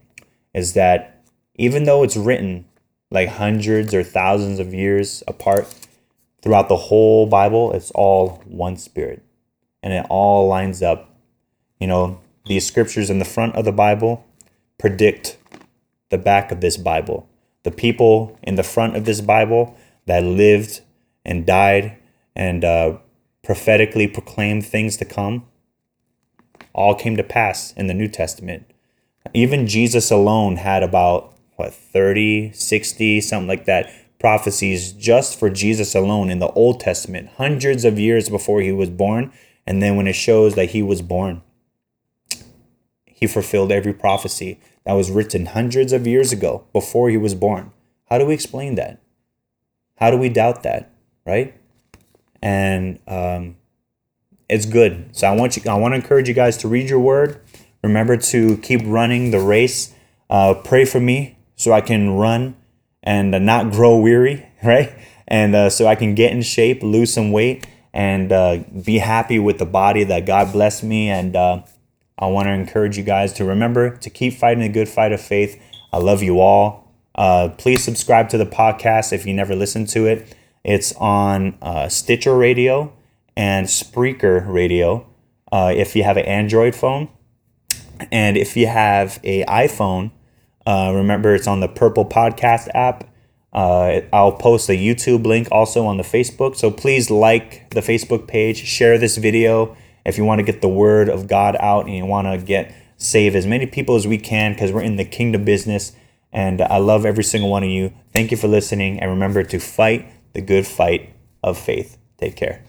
is 0.53 0.73
that 0.73 1.23
even 1.55 1.85
though 1.85 2.03
it's 2.03 2.15
written 2.15 2.65
like 3.11 3.29
hundreds 3.29 3.93
or 3.93 4.03
thousands 4.03 4.59
of 4.59 4.73
years 4.73 5.23
apart 5.27 5.73
throughout 6.41 6.69
the 6.69 6.75
whole 6.75 7.25
Bible, 7.25 7.73
it's 7.73 7.91
all 7.91 8.41
one 8.45 8.77
spirit. 8.77 9.23
And 9.81 9.93
it 9.93 10.05
all 10.09 10.47
lines 10.47 10.81
up. 10.81 11.09
You 11.79 11.87
know, 11.87 12.19
these 12.45 12.65
scriptures 12.65 13.09
in 13.09 13.19
the 13.19 13.25
front 13.25 13.55
of 13.55 13.65
the 13.65 13.71
Bible 13.71 14.25
predict 14.77 15.37
the 16.09 16.17
back 16.17 16.51
of 16.51 16.61
this 16.61 16.77
Bible. 16.77 17.27
The 17.63 17.71
people 17.71 18.37
in 18.43 18.55
the 18.55 18.63
front 18.63 18.95
of 18.95 19.05
this 19.05 19.21
Bible 19.21 19.75
that 20.05 20.23
lived 20.23 20.81
and 21.23 21.45
died 21.45 21.97
and 22.35 22.63
uh, 22.63 22.97
prophetically 23.43 24.07
proclaimed 24.07 24.65
things 24.65 24.97
to 24.97 25.05
come 25.05 25.45
all 26.73 26.93
came 26.93 27.17
to 27.17 27.23
pass 27.23 27.73
in 27.73 27.87
the 27.87 27.93
New 27.93 28.07
Testament. 28.07 28.69
Even 29.33 29.65
Jesus 29.65 30.11
alone 30.11 30.57
had 30.57 30.83
about 30.83 31.35
what 31.55 31.73
30 31.73 32.51
60 32.53 33.21
something 33.21 33.47
like 33.47 33.65
that 33.65 33.91
prophecies 34.19 34.91
just 34.91 35.37
for 35.37 35.49
jesus 35.49 35.95
alone 35.95 36.29
in 36.29 36.39
the 36.39 36.49
old 36.49 36.79
testament 36.79 37.29
hundreds 37.37 37.85
of 37.85 37.99
years 37.99 38.29
before 38.29 38.61
he 38.61 38.71
was 38.71 38.89
born 38.89 39.31
and 39.65 39.81
then 39.81 39.95
when 39.95 40.07
it 40.07 40.13
shows 40.13 40.55
that 40.55 40.71
he 40.71 40.81
was 40.81 41.01
born 41.01 41.41
he 43.15 43.25
fulfilled 43.25 43.71
every 43.71 43.93
prophecy 43.93 44.59
that 44.83 44.93
was 44.93 45.09
written 45.09 45.47
hundreds 45.47 45.91
of 45.93 46.05
years 46.05 46.31
ago 46.31 46.65
before 46.73 47.09
he 47.09 47.17
was 47.17 47.33
born. 47.33 47.71
How 48.09 48.19
do 48.19 48.27
we 48.27 48.35
explain 48.35 48.75
that? 48.75 49.01
How 49.95 50.11
do 50.11 50.17
we 50.17 50.29
doubt 50.29 50.61
that 50.61 50.91
right? 51.25 51.53
And 52.41 52.99
um, 53.07 53.57
it's 54.47 54.65
good. 54.65 55.09
So 55.15 55.27
i 55.27 55.31
want 55.31 55.57
you 55.57 55.63
i 55.69 55.75
want 55.75 55.93
to 55.93 55.95
encourage 55.95 56.27
you 56.27 56.33
guys 56.33 56.57
to 56.57 56.67
read 56.67 56.89
your 56.89 56.99
word. 56.99 57.41
Remember 57.83 58.17
to 58.17 58.57
keep 58.57 58.81
running 58.85 59.31
the 59.31 59.39
race. 59.39 59.93
Uh, 60.29 60.53
pray 60.53 60.85
for 60.85 60.99
me 60.99 61.37
so 61.55 61.71
I 61.71 61.81
can 61.81 62.11
run 62.11 62.55
and 63.03 63.35
uh, 63.35 63.39
not 63.39 63.71
grow 63.71 63.97
weary, 63.97 64.47
right? 64.63 64.93
And 65.27 65.55
uh, 65.55 65.69
so 65.69 65.87
I 65.87 65.95
can 65.95 66.15
get 66.15 66.31
in 66.31 66.41
shape, 66.41 66.83
lose 66.83 67.13
some 67.13 67.31
weight, 67.31 67.65
and 67.93 68.31
uh, 68.31 68.59
be 68.83 68.99
happy 68.99 69.39
with 69.39 69.57
the 69.57 69.65
body 69.65 70.03
that 70.03 70.25
God 70.25 70.51
blessed 70.51 70.83
me. 70.83 71.09
And 71.09 71.35
uh, 71.35 71.63
I 72.17 72.27
want 72.27 72.47
to 72.47 72.51
encourage 72.51 72.97
you 72.97 73.03
guys 73.03 73.33
to 73.33 73.45
remember 73.45 73.97
to 73.97 74.09
keep 74.09 74.33
fighting 74.33 74.63
the 74.63 74.69
good 74.69 74.89
fight 74.89 75.11
of 75.11 75.21
faith. 75.21 75.61
I 75.91 75.97
love 75.97 76.23
you 76.23 76.39
all. 76.39 76.91
Uh, 77.13 77.49
please 77.57 77.83
subscribe 77.83 78.29
to 78.29 78.37
the 78.37 78.45
podcast 78.45 79.13
if 79.13 79.25
you 79.25 79.33
never 79.33 79.55
listened 79.55 79.89
to 79.89 80.05
it. 80.05 80.35
It's 80.63 80.93
on 80.93 81.57
uh, 81.61 81.89
Stitcher 81.89 82.35
Radio 82.35 82.93
and 83.37 83.67
Spreaker 83.67 84.45
Radio 84.47 85.07
if 85.51 85.95
you 85.95 86.03
have 86.03 86.17
an 86.17 86.25
Android 86.25 86.75
phone. 86.75 87.09
And 88.11 88.37
if 88.37 88.57
you 88.57 88.67
have 88.67 89.19
a 89.23 89.45
iPhone, 89.45 90.11
uh, 90.65 90.91
remember, 90.93 91.35
it's 91.35 91.47
on 91.47 91.59
the 91.59 91.67
Purple 91.67 92.05
Podcast 92.05 92.69
app. 92.73 93.09
Uh, 93.53 94.01
I'll 94.11 94.33
post 94.33 94.69
a 94.69 94.73
YouTube 94.73 95.25
link 95.25 95.47
also 95.51 95.85
on 95.85 95.97
the 95.97 96.03
Facebook. 96.03 96.57
So 96.57 96.71
please 96.71 97.09
like 97.09 97.69
the 97.69 97.79
Facebook 97.79 98.27
page, 98.27 98.65
share 98.65 98.97
this 98.97 99.17
video 99.17 99.77
if 100.05 100.17
you 100.17 100.23
want 100.23 100.39
to 100.39 100.43
get 100.43 100.61
the 100.61 100.69
word 100.69 101.09
of 101.09 101.27
God 101.27 101.55
out 101.59 101.85
and 101.85 101.95
you 101.95 102.05
want 102.05 102.27
to 102.27 102.37
get 102.37 102.73
save 102.97 103.35
as 103.35 103.45
many 103.45 103.65
people 103.65 103.95
as 103.95 104.07
we 104.07 104.17
can 104.17 104.53
because 104.53 104.71
we're 104.71 104.81
in 104.81 104.95
the 104.95 105.05
kingdom 105.05 105.43
business. 105.43 105.91
And 106.31 106.61
I 106.61 106.77
love 106.77 107.05
every 107.05 107.23
single 107.23 107.49
one 107.49 107.63
of 107.63 107.69
you. 107.69 107.93
Thank 108.13 108.31
you 108.31 108.37
for 108.37 108.47
listening. 108.47 108.99
And 108.99 109.09
remember 109.09 109.43
to 109.43 109.59
fight 109.59 110.07
the 110.33 110.41
good 110.41 110.67
fight 110.67 111.13
of 111.43 111.57
faith. 111.57 111.97
Take 112.17 112.35
care. 112.35 112.64